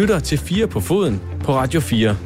lytter 0.00 0.18
til 0.20 0.38
4 0.38 0.66
på 0.66 0.80
foden 0.80 1.22
på 1.44 1.52
Radio 1.52 1.80
4. 1.80 2.16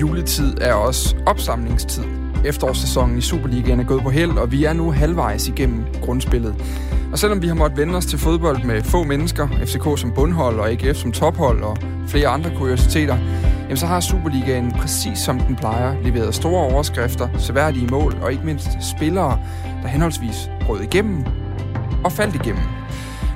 Juletid 0.00 0.58
er 0.60 0.72
også 0.72 1.16
opsamlingstid. 1.26 2.02
Efterårssæsonen 2.44 3.18
i 3.18 3.20
Superligaen 3.20 3.80
er 3.80 3.84
gået 3.84 4.02
på 4.02 4.10
held, 4.10 4.30
og 4.30 4.52
vi 4.52 4.64
er 4.64 4.72
nu 4.72 4.90
halvvejs 4.92 5.48
igennem 5.48 5.84
grundspillet. 6.02 6.54
Og 7.12 7.18
selvom 7.18 7.42
vi 7.42 7.46
har 7.46 7.54
måttet 7.54 7.78
vende 7.78 7.96
os 7.96 8.06
til 8.06 8.18
fodbold 8.18 8.64
med 8.64 8.82
få 8.82 9.04
mennesker, 9.04 9.48
FCK 9.48 10.00
som 10.00 10.12
bundhold 10.14 10.60
og 10.60 10.70
AGF 10.70 10.96
som 10.96 11.12
tophold 11.12 11.62
og 11.62 11.78
flere 12.06 12.28
andre 12.28 12.50
kuriositeter, 12.56 13.18
jamen 13.62 13.76
så 13.76 13.86
har 13.86 14.00
Superligaen 14.00 14.72
præcis 14.72 15.18
som 15.18 15.40
den 15.40 15.56
plejer 15.56 16.02
leveret 16.02 16.34
store 16.34 16.72
overskrifter, 16.72 17.28
seværdige 17.38 17.86
mål 17.86 18.16
og 18.22 18.32
ikke 18.32 18.46
mindst 18.46 18.68
spillere, 18.96 19.40
der 19.82 19.88
henholdsvis 19.88 20.50
brød 20.66 20.80
igennem 20.80 21.24
og 22.04 22.12
faldt 22.12 22.34
igennem. 22.34 22.62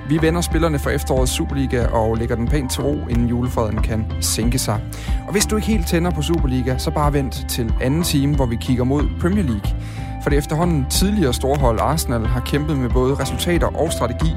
Vi 0.09 0.23
vender 0.23 0.41
spillerne 0.41 0.79
for 0.79 0.91
efterårets 0.91 1.33
Superliga 1.33 1.87
og 1.87 2.17
lægger 2.17 2.37
den 2.37 2.49
pænt 2.49 2.73
til 2.73 2.83
ro, 2.83 3.09
inden 3.11 3.29
julefreden 3.29 3.83
kan 3.83 4.13
sænke 4.21 4.59
sig. 4.59 4.81
Og 5.27 5.33
hvis 5.33 5.47
du 5.47 5.57
ikke 5.57 5.69
helt 5.69 5.87
tænder 5.87 6.11
på 6.11 6.23
Superliga, 6.23 6.79
så 6.79 6.91
bare 6.91 7.13
vent 7.13 7.47
til 7.49 7.75
anden 7.81 8.03
time, 8.03 8.37
hvor 8.37 8.47
vi 8.47 8.57
kigger 8.57 8.85
mod 8.85 9.09
Premier 9.21 9.45
League. 9.45 9.77
For 10.23 10.31
det 10.31 10.39
efterhånden 10.39 10.87
tidligere 10.91 11.35
storhold 11.35 11.81
Arsenal 11.81 12.27
har 12.27 12.41
kæmpet 12.41 12.79
med 12.79 12.91
både 12.91 13.15
resultater 13.15 13.67
og 13.67 13.93
strategi, 13.93 14.31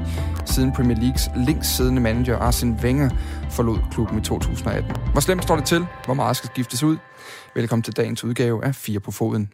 siden 0.44 0.72
Premier 0.72 0.96
Leagues 0.98 1.30
længst 1.36 1.76
siddende 1.76 2.00
manager 2.00 2.38
Arsene 2.38 2.78
Wenger 2.82 3.10
forlod 3.50 3.78
klubben 3.90 4.18
i 4.18 4.20
2018. 4.20 4.92
Hvor 5.12 5.20
slemt 5.20 5.42
står 5.42 5.56
det 5.56 5.64
til? 5.64 5.86
Hvor 6.04 6.14
meget 6.14 6.36
skal 6.36 6.50
skiftes 6.50 6.82
ud? 6.82 6.96
Velkommen 7.54 7.82
til 7.82 7.96
dagens 7.96 8.24
udgave 8.24 8.64
af 8.64 8.74
Fire 8.74 9.00
på 9.00 9.10
Foden. 9.10 9.48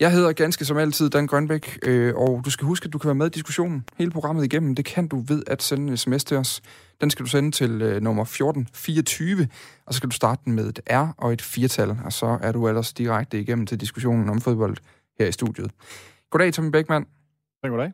Jeg 0.00 0.12
hedder 0.12 0.32
ganske 0.32 0.64
som 0.64 0.76
altid 0.76 1.10
Dan 1.10 1.26
Grønbæk, 1.26 1.78
øh, 1.82 2.14
og 2.16 2.42
du 2.44 2.50
skal 2.50 2.66
huske, 2.66 2.86
at 2.86 2.92
du 2.92 2.98
kan 2.98 3.08
være 3.08 3.14
med 3.14 3.26
i 3.26 3.30
diskussionen 3.30 3.84
hele 3.96 4.10
programmet 4.10 4.44
igennem. 4.44 4.74
Det 4.74 4.84
kan 4.84 5.08
du 5.08 5.18
ved 5.28 5.42
at 5.46 5.62
sende 5.62 5.90
en 5.90 5.96
sms 5.96 6.24
til 6.24 6.36
os. 6.36 6.62
Den 7.00 7.10
skal 7.10 7.24
du 7.24 7.30
sende 7.30 7.50
til 7.50 7.82
øh, 7.82 8.02
nummer 8.02 8.22
1424, 8.22 9.48
og 9.86 9.94
så 9.94 9.96
skal 9.96 10.10
du 10.10 10.14
starte 10.14 10.42
den 10.44 10.52
med 10.52 10.68
et 10.68 10.80
R 10.90 11.14
og 11.18 11.32
et 11.32 11.42
firtal, 11.42 11.96
og 12.04 12.12
så 12.12 12.38
er 12.42 12.52
du 12.52 12.68
ellers 12.68 12.92
direkte 12.92 13.40
igennem 13.40 13.66
til 13.66 13.80
diskussionen 13.80 14.28
om 14.28 14.40
fodbold 14.40 14.76
her 15.18 15.26
i 15.26 15.32
studiet. 15.32 15.70
Goddag, 16.30 16.52
Tommy 16.52 16.70
Bækman. 16.70 17.06
Ja, 17.64 17.68
goddag. 17.68 17.92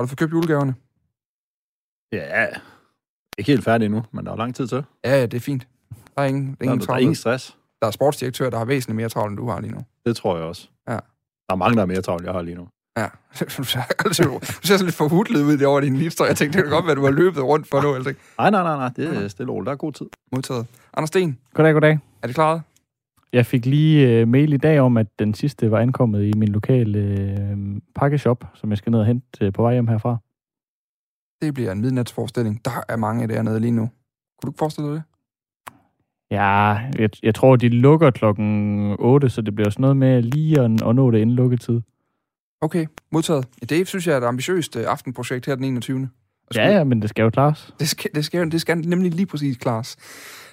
Har 0.00 0.04
du 0.04 0.06
fået 0.06 0.18
købt 0.18 0.32
julegaverne? 0.32 0.74
Ja, 2.12 2.46
ikke 3.38 3.52
helt 3.52 3.64
færdig 3.64 3.86
endnu, 3.86 4.02
men 4.12 4.26
der 4.26 4.32
er 4.32 4.36
lang 4.36 4.54
tid 4.54 4.66
til. 4.68 4.84
Ja, 5.04 5.10
ja, 5.18 5.22
det 5.22 5.34
er 5.34 5.40
fint. 5.40 5.68
Der 6.16 6.22
er 6.22 6.26
ingen, 6.26 6.46
der 6.46 6.56
er 6.60 6.64
ingen, 6.64 6.80
der, 6.80 6.86
der 6.86 6.92
er 6.92 6.98
ingen 6.98 7.14
stress. 7.14 7.56
Der 7.80 7.86
er 7.86 7.90
sportsdirektør, 7.90 8.50
der 8.50 8.58
har 8.58 8.64
væsentligt 8.64 8.96
mere 8.96 9.08
travlt, 9.08 9.30
end 9.30 9.36
du 9.36 9.48
har 9.48 9.60
lige 9.60 9.72
nu. 9.72 9.80
Det 10.06 10.16
tror 10.16 10.36
jeg 10.36 10.44
også. 10.44 10.68
Der 11.50 11.54
er 11.54 11.58
mange, 11.58 11.76
der 11.76 11.82
er 11.82 11.86
mere 11.86 12.02
travlt, 12.02 12.24
jeg 12.24 12.32
har 12.32 12.42
lige 12.42 12.56
nu. 12.56 12.68
Ja, 12.98 13.06
du 13.58 13.64
ser, 13.64 13.80
altså, 14.06 14.22
du 14.22 14.66
ser 14.66 14.76
sådan 14.76 14.84
lidt 14.84 14.94
forhudlet 14.96 15.42
ud 15.42 15.62
over 15.62 15.80
din 15.80 15.96
livstøj. 15.96 16.26
Jeg 16.26 16.36
tænkte, 16.36 16.58
det 16.58 16.64
kan 16.64 16.72
godt 16.72 16.84
være, 16.84 16.92
at 16.92 16.96
du 16.96 17.04
har 17.04 17.10
løbet 17.10 17.42
rundt 17.42 17.68
for 17.68 17.82
nu. 17.82 17.94
Eller 17.94 18.12
nej, 18.38 18.50
nej, 18.50 18.62
nej, 18.62 18.76
nej, 18.76 18.90
det 18.96 19.24
er 19.24 19.28
stille 19.28 19.52
roligt. 19.52 19.66
Der 19.66 19.72
er 19.72 19.76
god 19.76 19.92
tid. 19.92 20.06
Modtaget. 20.32 20.66
Anders 20.94 21.08
Sten. 21.08 21.38
Goddag, 21.54 21.72
goddag. 21.72 21.98
Er 22.22 22.26
det 22.26 22.34
klaret? 22.34 22.62
Jeg 23.32 23.46
fik 23.46 23.66
lige 23.66 24.22
uh, 24.22 24.28
mail 24.28 24.52
i 24.52 24.56
dag 24.56 24.80
om, 24.80 24.96
at 24.96 25.06
den 25.18 25.34
sidste 25.34 25.70
var 25.70 25.78
ankommet 25.78 26.24
i 26.24 26.32
min 26.36 26.48
lokale 26.48 26.98
uh, 27.52 27.80
pakkeshop, 27.94 28.44
som 28.54 28.70
jeg 28.70 28.78
skal 28.78 28.90
ned 28.90 29.00
og 29.00 29.06
hente 29.06 29.46
uh, 29.46 29.52
på 29.52 29.62
vej 29.62 29.72
hjem 29.72 29.88
herfra. 29.88 30.16
Det 31.42 31.54
bliver 31.54 31.72
en 31.72 31.80
midnatsforestilling. 31.80 32.64
Der 32.64 32.84
er 32.88 32.96
mange 32.96 33.28
dernede 33.28 33.60
lige 33.60 33.70
nu. 33.70 33.82
Kunne 33.82 34.46
du 34.46 34.50
ikke 34.50 34.58
forestille 34.58 34.88
dig 34.88 34.94
det? 34.94 35.02
Ja, 36.30 36.76
jeg, 36.98 37.10
jeg 37.22 37.34
tror, 37.34 37.56
de 37.56 37.68
lukker 37.68 38.10
klokken 38.10 38.96
8, 38.98 39.28
så 39.28 39.40
det 39.40 39.54
bliver 39.54 39.70
sådan 39.70 39.80
noget 39.80 39.96
med 39.96 40.22
lige 40.22 40.60
at, 40.60 40.82
at 40.82 40.94
nå 40.94 41.10
det 41.10 41.18
inden 41.18 41.36
lukketid. 41.36 41.80
Okay, 42.60 42.86
modtaget. 43.12 43.46
Det 43.70 43.88
synes 43.88 44.06
jeg 44.06 44.12
er 44.12 44.18
et 44.18 44.24
ambitiøst 44.24 44.76
aftenprojekt 44.76 45.46
her 45.46 45.54
den 45.54 45.64
21. 45.64 46.08
Ja, 46.54 46.70
ja, 46.70 46.84
men 46.84 47.02
det 47.02 47.10
skal 47.10 47.22
jo 47.22 47.30
klares. 47.30 47.74
Det 47.80 47.88
skal, 47.88 48.10
det 48.14 48.24
skal, 48.24 48.52
det 48.52 48.60
skal 48.60 48.78
nemlig 48.78 49.12
lige 49.12 49.26
præcis 49.26 49.56
klares. 49.56 49.96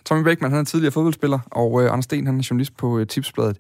Tommy 0.06 0.24
Beckmann, 0.24 0.54
han 0.54 0.62
er 0.62 0.66
tidligere 0.66 0.92
fodboldspiller, 0.92 1.40
og 1.52 1.84
øh, 1.84 1.92
Anders 1.92 2.04
Sten, 2.04 2.26
han 2.26 2.40
er 2.40 2.48
journalist 2.50 2.78
på 2.78 3.00
øh, 3.00 3.08
Tipsbladet. 3.08 3.58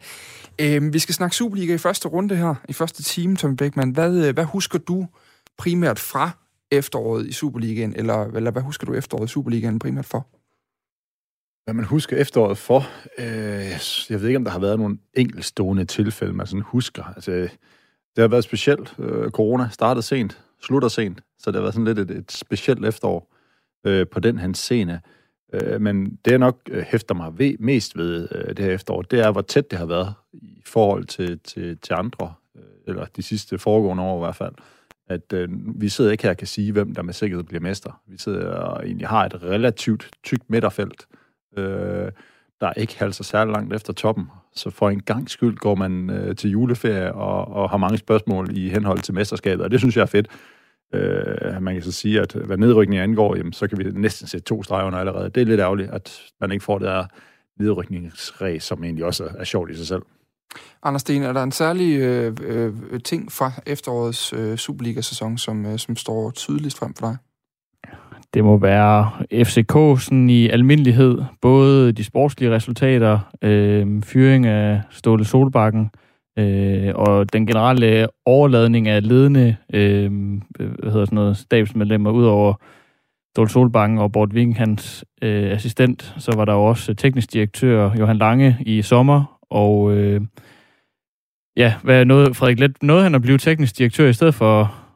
Øh, 0.61 0.93
vi 0.93 0.99
skal 0.99 1.15
snakke 1.15 1.35
Superliga 1.35 1.73
i 1.73 1.77
første 1.77 2.07
runde 2.07 2.35
her, 2.35 2.55
i 2.69 2.73
første 2.73 3.03
time, 3.03 3.35
Tommy 3.35 3.55
Beckmann. 3.55 3.91
Hvad, 3.91 4.27
øh, 4.27 4.33
hvad 4.33 4.43
husker 4.43 4.79
du 4.79 5.07
primært 5.57 5.99
fra 5.99 6.29
efteråret 6.71 7.27
i 7.27 7.33
Superligaen, 7.33 7.93
eller, 7.95 8.25
eller 8.25 8.51
hvad 8.51 8.61
husker 8.61 8.85
du 8.85 8.93
efteråret 8.93 9.29
i 9.29 9.31
Superligaen 9.31 9.79
primært 9.79 10.05
for? 10.05 10.27
Hvad 11.67 11.73
man 11.73 11.85
husker 11.85 12.17
efteråret 12.17 12.57
for? 12.57 12.87
Øh, 13.17 13.71
jeg 14.09 14.21
ved 14.21 14.27
ikke, 14.27 14.37
om 14.37 14.43
der 14.43 14.51
har 14.51 14.59
været 14.59 14.79
nogle 14.79 14.97
enkeltstående 15.13 15.85
tilfælde, 15.85 16.33
man 16.33 16.47
sådan 16.47 16.61
husker. 16.61 17.03
Altså, 17.03 17.31
det 17.31 17.49
har 18.17 18.27
været 18.27 18.43
specielt. 18.43 18.95
Øh, 18.99 19.31
corona 19.31 19.69
startede 19.71 20.05
sent, 20.05 20.41
slutter 20.61 20.87
sent, 20.87 21.21
så 21.39 21.51
det 21.51 21.55
har 21.55 21.61
været 21.61 21.73
sådan 21.73 21.85
lidt 21.85 21.99
et, 21.99 22.11
et 22.11 22.31
specielt 22.31 22.85
efterår 22.85 23.33
øh, 23.85 24.07
på 24.07 24.19
den 24.19 24.37
her 24.37 24.53
scene. 24.53 25.01
Øh, 25.53 25.81
men 25.81 26.19
det, 26.25 26.31
jeg 26.31 26.39
nok 26.39 26.59
øh, 26.69 26.83
hæfter 26.83 27.15
mig 27.15 27.39
ved, 27.39 27.57
mest 27.59 27.97
ved 27.97 28.27
øh, 28.31 28.55
det 28.55 28.65
her 28.65 28.71
efterår, 28.71 29.01
det 29.01 29.19
er, 29.19 29.31
hvor 29.31 29.41
tæt 29.41 29.71
det 29.71 29.79
har 29.79 29.85
været 29.85 30.13
i 30.33 30.61
forhold 30.65 31.05
til, 31.05 31.39
til, 31.39 31.77
til 31.77 31.93
andre, 31.93 32.33
øh, 32.57 32.63
eller 32.87 33.05
de 33.15 33.23
sidste 33.23 33.57
foregående 33.57 34.03
år 34.03 34.17
i 34.17 34.25
hvert 34.25 34.35
fald. 34.35 34.53
At 35.07 35.33
øh, 35.33 35.49
vi 35.81 35.89
sidder 35.89 36.11
ikke 36.11 36.23
her 36.23 36.31
og 36.31 36.37
kan 36.37 36.47
sige, 36.47 36.71
hvem 36.71 36.93
der 36.95 37.01
med 37.01 37.13
sikkerhed 37.13 37.43
bliver 37.43 37.61
mester. 37.61 38.01
Vi 38.07 38.17
sidder 38.17 38.49
og 38.49 38.85
egentlig 38.85 39.07
har 39.07 39.25
et 39.25 39.43
relativt 39.43 40.09
tykt 40.23 40.49
midterfelt, 40.49 41.07
øh, 41.57 42.11
der 42.61 42.73
ikke 42.73 42.99
halser 42.99 43.23
særlig 43.23 43.51
langt 43.51 43.73
efter 43.73 43.93
toppen. 43.93 44.25
Så 44.55 44.69
for 44.69 44.89
en 44.89 45.01
gang 45.01 45.29
skyld 45.29 45.57
går 45.57 45.75
man 45.75 46.09
øh, 46.09 46.35
til 46.35 46.49
juleferie 46.49 47.13
og, 47.13 47.47
og 47.47 47.69
har 47.69 47.77
mange 47.77 47.97
spørgsmål 47.97 48.57
i 48.57 48.69
henhold 48.69 48.99
til 48.99 49.13
mesterskabet, 49.13 49.63
og 49.63 49.71
det 49.71 49.79
synes 49.79 49.95
jeg 49.95 50.01
er 50.01 50.05
fedt. 50.05 50.27
Øh, 50.93 51.61
man 51.61 51.73
kan 51.73 51.83
så 51.83 51.91
sige, 51.91 52.21
at 52.21 52.33
hvad 52.33 52.57
nedrykningen 52.57 53.03
angår, 53.09 53.35
jamen, 53.35 53.53
så 53.53 53.67
kan 53.67 53.77
vi 53.77 53.83
næsten 53.83 54.27
sætte 54.27 54.45
to 54.45 54.63
streger 54.63 54.85
under 54.85 54.99
allerede. 54.99 55.29
Det 55.29 55.41
er 55.41 55.45
lidt 55.45 55.59
ærgerligt, 55.59 55.89
at 55.89 56.21
man 56.41 56.51
ikke 56.51 56.63
får 56.63 56.77
det 56.77 56.87
der 56.87 57.05
nedrykningsræs, 57.59 58.63
som 58.63 58.83
egentlig 58.83 59.05
også 59.05 59.29
er 59.37 59.43
sjovt 59.43 59.71
i 59.71 59.75
sig 59.75 59.87
selv. 59.87 60.01
Anders 60.83 61.01
Sten, 61.01 61.23
er 61.23 61.33
der 61.33 61.43
en 61.43 61.51
særlig 61.51 61.99
øh, 61.99 62.37
øh, 62.41 62.73
ting 63.03 63.31
fra 63.31 63.51
efterårets 63.65 64.33
øh, 64.33 64.57
Superliga-sæson, 64.57 65.37
som, 65.37 65.65
øh, 65.65 65.79
som 65.79 65.95
står 65.95 66.31
tydeligst 66.31 66.77
frem 66.77 66.93
for 66.93 67.07
dig? 67.07 67.17
Det 68.33 68.43
må 68.43 68.57
være 68.57 69.11
FCK 69.45 70.03
sådan 70.03 70.29
i 70.29 70.49
almindelighed. 70.49 71.21
Både 71.41 71.91
de 71.91 72.03
sportslige 72.03 72.51
resultater, 72.51 73.19
øh, 73.41 74.03
fyring 74.03 74.45
af 74.45 74.81
Ståle 74.89 75.25
Solbakken, 75.25 75.89
øh, 76.39 76.91
og 76.95 77.33
den 77.33 77.47
generelle 77.47 78.07
overladning 78.25 78.87
af 78.87 79.07
ledende 79.07 79.55
øh, 79.73 80.11
hvad 80.59 80.91
hedder 80.91 81.05
sådan 81.05 81.15
noget, 81.15 81.37
stabsmedlemmer, 81.37 82.11
udover 82.11 82.53
Ståle 83.35 83.49
Solbakken 83.49 83.97
og 83.97 84.11
Bort 84.11 84.33
Ving, 84.33 84.57
hans 84.57 85.05
øh, 85.21 85.51
assistent, 85.51 86.15
så 86.17 86.35
var 86.35 86.45
der 86.45 86.53
også 86.53 86.93
teknisk 86.93 87.33
direktør 87.33 87.91
Johan 87.99 88.17
Lange 88.17 88.57
i 88.65 88.81
sommer, 88.81 89.39
og 89.49 89.91
øh, 89.91 90.21
ja, 91.57 91.73
hvad 91.83 92.05
noget, 92.05 92.35
Frederik 92.35 92.59
Let, 92.59 92.83
nåede 92.83 93.03
han 93.03 93.15
at 93.15 93.21
blive 93.21 93.37
teknisk 93.37 93.77
direktør 93.77 94.09
i 94.09 94.13
stedet 94.13 94.35
for 94.35 94.86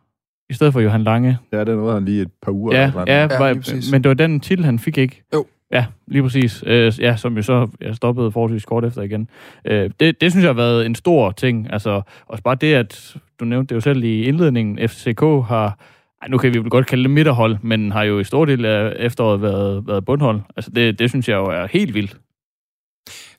i 0.52 0.54
stedet 0.54 0.74
for 0.74 0.80
Johan 0.80 1.04
Lange. 1.04 1.38
Ja, 1.52 1.60
det 1.60 1.68
nåede 1.68 1.94
han 1.94 2.06
lige 2.06 2.22
et 2.22 2.32
par 2.42 2.52
uger. 2.52 2.76
Ja, 2.76 2.92
ja, 3.08 3.22
ja 3.22 3.38
var, 3.38 3.92
men 3.92 4.04
det 4.04 4.10
var 4.10 4.14
den 4.14 4.40
titel, 4.40 4.66
han 4.66 4.80
fik 4.80 4.98
ikke. 4.98 5.24
Jo. 5.34 5.46
Ja, 5.72 5.86
lige 6.08 6.24
præcis. 6.24 6.64
Øh, 6.68 6.94
ja, 7.00 7.16
som 7.16 7.36
jo 7.36 7.42
så 7.42 7.68
jeg 7.82 7.96
stoppede 7.96 8.32
forholdsvis 8.32 8.66
kort 8.66 8.86
efter 8.86 9.02
igen. 9.02 9.30
Øh, 9.66 9.90
det, 10.00 10.22
det 10.22 10.32
synes 10.32 10.44
jeg 10.44 10.50
har 10.50 10.54
været 10.54 10.86
en 10.86 10.96
stor 10.96 11.32
ting. 11.32 11.74
Altså, 11.74 12.02
også 12.28 12.44
bare 12.44 12.56
det, 12.56 12.74
at 12.74 13.16
du 13.40 13.46
nævnte 13.46 13.70
det 13.70 13.76
jo 13.76 13.82
selv 13.82 14.04
i 14.04 14.24
indledningen, 14.24 14.90
FCK 14.90 15.22
har, 15.22 15.80
ej, 16.22 16.28
nu 16.28 16.38
kan 16.38 16.54
vi 16.54 16.60
vel 16.60 16.70
godt 16.70 16.88
kalde 16.88 17.04
det 17.04 17.12
midterhold, 17.12 17.58
men 17.62 17.92
har 17.92 18.04
jo 18.04 18.20
i 18.20 18.24
stor 18.24 18.46
del 18.46 18.66
af 18.66 18.94
efteråret 19.00 19.42
været, 19.42 19.88
været 19.88 20.06
bundhold. 20.06 20.42
Altså, 20.56 20.72
det, 20.72 21.00
det 21.00 21.10
synes 21.10 21.30
jeg 21.30 21.36
jo 21.36 21.46
er 21.46 21.68
helt 21.68 21.94
vildt. 21.94 22.18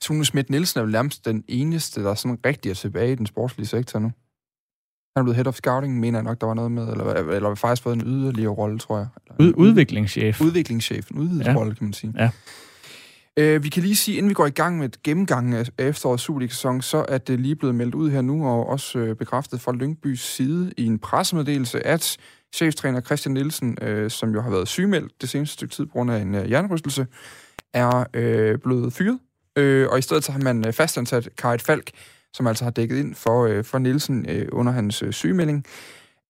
Sune 0.01 0.25
Schmidt 0.25 0.49
Nielsen 0.49 0.79
er 0.79 0.83
jo 0.83 0.89
nærmest 0.89 1.25
den 1.25 1.43
eneste, 1.47 2.03
der 2.03 2.13
sådan 2.13 2.37
rigtig 2.45 2.69
er 2.69 2.73
tilbage 2.73 3.11
i 3.11 3.15
den 3.15 3.25
sportslige 3.25 3.67
sektor 3.67 3.99
nu. 3.99 4.11
Han 5.15 5.21
er 5.21 5.23
blevet 5.23 5.35
head 5.35 5.47
of 5.47 5.55
scouting, 5.55 5.99
mener 5.99 6.19
jeg 6.19 6.23
nok, 6.23 6.41
der 6.41 6.47
var 6.47 6.53
noget 6.53 6.71
med, 6.71 6.87
eller, 6.91 7.05
eller 7.13 7.55
faktisk 7.55 7.83
fået 7.83 7.95
en 7.95 8.01
yderligere 8.05 8.51
rolle, 8.51 8.79
tror 8.79 8.97
jeg. 8.97 9.07
Ud, 9.39 9.53
udviklingschef. 9.57 10.41
Udviklingschef, 10.41 11.09
en 11.09 11.17
udvidet 11.17 11.45
ja. 11.45 11.53
rolle, 11.53 11.75
kan 11.75 11.85
man 11.85 11.93
sige. 11.93 12.13
Ja. 12.17 12.29
Øh, 13.37 13.63
vi 13.63 13.69
kan 13.69 13.83
lige 13.83 13.95
sige, 13.95 14.17
inden 14.17 14.29
vi 14.29 14.33
går 14.33 14.45
i 14.45 14.49
gang 14.49 14.79
med 14.79 14.89
gennemgangen 15.03 15.53
af 15.53 15.69
efterårets 15.77 16.23
Superliga-sæson, 16.23 16.81
så 16.81 17.05
er 17.07 17.17
det 17.17 17.39
lige 17.39 17.55
blevet 17.55 17.75
meldt 17.75 17.95
ud 17.95 18.09
her 18.09 18.21
nu, 18.21 18.47
og 18.47 18.69
også 18.69 18.99
øh, 18.99 19.15
bekræftet 19.15 19.61
fra 19.61 19.71
Lyngbys 19.71 20.21
side 20.21 20.71
i 20.77 20.85
en 20.85 20.99
pressemeddelelse, 20.99 21.87
at 21.87 22.17
cheftræner 22.55 23.01
Christian 23.01 23.33
Nielsen, 23.33 23.77
øh, 23.81 24.11
som 24.11 24.33
jo 24.33 24.41
har 24.41 24.49
været 24.49 24.67
sygemeldt 24.67 25.21
det 25.21 25.29
seneste 25.29 25.53
stykke 25.53 25.73
tid 25.73 25.85
på 25.85 25.91
grund 25.91 26.11
af 26.11 26.21
en 26.21 26.35
øh, 26.35 26.45
hjernerystelse, 26.45 27.07
er 27.73 28.03
øh, 28.13 28.57
blevet 28.57 28.93
fyret. 28.93 29.19
Øh, 29.57 29.87
og 29.91 29.99
i 29.99 30.01
stedet 30.01 30.23
så 30.23 30.31
har 30.31 30.39
man 30.39 30.67
øh, 30.67 30.73
fastansat 30.73 31.29
Karit 31.37 31.61
Falk, 31.61 31.91
som 32.33 32.47
altså 32.47 32.63
har 32.63 32.71
dækket 32.71 32.97
ind 32.97 33.15
for, 33.15 33.45
øh, 33.45 33.63
for 33.63 33.77
Nielsen 33.77 34.25
øh, 34.29 34.47
under 34.51 34.71
hans 34.71 35.03
øh, 35.03 35.11
sygemelding. 35.11 35.65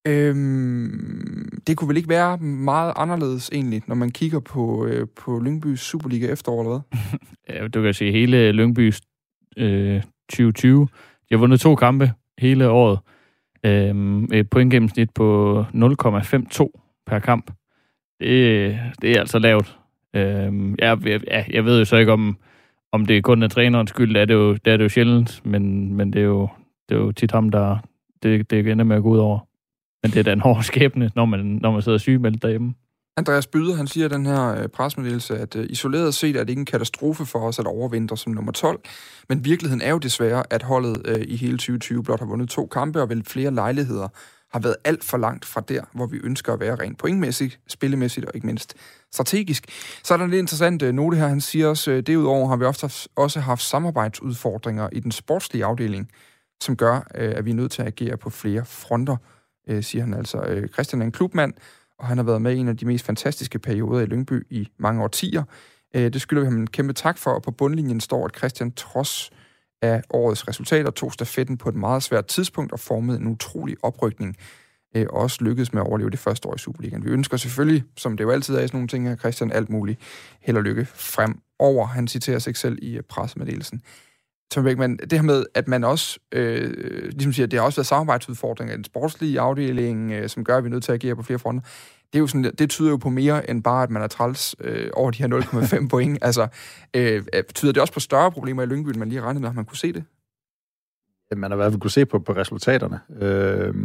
Øhm, 0.08 1.62
det 1.68 1.78
kunne 1.78 1.88
vel 1.88 1.98
ikke 1.98 2.10
være 2.10 2.38
meget 2.38 2.94
anderledes 2.96 3.50
egentlig, 3.54 3.84
når 3.88 3.96
man 3.96 4.12
kigger 4.12 4.40
på, 4.40 4.86
øh, 4.86 5.08
på 5.16 5.40
Lyngbys 5.40 5.80
Superliga 5.80 6.32
efterår, 6.32 6.62
eller 6.62 6.72
hvad? 6.72 7.00
ja, 7.56 7.68
du 7.68 7.82
kan 7.82 7.94
sige 7.94 8.12
hele 8.12 8.52
Lyngbys 8.52 9.02
øh, 9.58 10.02
2020. 10.30 10.82
De 10.82 10.88
har 11.32 11.38
vundet 11.38 11.60
to 11.60 11.76
kampe 11.76 12.12
hele 12.38 12.70
året. 12.70 13.00
Øh, 13.66 14.24
et 14.40 14.50
pointgennemsnit 14.50 15.10
på 15.16 15.60
0,52 15.74 17.04
per 17.08 17.20
kamp. 17.20 17.52
det, 18.20 18.80
det 19.02 19.12
er 19.12 19.20
altså 19.20 19.40
lavt. 19.40 19.78
Øhm, 20.16 20.76
jeg, 20.80 20.98
jeg, 21.06 21.48
jeg 21.50 21.66
ved 21.66 21.80
jo 21.80 21.86
så 21.86 21.98
ikke, 21.98 22.12
om, 22.12 22.38
om 22.94 23.06
det 23.06 23.24
kun 23.24 23.44
er 23.44 23.48
trænerens 23.48 23.90
skyld. 23.90 24.14
Det 24.14 24.22
er 24.22 24.26
det 24.26 24.34
jo, 24.34 24.54
det 24.54 24.74
er 24.74 24.78
det 24.78 24.84
jo 24.84 24.90
sjældent, 24.90 25.46
men, 25.46 25.94
men 25.94 26.14
det, 26.14 26.20
er 26.20 26.26
jo, 26.26 26.50
det 26.90 26.96
er 26.96 27.00
jo 27.00 27.12
tit 27.12 27.32
ham, 27.32 27.50
der 27.50 27.78
det, 28.24 28.50
det 28.50 28.68
ender 28.68 28.86
med 28.86 28.96
at 28.96 29.04
gå 29.04 29.10
ud 29.10 29.18
over. 29.18 29.40
Men 30.04 30.12
det 30.12 30.20
er 30.20 30.24
da 30.24 30.34
en 30.34 30.42
hård 30.42 30.64
skæbne, 30.72 31.12
når 31.16 31.26
man, 31.26 31.40
når 31.40 31.72
man 31.72 31.82
sidder 31.82 31.98
sygemeldt 31.98 32.42
derhjemme. 32.42 32.74
Andreas 33.18 33.48
Byder, 33.48 33.76
han 33.76 33.88
siger 33.88 34.06
i 34.06 34.10
den 34.10 34.26
her 34.26 34.62
øh, 34.62 34.68
presmeddelelse, 34.68 35.38
at 35.38 35.56
øh, 35.56 35.66
isoleret 35.70 36.14
set 36.14 36.36
er 36.36 36.40
det 36.40 36.50
ikke 36.50 36.60
en 36.60 36.66
katastrofe 36.66 37.26
for 37.26 37.40
os 37.40 37.60
at 37.60 37.66
overvintre 37.66 38.18
som 38.18 38.32
nummer 38.32 38.52
12, 38.52 38.80
men 39.30 39.46
virkeligheden 39.46 39.82
er 39.82 39.92
jo 39.92 39.98
desværre, 39.98 40.44
at 40.50 40.64
holdet 40.64 41.02
øh, 41.06 41.22
i 41.28 41.36
hele 41.36 41.58
2020 41.58 42.04
blot 42.04 42.20
har 42.20 42.26
vundet 42.26 42.50
to 42.50 42.66
kampe 42.66 43.02
og 43.02 43.10
vel 43.10 43.24
flere 43.26 43.52
lejligheder 43.52 44.08
har 44.54 44.60
været 44.60 44.76
alt 44.84 45.04
for 45.04 45.18
langt 45.18 45.46
fra 45.46 45.62
der, 45.62 45.82
hvor 45.94 46.06
vi 46.06 46.20
ønsker 46.24 46.54
at 46.54 46.60
være 46.60 46.76
rent 46.76 46.98
pointmæssigt, 46.98 47.60
spillemæssigt 47.68 48.26
og 48.26 48.32
ikke 48.36 48.48
mindst 48.48 48.76
strategisk. 49.12 49.66
Så 50.04 50.14
er 50.14 50.18
der 50.18 50.26
en 50.26 50.32
lidt 50.32 50.40
interessant 50.40 50.82
øh, 50.82 50.94
note 50.94 51.18
her. 51.18 51.28
Han 51.28 51.42
siger 51.42 51.68
også, 51.68 51.92
øh, 51.92 52.04
derudover 52.04 52.48
har 52.48 52.56
vi 52.56 52.66
ofte 52.66 52.92
også 53.16 53.40
haft 53.40 53.62
samarbejdsudfordringer 53.62 54.90
i 54.92 55.00
den 55.00 55.12
sportslige 55.12 55.66
afdeling, 55.66 56.12
som 56.62 56.76
gør, 56.76 56.96
øh, 57.16 57.34
at 57.36 57.46
vi 57.46 57.52
er 57.52 57.56
nødt 57.56 57.72
til 57.72 57.82
at 57.82 57.88
agere 57.88 58.18
på 58.18 58.30
flere 58.30 58.66
fronter, 58.66 59.18
siger 59.82 60.04
han 60.04 60.14
altså. 60.14 60.68
Christian 60.74 61.02
er 61.02 61.06
en 61.06 61.12
klubmand, 61.12 61.54
og 62.00 62.08
han 62.08 62.18
har 62.18 62.24
været 62.24 62.42
med 62.42 62.56
i 62.56 62.58
en 62.58 62.68
af 62.68 62.78
de 62.78 62.86
mest 62.86 63.06
fantastiske 63.06 63.60
perioder 63.60 64.02
i 64.02 64.06
Lyngby 64.06 64.48
i 64.50 64.68
mange 64.80 65.04
årtier. 65.04 65.44
Det 65.94 66.22
skylder 66.22 66.42
vi 66.42 66.46
ham 66.46 66.58
en 66.58 66.68
kæmpe 66.68 66.94
tak 66.94 67.18
for, 67.18 67.32
og 67.32 67.44
på 67.44 67.52
bundlinjen 67.52 68.00
står, 68.00 68.26
at 68.26 68.38
Christian 68.38 68.72
trods 68.72 69.32
af 69.84 70.02
årets 70.10 70.48
resultater 70.48 70.92
tog 70.92 71.14
stafetten 71.14 71.58
på 71.58 71.70
et 71.70 71.76
meget 71.76 72.04
svært 72.04 72.26
tidspunkt 72.26 72.72
og 72.72 72.80
formede 72.80 73.20
en 73.20 73.28
utrolig 73.28 73.76
oprykning, 73.84 74.38
øh, 74.96 75.06
og 75.10 75.22
også 75.22 75.38
lykkedes 75.44 75.74
med 75.74 75.82
at 75.82 75.88
overleve 75.88 76.10
det 76.10 76.20
første 76.20 76.48
år 76.48 76.56
i 76.56 76.58
Superligaen. 76.58 77.06
Vi 77.06 77.10
ønsker 77.10 77.38
selvfølgelig, 77.38 77.84
som 77.98 78.18
det 78.18 78.24
jo 78.24 78.32
altid 78.32 78.56
er 78.56 78.60
i 78.60 78.68
sådan 78.68 78.78
nogle 78.78 78.88
ting 78.88 79.08
her, 79.08 79.16
Christian, 79.16 79.52
alt 79.52 79.70
muligt 79.70 80.00
held 80.42 80.58
og 80.58 80.64
lykke 80.64 80.86
fremover. 80.86 81.86
Han 81.86 82.08
citerer 82.08 82.40
sig 82.40 82.58
selv 82.58 82.78
i 82.82 82.98
øh, 82.98 83.04
pressemeddelelsen. 83.04 83.82
Tom 84.52 84.64
Beckmann, 84.64 84.98
det 84.98 85.14
her 85.14 85.22
med, 85.22 85.46
at 85.54 85.68
man 85.68 85.84
også, 85.84 86.20
øh, 86.32 86.74
ligesom 87.12 87.34
siger, 87.34 87.48
det 87.48 87.60
har 87.60 87.66
også 87.66 87.78
været 87.78 87.88
samarbejdsudfordringer 87.88 88.74
i 88.74 88.78
den 88.78 88.84
sportslige 88.84 89.40
afdeling, 89.40 90.12
øh, 90.12 90.30
som 90.30 90.44
gør, 90.44 90.58
at 90.58 90.64
vi 90.64 90.68
er 90.68 90.72
nødt 90.72 90.84
til 90.84 90.92
at 90.92 91.04
agere 91.04 91.16
på 91.16 91.24
flere 91.24 91.40
fronter. 91.40 91.64
Det, 92.14 92.20
er 92.20 92.22
jo 92.22 92.28
sådan, 92.28 92.52
det 92.58 92.70
tyder 92.70 92.90
jo 92.90 92.98
på 92.98 93.10
mere 93.10 93.50
end 93.50 93.64
bare, 93.64 93.84
at 93.84 93.90
man 93.90 94.02
er 94.02 94.08
træls 94.08 94.56
øh, 94.60 94.90
over 94.94 95.12
de 95.12 95.18
her 95.18 95.28
0,5 95.82 95.88
point. 95.92 96.18
Altså, 96.22 96.48
øh, 96.94 97.24
øh, 97.34 97.44
tyder 97.44 97.72
det 97.72 97.82
også 97.82 97.94
på 97.94 98.00
større 98.00 98.32
problemer 98.32 98.64
i 98.64 98.66
Lyngby, 98.66 98.90
end 98.90 98.98
man 98.98 99.10
lige 99.10 99.22
regnede 99.22 99.42
med, 99.42 99.50
at 99.50 99.56
man 99.56 99.66
kunne 99.66 99.78
se 99.78 99.94
det? 99.94 100.04
Man 101.38 101.52
har 101.52 101.56
i 101.56 101.58
hvert 101.58 101.72
fald 101.72 101.82
kunne 101.82 101.92
se 101.92 102.06
på, 102.06 102.20
på 102.20 102.32
resultaterne. 102.34 103.00
Øh, 103.22 103.76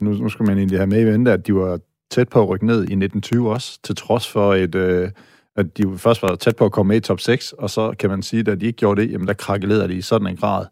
nu, 0.00 0.10
nu 0.10 0.28
skal 0.28 0.46
man 0.46 0.58
egentlig 0.58 0.78
have 0.78 0.86
med 0.86 1.00
i 1.00 1.04
vente, 1.04 1.32
at 1.32 1.46
de 1.46 1.54
var 1.54 1.80
tæt 2.10 2.28
på 2.28 2.42
at 2.42 2.48
rykke 2.48 2.66
ned 2.66 2.76
i 2.76 2.80
1920 2.80 3.50
også, 3.50 3.78
til 3.82 3.96
trods 3.96 4.28
for 4.28 4.54
et... 4.54 4.74
Øh, 4.74 5.10
at 5.56 5.78
de 5.78 5.98
først 5.98 6.22
var 6.22 6.34
tæt 6.34 6.56
på 6.56 6.64
at 6.64 6.72
komme 6.72 6.88
med 6.88 6.96
i 6.96 7.00
top 7.00 7.20
6, 7.20 7.52
og 7.52 7.70
så 7.70 7.94
kan 7.98 8.10
man 8.10 8.22
sige, 8.22 8.50
at 8.50 8.60
de 8.60 8.66
ikke 8.66 8.76
gjorde 8.76 9.00
det, 9.00 9.12
jamen 9.12 9.28
der 9.28 9.34
krakkelerede 9.34 9.88
de 9.88 9.94
i 9.94 10.00
sådan 10.00 10.26
en 10.26 10.36
grad, 10.36 10.66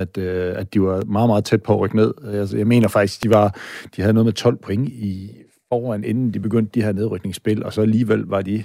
at, 0.00 0.18
øh, 0.18 0.54
at 0.56 0.74
de 0.74 0.82
var 0.82 1.04
meget, 1.04 1.28
meget 1.28 1.44
tæt 1.44 1.62
på 1.62 1.74
at 1.74 1.80
rykke 1.80 1.96
ned. 1.96 2.14
Altså, 2.24 2.56
jeg 2.56 2.66
mener 2.66 2.88
faktisk, 2.88 3.24
de 3.24 3.30
var 3.30 3.56
de 3.96 4.02
havde 4.02 4.14
noget 4.14 4.24
med 4.24 4.32
12 4.32 4.56
point 4.56 4.88
i 4.88 5.30
foran, 5.72 6.04
inden 6.04 6.34
de 6.34 6.40
begyndte 6.40 6.80
de 6.80 6.84
her 6.84 6.92
nedrykningsspil, 6.92 7.64
og 7.64 7.72
så 7.72 7.82
alligevel 7.82 8.20
var 8.20 8.42
de 8.42 8.64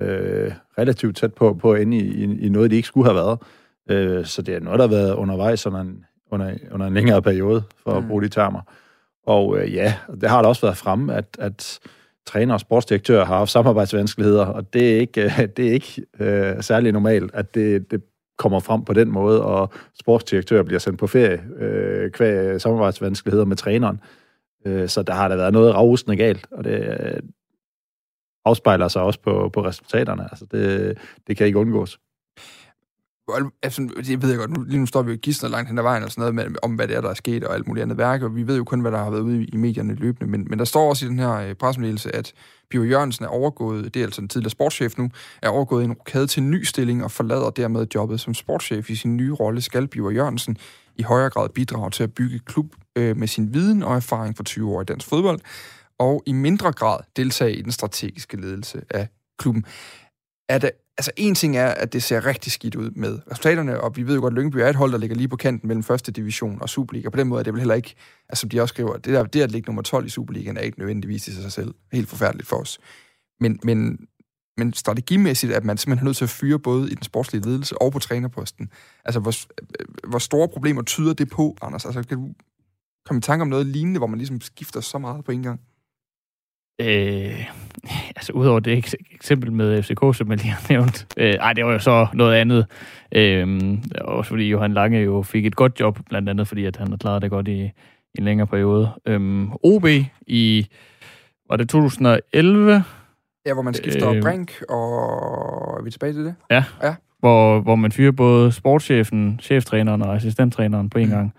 øh, 0.00 0.52
relativt 0.78 1.16
tæt 1.16 1.34
på, 1.34 1.54
på 1.54 1.72
at 1.72 1.82
ende 1.82 1.96
i, 1.96 2.24
i, 2.24 2.40
i 2.40 2.48
noget, 2.48 2.70
de 2.70 2.76
ikke 2.76 2.88
skulle 2.88 3.06
have 3.06 3.16
været. 3.16 3.38
Øh, 3.90 4.24
så 4.24 4.42
det 4.42 4.54
er 4.54 4.60
noget, 4.60 4.78
der 4.78 4.88
har 4.88 4.94
været 4.94 5.14
undervejs 5.14 5.66
under 5.66 5.80
en, 5.80 6.04
under, 6.30 6.54
under 6.70 6.86
en 6.86 6.94
længere 6.94 7.22
periode, 7.22 7.62
for 7.82 7.90
mm. 7.90 7.98
at 7.98 8.08
bruge 8.08 8.22
de 8.22 8.28
termer. 8.28 8.60
Og 9.26 9.58
øh, 9.58 9.74
ja, 9.74 9.94
det 10.20 10.30
har 10.30 10.42
da 10.42 10.48
også 10.48 10.66
været 10.66 10.76
fremme, 10.76 11.14
at, 11.14 11.36
at 11.38 11.80
træner 12.26 12.54
og 12.54 12.60
sportsdirektør 12.60 13.24
har 13.24 13.36
haft 13.36 13.50
samarbejdsvanskeligheder, 13.50 14.46
og 14.46 14.72
det 14.72 14.94
er 14.94 15.00
ikke, 15.00 15.32
det 15.56 15.68
er 15.68 15.72
ikke 15.72 16.02
øh, 16.20 16.62
særlig 16.62 16.92
normalt, 16.92 17.30
at 17.34 17.54
det, 17.54 17.90
det 17.90 18.02
kommer 18.38 18.60
frem 18.60 18.84
på 18.84 18.92
den 18.92 19.10
måde, 19.10 19.42
og 19.42 19.72
sportsdirektør 20.00 20.62
bliver 20.62 20.78
sendt 20.78 20.98
på 20.98 21.06
ferie 21.06 21.42
øh, 21.58 22.10
kvæg 22.10 22.60
samarbejdsvanskeligheder 22.60 23.44
med 23.44 23.56
træneren. 23.56 24.00
Øh, 24.02 24.19
Øh, 24.64 24.88
så 24.88 25.02
der 25.02 25.12
har 25.12 25.28
der 25.28 25.36
været 25.36 25.52
noget 25.52 25.74
ravusende 25.74 26.16
galt, 26.16 26.46
og 26.50 26.64
det 26.64 26.98
øh, 27.00 27.20
afspejler 28.44 28.88
sig 28.88 29.02
også 29.02 29.20
på, 29.20 29.50
på 29.52 29.64
resultaterne. 29.64 30.22
Altså 30.22 30.46
det, 30.52 30.98
det 31.26 31.36
kan 31.36 31.46
ikke 31.46 31.58
undgås. 31.58 31.98
Altså, 33.62 33.88
jeg 34.10 34.22
ved 34.22 34.28
jeg 34.30 34.38
godt, 34.38 34.50
nu, 34.50 34.62
lige 34.62 34.80
nu 34.80 34.86
står 34.86 35.02
vi 35.02 35.12
jo 35.12 35.18
gidsner 35.22 35.50
langt 35.50 35.68
hen 35.68 35.78
ad 35.78 35.82
vejen 35.82 36.02
og 36.02 36.10
sådan 36.10 36.20
noget 36.20 36.34
med, 36.34 36.58
om, 36.62 36.74
hvad 36.74 36.88
det 36.88 36.96
er, 36.96 37.00
der 37.00 37.10
er 37.10 37.14
sket 37.14 37.44
og 37.44 37.54
alt 37.54 37.66
muligt 37.66 37.82
andet 37.82 37.98
værk, 37.98 38.22
og 38.22 38.36
vi 38.36 38.46
ved 38.46 38.56
jo 38.56 38.64
kun, 38.64 38.80
hvad 38.80 38.92
der 38.92 38.98
har 38.98 39.10
været 39.10 39.20
ude 39.20 39.42
i, 39.42 39.44
i 39.44 39.56
medierne 39.56 39.94
løbende, 39.94 40.30
men, 40.30 40.46
men 40.50 40.58
der 40.58 40.64
står 40.64 40.88
også 40.88 41.06
i 41.06 41.08
den 41.08 41.18
her 41.18 41.32
øh, 41.32 41.54
pressemeddelelse, 41.54 42.16
at 42.16 42.32
Pio 42.70 42.84
Jørgensen 42.84 43.24
er 43.24 43.28
overgået, 43.28 43.94
det 43.94 44.00
er 44.00 44.04
altså 44.04 44.22
en 44.22 44.28
tidligere 44.28 44.50
sportschef 44.50 44.98
nu, 44.98 45.10
er 45.42 45.48
overgået 45.48 45.82
i 45.82 45.84
en 45.84 45.92
rokade 45.92 46.26
til 46.26 46.42
en 46.42 46.50
ny 46.50 46.62
stilling 46.62 47.04
og 47.04 47.10
forlader 47.10 47.50
dermed 47.50 47.86
jobbet 47.94 48.20
som 48.20 48.34
sportschef 48.34 48.90
i 48.90 48.94
sin 48.94 49.16
nye 49.16 49.32
rolle, 49.32 49.60
skal 49.60 49.88
Pio 49.88 50.10
Jørgensen 50.10 50.56
i 50.96 51.02
højere 51.02 51.30
grad 51.30 51.48
bidrage 51.48 51.90
til 51.90 52.02
at 52.02 52.14
bygge 52.14 52.38
klub 52.38 52.66
øh, 52.98 53.16
med 53.16 53.28
sin 53.28 53.54
viden 53.54 53.82
og 53.82 53.96
erfaring 53.96 54.36
fra 54.36 54.44
20 54.44 54.70
år 54.70 54.82
i 54.82 54.84
dansk 54.84 55.08
fodbold, 55.08 55.40
og 55.98 56.22
i 56.26 56.32
mindre 56.32 56.72
grad 56.72 57.00
deltage 57.16 57.52
i 57.52 57.62
den 57.62 57.72
strategiske 57.72 58.36
ledelse 58.36 58.82
af 58.90 59.08
klubben. 59.38 59.64
Er 60.48 60.58
det, 60.58 60.70
altså 60.98 61.10
en 61.16 61.34
ting 61.34 61.56
er, 61.56 61.68
at 61.68 61.92
det 61.92 62.02
ser 62.02 62.26
rigtig 62.26 62.52
skidt 62.52 62.74
ud 62.74 62.90
med 62.90 63.18
resultaterne, 63.30 63.80
og 63.80 63.96
vi 63.96 64.06
ved 64.06 64.14
jo 64.14 64.20
godt, 64.20 64.32
at 64.32 64.38
Lyngby 64.38 64.56
er 64.56 64.68
et 64.68 64.76
hold, 64.76 64.92
der 64.92 64.98
ligger 64.98 65.16
lige 65.16 65.28
på 65.28 65.36
kanten 65.36 65.68
mellem 65.68 65.82
første 65.82 66.12
division 66.12 66.62
og 66.62 66.68
Superliga. 66.68 67.10
På 67.10 67.16
den 67.16 67.28
måde 67.28 67.38
er 67.38 67.42
det 67.42 67.52
vel 67.52 67.60
heller 67.60 67.74
ikke, 67.74 67.94
altså 68.28 68.40
som 68.40 68.50
de 68.50 68.60
også 68.60 68.72
skriver, 68.72 68.96
det, 68.96 69.12
der, 69.12 69.24
det 69.24 69.42
at 69.42 69.50
ligge 69.50 69.66
nummer 69.66 69.82
12 69.82 70.06
i 70.06 70.08
Superligaen 70.08 70.56
er 70.56 70.60
ikke 70.60 70.78
nødvendigvis 70.78 71.28
i 71.28 71.34
sig 71.34 71.52
selv 71.52 71.74
helt 71.92 72.08
forfærdeligt 72.08 72.48
for 72.48 72.56
os. 72.56 72.78
Men, 73.40 73.60
men, 73.64 73.98
men 74.56 74.72
strategimæssigt, 74.72 75.52
at 75.52 75.64
man 75.64 75.78
simpelthen 75.78 76.06
er 76.06 76.08
nødt 76.08 76.16
til 76.16 76.24
at 76.24 76.30
fyre 76.30 76.58
både 76.58 76.90
i 76.90 76.94
den 76.94 77.02
sportslige 77.02 77.44
ledelse 77.44 77.82
og 77.82 77.92
på 77.92 77.98
trænerposten. 77.98 78.70
Altså, 79.04 79.20
hvor, 79.20 79.34
hvor 80.08 80.18
store 80.18 80.48
problemer 80.48 80.82
tyder 80.82 81.14
det 81.14 81.30
på, 81.30 81.56
Anders? 81.62 81.84
Altså, 81.84 82.02
kan 82.02 82.18
du 82.18 82.28
komme 83.10 83.18
i 83.18 83.22
tanke 83.22 83.42
om 83.42 83.48
noget 83.48 83.66
lignende, 83.66 83.98
hvor 83.98 84.06
man 84.06 84.18
ligesom 84.18 84.40
skifter 84.40 84.80
så 84.80 84.98
meget 84.98 85.24
på 85.24 85.32
en 85.32 85.42
gang? 85.42 85.60
Øh, 86.80 87.46
altså 88.16 88.32
udover 88.32 88.60
det 88.60 88.96
eksempel 89.14 89.52
med 89.52 89.82
FCK, 89.82 90.16
som 90.16 90.30
jeg 90.30 90.36
lige 90.36 90.50
har 90.50 90.66
nævnt. 90.72 91.06
Øh, 91.16 91.34
ej, 91.34 91.52
det 91.52 91.64
var 91.64 91.72
jo 91.72 91.78
så 91.78 92.06
noget 92.14 92.34
andet. 92.34 92.66
Øh, 93.12 93.78
også 94.00 94.28
fordi 94.28 94.44
Johan 94.44 94.74
Lange 94.74 94.98
jo 94.98 95.22
fik 95.22 95.46
et 95.46 95.56
godt 95.56 95.80
job, 95.80 95.98
blandt 96.08 96.28
andet 96.28 96.48
fordi, 96.48 96.64
at 96.64 96.76
han 96.76 96.88
har 96.88 96.96
klaret 96.96 97.22
det 97.22 97.30
godt 97.30 97.48
i, 97.48 97.62
i 98.14 98.18
en 98.18 98.24
længere 98.24 98.46
periode. 98.46 98.90
Øh, 99.06 99.48
OB 99.62 99.86
i, 100.26 100.66
var 101.48 101.56
det 101.56 101.68
2011? 101.68 102.84
Ja, 103.46 103.54
hvor 103.54 103.62
man 103.62 103.74
skifter 103.74 104.10
øh, 104.10 104.22
Brink, 104.22 104.62
og 104.68 105.78
er 105.78 105.82
vi 105.82 105.90
tilbage 105.90 106.12
til 106.12 106.24
det? 106.24 106.34
Ja, 106.50 106.64
ja. 106.82 106.94
Hvor, 107.18 107.60
hvor 107.60 107.76
man 107.76 107.92
fyrer 107.92 108.12
både 108.12 108.52
sportschefen, 108.52 109.40
cheftræneren 109.42 110.02
og 110.02 110.14
assistenttræneren 110.14 110.90
på 110.90 110.98
en 110.98 111.06
mm. 111.06 111.14
gang. 111.14 111.34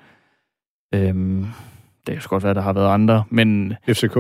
Øh, 0.94 1.46
det 2.08 2.14
kan 2.14 2.22
godt 2.30 2.44
være, 2.44 2.54
der 2.54 2.62
har 2.62 2.74
været 2.74 2.94
andre, 2.94 3.24
men... 3.30 3.74
FCK? 3.88 4.18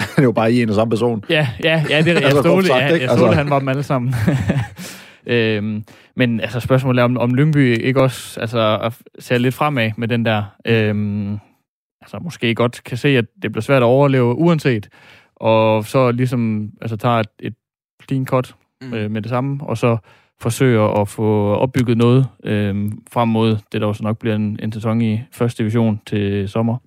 det 0.00 0.18
er 0.18 0.22
jo 0.22 0.32
bare 0.32 0.52
i 0.52 0.62
en 0.62 0.68
og 0.68 0.74
samme 0.74 0.90
person. 0.90 1.24
Ja, 1.30 1.48
ja, 1.64 1.84
ja 1.90 2.02
det 2.02 2.16
er 2.16 2.20
jeg 2.20 2.30
stod, 2.30 2.64
ja, 2.64 2.76
jeg 2.76 2.90
stod, 2.90 3.00
altså. 3.00 3.30
han 3.30 3.50
var 3.50 3.58
dem 3.58 3.68
alle 3.68 3.82
sammen. 3.82 4.14
øhm, 5.26 5.84
men 6.16 6.40
altså, 6.40 6.60
spørgsmålet 6.60 7.00
er, 7.00 7.04
om, 7.04 7.18
om 7.18 7.34
Lyngby 7.34 7.78
ikke 7.78 8.02
også 8.02 8.40
altså, 8.40 8.90
ser 9.18 9.38
lidt 9.38 9.54
fremad 9.54 9.90
med 9.96 10.08
den 10.08 10.24
der... 10.24 10.44
Øhm, 10.66 11.38
altså, 12.00 12.18
måske 12.20 12.54
godt 12.54 12.84
kan 12.84 12.96
se, 12.96 13.08
at 13.08 13.24
det 13.42 13.52
bliver 13.52 13.62
svært 13.62 13.82
at 13.82 13.86
overleve 13.86 14.34
uanset. 14.34 14.88
Og 15.36 15.84
så 15.84 16.10
ligesom 16.10 16.70
altså, 16.80 16.96
tager 16.96 17.20
et, 17.20 17.28
et 17.40 17.54
clean 18.08 18.26
cut 18.26 18.54
mm. 18.82 18.94
øh, 18.94 19.10
med 19.10 19.22
det 19.22 19.30
samme, 19.30 19.64
og 19.66 19.78
så 19.78 19.96
forsøger 20.40 21.00
at 21.00 21.08
få 21.08 21.54
opbygget 21.54 21.98
noget 21.98 22.26
øh, 22.44 22.92
frem 23.12 23.28
mod 23.28 23.58
det, 23.72 23.80
der 23.80 23.86
også 23.86 24.02
nok 24.02 24.18
bliver 24.18 24.36
en, 24.36 24.58
en 24.62 24.72
sæson 24.72 25.02
i 25.02 25.20
første 25.32 25.62
division 25.62 26.00
til 26.06 26.48
sommer. 26.48 26.78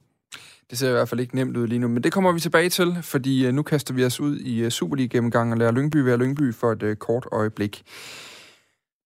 Det 0.69 0.77
ser 0.77 0.89
i 0.89 0.91
hvert 0.91 1.09
fald 1.09 1.19
ikke 1.19 1.35
nemt 1.35 1.57
ud 1.57 1.67
lige 1.67 1.79
nu, 1.79 1.87
men 1.87 2.03
det 2.03 2.11
kommer 2.11 2.31
vi 2.31 2.39
tilbage 2.39 2.69
til, 2.69 2.97
fordi 3.01 3.45
øh, 3.45 3.53
nu 3.53 3.63
kaster 3.63 3.93
vi 3.93 4.05
os 4.05 4.19
ud 4.19 4.39
i 4.39 4.59
øh, 4.59 4.71
Superliga-gennemgang 4.71 5.51
og 5.51 5.57
lærer 5.57 5.71
Lyngby 5.71 5.97
være 5.97 6.17
Lyngby 6.17 6.53
for 6.53 6.71
et 6.71 6.83
øh, 6.83 6.95
kort 6.95 7.25
øjeblik. 7.31 7.83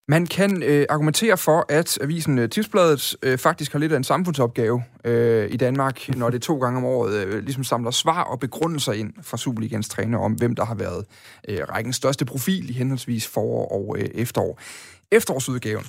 Man 0.08 0.26
kan 0.26 0.64
øh, 0.64 0.86
argumentere 0.90 1.38
for, 1.38 1.66
at 1.70 1.98
avisen 2.02 2.40
øh, 2.40 2.50
Tipsbladet 2.50 3.16
øh, 3.24 3.38
faktisk 3.38 3.72
har 3.72 3.80
lidt 3.80 3.94
af 3.94 3.98
en 3.98 4.04
samfundsopgave 4.04 4.84
øh, 5.06 5.52
i 5.52 5.58
Danmark, 5.58 6.10
når 6.18 6.30
det 6.30 6.42
to 6.42 6.60
gange 6.60 6.78
om 6.78 6.86
året 6.86 7.26
øh, 7.26 7.44
ligesom 7.44 7.64
samler 7.64 7.92
svar 7.92 8.24
og 8.24 8.40
begrundelser 8.40 8.94
ind 8.94 9.14
fra 9.22 9.38
Superligans 9.38 9.90
træner 9.90 10.20
om, 10.20 10.34
hvem 10.34 10.56
der 10.56 10.66
har 10.66 10.76
været 10.76 11.06
øh, 11.48 11.60
rækkens 11.70 11.96
største 11.96 12.26
profil 12.26 12.70
i 12.70 12.74
henholdsvis 12.74 13.28
forår 13.28 13.72
og 13.72 13.96
øh, 14.00 14.06
efterår. 14.14 14.60
Efterårsudgaven 15.12 15.86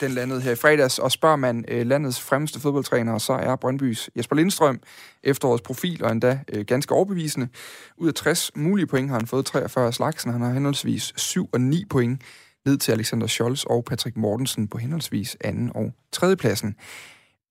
den 0.00 0.10
landede 0.10 0.40
her 0.40 0.52
i 0.52 0.56
fredags, 0.56 0.98
og 0.98 1.12
spørger 1.12 1.36
man 1.36 1.64
øh, 1.68 1.86
landets 1.86 2.20
fremmeste 2.20 2.60
fodboldtræner, 2.60 3.18
så 3.18 3.32
er 3.32 3.56
Brøndbys 3.56 4.10
Jesper 4.16 4.36
Lindstrøm 4.36 4.80
efterårets 5.22 5.62
profil, 5.62 6.04
og 6.04 6.12
endda 6.12 6.40
øh, 6.52 6.64
ganske 6.64 6.94
overbevisende. 6.94 7.48
Ud 7.96 8.08
af 8.08 8.14
60 8.14 8.50
mulige 8.56 8.86
point 8.86 9.08
har 9.10 9.18
han 9.18 9.26
fået 9.26 9.46
43 9.46 9.92
slagsen, 9.92 10.32
han 10.32 10.42
har 10.42 10.52
henholdsvis 10.52 11.12
7 11.16 11.48
og 11.52 11.60
9 11.60 11.84
point 11.90 12.22
ned 12.68 12.78
til 12.78 12.92
Alexander 12.92 13.26
Scholz 13.26 13.64
og 13.64 13.84
Patrick 13.84 14.16
Mortensen 14.16 14.68
på 14.68 14.78
henholdsvis 14.78 15.36
anden 15.40 15.70
og 15.74 15.92
tredje 16.12 16.36
pladsen. 16.36 16.74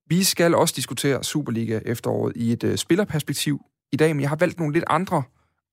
Vi 0.09 0.23
skal 0.23 0.55
også 0.55 0.73
diskutere 0.77 1.23
Superliga 1.23 1.79
efteråret 1.85 2.33
i 2.35 2.51
et 2.51 2.63
øh, 2.63 2.77
spillerperspektiv 2.77 3.61
i 3.91 3.95
dag, 3.95 4.15
men 4.15 4.21
jeg 4.21 4.29
har 4.29 4.35
valgt 4.35 4.59
nogle 4.59 4.73
lidt 4.73 4.85
andre 4.87 5.23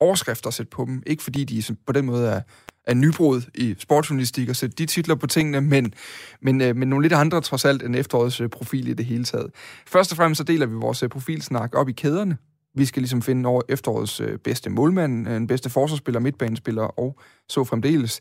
overskrifter 0.01 0.49
at 0.49 0.55
sætte 0.55 0.71
på 0.71 0.85
dem. 0.85 1.03
Ikke 1.07 1.23
fordi 1.23 1.45
de 1.45 1.77
på 1.87 1.93
den 1.93 2.07
måde 2.07 2.29
er, 2.29 2.41
er 2.87 2.95
nybrud 2.95 3.43
i 3.55 3.75
sportsjournalistik 3.79 4.49
og 4.49 4.57
sætte 4.57 4.77
de 4.77 4.87
titler 4.87 5.15
på 5.15 5.27
tingene, 5.27 5.61
men, 5.61 5.95
men, 6.43 6.61
øh, 6.61 6.77
men 6.77 6.89
nogle 6.89 7.05
lidt 7.05 7.13
andre 7.13 7.41
trods 7.41 7.65
alt 7.65 7.83
end 7.83 7.97
efterårets 7.97 8.41
øh, 8.41 8.49
profil 8.49 8.89
i 8.89 8.95
det 8.95 9.07
hele 9.07 9.25
taget. 9.25 9.51
Først 9.87 10.13
og 10.13 10.17
fremmest 10.17 10.39
så 10.39 10.45
deler 10.45 10.67
vi 10.67 10.75
vores 10.75 11.03
øh, 11.03 11.09
profilsnak 11.09 11.75
op 11.75 11.89
i 11.89 11.93
kæderne. 11.93 12.37
Vi 12.75 12.85
skal 12.85 13.03
ligesom 13.03 13.23
finde 13.23 13.49
over 13.49 13.63
efterårets 13.69 14.21
øh, 14.21 14.39
bedste 14.39 14.71
målmand, 14.71 15.29
øh, 15.29 15.35
den 15.35 15.47
bedste 15.47 15.71
forsvarsspiller, 15.71 16.21
midtbanespiller 16.21 16.83
og 16.83 17.19
så 17.49 17.65
fremdeles. 17.65 18.21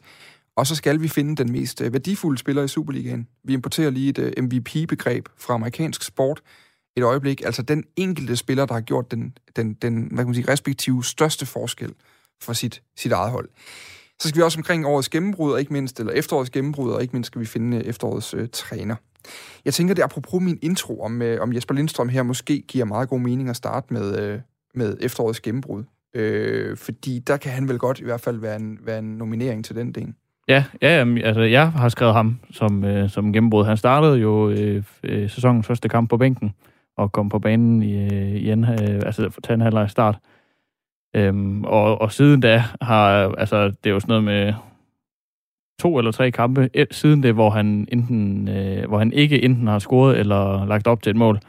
Og 0.56 0.68
så 0.68 0.76
skal 0.76 1.02
vi 1.02 1.08
finde 1.08 1.36
den 1.36 1.52
mest 1.52 1.82
øh, 1.82 1.94
værdifulde 1.94 2.38
spiller 2.38 2.64
i 2.64 2.68
Superligaen. 2.68 3.28
Vi 3.44 3.54
importerer 3.54 3.90
lige 3.90 4.10
et 4.10 4.18
øh, 4.18 4.44
MVP-begreb 4.44 5.26
fra 5.38 5.54
amerikansk 5.54 6.04
sport 6.04 6.42
et 6.96 7.04
øjeblik. 7.04 7.42
Altså 7.46 7.62
den 7.62 7.84
enkelte 7.96 8.36
spiller, 8.36 8.66
der 8.66 8.74
har 8.74 8.82
gjort 8.82 9.12
den, 9.12 9.38
den, 9.56 9.74
den 9.74 10.08
hvad 10.08 10.18
kan 10.18 10.26
man 10.26 10.36
sige, 10.36 10.52
respektive 10.52 11.04
største 11.04 11.46
forskel 11.46 11.94
for 12.42 12.54
sit, 12.54 12.82
sit 12.98 13.12
eget 13.12 13.32
hold. 13.32 13.50
Så 14.20 14.28
skal 14.28 14.38
vi 14.38 14.44
også 14.44 14.60
omkring 14.60 14.86
årets 14.86 15.10
gennembrud, 15.10 15.52
og 15.52 15.60
ikke 15.60 15.74
mindst, 15.74 16.00
eller 16.00 16.14
efterårets 16.14 16.50
gennembrud, 16.50 16.92
og 16.92 17.02
ikke 17.02 17.14
mindst 17.14 17.28
skal 17.28 17.42
vi 17.42 17.46
finde 17.46 17.78
øh, 17.78 17.84
efterårets 17.84 18.34
øh, 18.34 18.50
træner. 18.50 18.96
Jeg 19.66 19.74
tænker, 19.74 19.94
det 19.94 20.02
er 20.02 20.06
apropos 20.06 20.42
min 20.42 20.60
intro 20.62 21.02
om, 21.02 21.22
øh, 21.22 21.42
om 21.42 21.54
Jesper 21.54 21.74
Lindstrøm 21.74 22.10
her 22.10 22.24
måske 22.24 22.62
giver 22.62 22.86
meget 22.86 23.10
god 23.10 23.20
mening 23.20 23.50
at 23.50 23.56
starte 23.56 23.94
med, 23.94 24.20
øh, 24.20 24.40
med 24.76 24.98
efterårets 25.02 25.42
gennembrud. 25.42 25.84
Øh, 26.16 26.78
fordi 26.78 27.20
der 27.20 27.38
kan 27.38 27.52
han 27.52 27.68
vel 27.68 27.80
godt 27.80 28.00
i 28.00 28.04
hvert 28.04 28.22
fald 28.22 28.38
være 28.38 28.56
en, 28.56 28.80
være 28.82 29.00
en 29.00 29.18
nominering 29.18 29.66
til 29.66 29.76
den 29.76 29.92
del. 29.92 30.14
Ja, 30.48 30.64
ja 30.82 31.06
altså 31.24 31.42
jeg 31.42 31.72
har 31.72 31.90
skrevet 31.90 32.14
ham 32.14 32.40
som, 32.52 32.84
øh, 32.84 33.10
som 33.10 33.34
gennembrud. 33.34 33.66
Han 33.66 33.78
startede 33.78 34.20
jo 34.20 34.50
øh, 34.50 34.84
øh, 35.04 35.30
sæsonens 35.30 35.68
første 35.68 35.90
kamp 35.90 36.10
på 36.10 36.18
bænken 36.18 36.54
og 36.98 37.12
kom 37.12 37.30
på 37.30 37.40
banen 37.40 37.84
i, 37.84 37.94
øh, 38.06 38.36
i 38.36 38.52
en, 38.52 38.64
øh, 38.64 39.02
altså 39.06 39.30
for 39.30 39.54
en 39.54 39.62
halvleg 39.62 39.90
start. 39.90 40.20
Øhm, 41.16 41.64
og, 41.64 42.02
og 42.02 42.12
siden 42.12 42.42
da 42.42 42.64
har, 42.82 43.36
altså 43.38 43.66
det 43.66 43.86
er 43.86 43.90
jo 43.90 44.00
sådan 44.00 44.12
noget 44.12 44.24
med 44.24 44.54
to 45.80 45.98
eller 45.98 46.12
tre 46.12 46.32
kampe 46.32 46.70
øh, 46.74 46.86
siden 46.92 47.24
det, 47.24 47.34
hvor 47.34 47.50
han, 47.50 47.88
enten, 47.92 48.48
øh, 48.48 48.88
hvor 48.88 48.98
han 48.98 49.14
ikke 49.14 49.44
enten 49.44 49.68
har 49.68 49.80
scoret 49.80 50.20
eller 50.20 50.66
lagt 50.66 50.88
op 50.88 51.04
til 51.04 51.10
et 51.10 51.16
mål. 51.16 51.40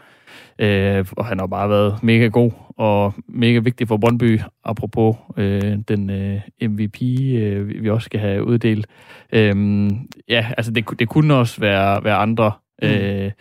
Øh, 0.58 1.06
og 1.12 1.26
han 1.26 1.38
har 1.38 1.46
bare 1.46 1.70
været 1.70 2.02
mega 2.02 2.26
god 2.26 2.50
og 2.76 3.14
mega 3.28 3.58
vigtig 3.58 3.88
for 3.88 3.96
Brøndby, 3.96 4.40
apropos 4.64 5.16
øh, 5.36 5.78
den 5.88 6.10
øh, 6.10 6.40
MVP, 6.62 7.02
øh, 7.36 7.82
vi 7.82 7.90
også 7.90 8.04
skal 8.04 8.20
have 8.20 8.44
uddelt. 8.44 8.86
Øh, 9.32 9.90
ja, 10.28 10.46
altså 10.56 10.72
det, 10.72 10.98
det 10.98 11.08
kunne 11.08 11.34
også 11.34 11.60
være, 11.60 12.04
være 12.04 12.16
andre. 12.16 12.52
Mm. 12.82 12.88
Øh, 12.88 13.32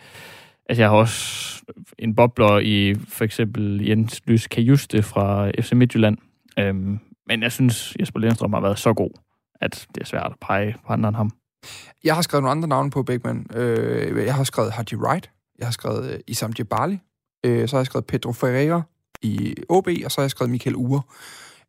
altså 0.68 0.82
jeg 0.82 0.90
har 0.90 0.96
også 0.96 1.62
en 1.98 2.14
bobler 2.14 2.58
i 2.58 2.94
for 3.08 3.24
eksempel 3.24 3.86
Jens 3.88 4.22
Lys 4.26 4.46
Kajuste 4.46 5.02
fra 5.02 5.50
FC 5.60 5.72
Midtjylland. 5.72 6.18
Øh, 6.58 6.74
men 7.28 7.42
jeg 7.42 7.52
synes, 7.52 7.96
Jesper 8.00 8.20
Lindstrøm 8.20 8.52
har 8.52 8.60
været 8.60 8.78
så 8.78 8.92
god, 8.92 9.10
at 9.60 9.86
det 9.94 10.00
er 10.00 10.06
svært 10.06 10.26
at 10.26 10.36
pege 10.40 10.76
på 10.86 10.92
andre 10.92 11.08
end 11.08 11.16
ham. 11.16 11.30
Jeg 12.04 12.14
har 12.14 12.22
skrevet 12.22 12.42
nogle 12.42 12.50
andre 12.50 12.68
navne 12.68 12.90
på, 12.90 13.02
Beckman. 13.02 13.46
Øh, 13.54 14.24
jeg 14.26 14.34
har 14.34 14.44
skrevet 14.44 14.72
Haji 14.72 14.96
Wright. 14.96 15.30
Jeg 15.58 15.66
har 15.66 15.72
skrevet 15.72 16.10
øh, 16.10 16.20
Isam 16.26 16.52
Djebali. 16.52 16.98
Øh, 17.46 17.68
så 17.68 17.76
har 17.76 17.80
jeg 17.80 17.86
skrevet 17.86 18.06
Pedro 18.06 18.32
Ferreira 18.32 18.82
i 19.22 19.54
OB, 19.68 19.88
og 20.04 20.10
så 20.10 20.20
har 20.20 20.22
jeg 20.22 20.30
skrevet 20.30 20.50
Michael 20.50 20.76
Ure, 20.76 21.02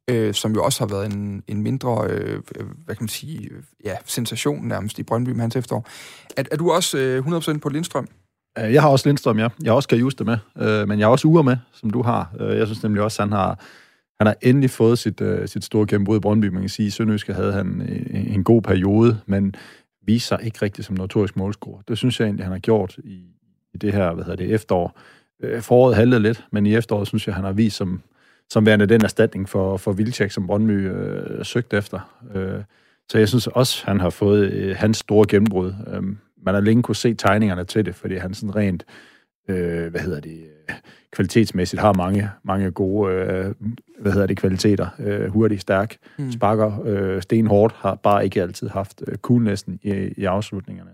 øh, 0.09 0.33
som 0.33 0.53
jo 0.53 0.63
også 0.63 0.79
har 0.79 0.87
været 0.87 1.13
en, 1.13 1.43
en 1.47 1.61
mindre, 1.61 2.07
øh, 2.09 2.41
hvad 2.85 2.95
kan 2.95 3.03
man 3.03 3.09
sige, 3.09 3.49
ja, 3.85 3.95
sensation 4.05 4.67
nærmest 4.67 4.99
i 4.99 5.03
Brøndby 5.03 5.29
med 5.29 5.41
hans 5.41 5.55
efterår. 5.55 5.87
Er, 6.37 6.43
er 6.51 6.57
du 6.57 6.71
også 6.71 6.97
øh, 6.97 7.25
100% 7.25 7.57
på 7.57 7.69
Lindstrøm? 7.69 8.07
Øh, 8.59 8.73
jeg 8.73 8.81
har 8.81 8.89
også 8.89 9.09
Lindstrøm, 9.09 9.39
ja. 9.39 9.47
Jeg 9.63 9.71
har 9.71 9.75
også 9.75 9.89
Kajuste 9.89 10.23
med, 10.23 10.37
øh, 10.57 10.87
men 10.87 10.99
jeg 10.99 11.05
har 11.05 11.11
også 11.11 11.27
Ure 11.27 11.43
med, 11.43 11.57
som 11.73 11.89
du 11.89 12.01
har. 12.01 12.35
Øh, 12.39 12.57
jeg 12.57 12.67
synes 12.67 12.83
nemlig 12.83 13.03
også, 13.03 13.21
han 13.21 13.31
har, 13.31 13.59
han 14.19 14.27
har 14.27 14.35
endelig 14.41 14.69
fået 14.69 14.99
sit, 14.99 15.21
øh, 15.21 15.47
sit 15.47 15.63
store 15.63 15.87
gennembrud 15.87 16.17
i 16.17 16.19
Brøndby. 16.19 16.45
Man 16.45 16.61
kan 16.61 16.69
sige, 16.69 16.87
at 16.87 16.93
Sønderjyske 16.93 17.33
havde 17.33 17.53
han 17.53 17.67
en, 17.67 18.27
en 18.27 18.43
god 18.43 18.61
periode, 18.61 19.19
men 19.25 19.55
viser 20.05 20.37
sig 20.37 20.45
ikke 20.45 20.61
rigtigt 20.61 20.87
som 20.87 20.95
notorisk 20.95 21.37
målscorer. 21.37 21.81
Det 21.87 21.97
synes 21.97 22.19
jeg 22.19 22.25
egentlig, 22.25 22.45
han 22.45 22.51
har 22.51 22.59
gjort 22.59 22.97
i, 23.03 23.34
i 23.75 23.77
det 23.77 23.93
her, 23.93 24.13
hvad 24.13 24.23
hedder 24.23 24.45
det, 24.45 24.53
efterår. 24.53 24.99
Øh, 25.43 25.61
foråret 25.61 25.95
halvede 25.95 26.19
lidt, 26.19 26.45
men 26.51 26.65
i 26.65 26.75
efteråret 26.75 27.07
synes 27.07 27.27
jeg, 27.27 27.35
han 27.35 27.43
har 27.43 27.51
vist 27.51 27.77
som, 27.77 28.01
som 28.49 28.65
værende 28.65 28.85
den 28.85 29.03
erstatning 29.03 29.49
for, 29.49 29.77
for 29.77 29.91
Vilcek, 29.91 30.31
som 30.31 30.47
Brøndby 30.47 30.89
øh, 30.91 31.45
søgte 31.45 31.77
efter. 31.77 32.25
Øh, 32.35 32.61
så 33.09 33.17
jeg 33.17 33.27
synes 33.27 33.47
også, 33.47 33.85
han 33.85 33.99
har 33.99 34.09
fået 34.09 34.51
øh, 34.51 34.75
hans 34.75 34.97
store 34.97 35.25
gennembrud. 35.29 35.73
Øh, 35.87 36.03
man 36.45 36.53
har 36.53 36.61
længe 36.61 36.83
kunne 36.83 36.95
se 36.95 37.13
tegningerne 37.13 37.63
til 37.63 37.85
det, 37.85 37.95
fordi 37.95 38.15
han 38.15 38.33
sådan 38.33 38.55
rent, 38.55 38.85
øh, 39.49 39.91
hvad 39.91 40.01
hedder 40.01 40.19
det, 40.19 40.45
kvalitetsmæssigt 41.11 41.81
har 41.81 41.93
mange, 41.93 42.29
mange 42.43 42.71
gode, 42.71 43.13
øh, 43.13 43.53
hvad 43.99 44.11
hedder 44.11 44.27
det, 44.27 44.37
kvaliteter. 44.37 44.87
Øh, 44.99 45.27
hurtig, 45.27 45.61
stærk, 45.61 45.97
mm. 46.17 46.31
sparker 46.31 46.81
øh, 46.85 47.21
stenhårdt, 47.21 47.73
har 47.73 47.95
bare 47.95 48.23
ikke 48.23 48.41
altid 48.41 48.69
haft 48.69 49.03
øh, 49.07 49.15
coolnessen 49.17 49.79
i, 49.83 50.13
i 50.17 50.25
afslutningerne. 50.25 50.91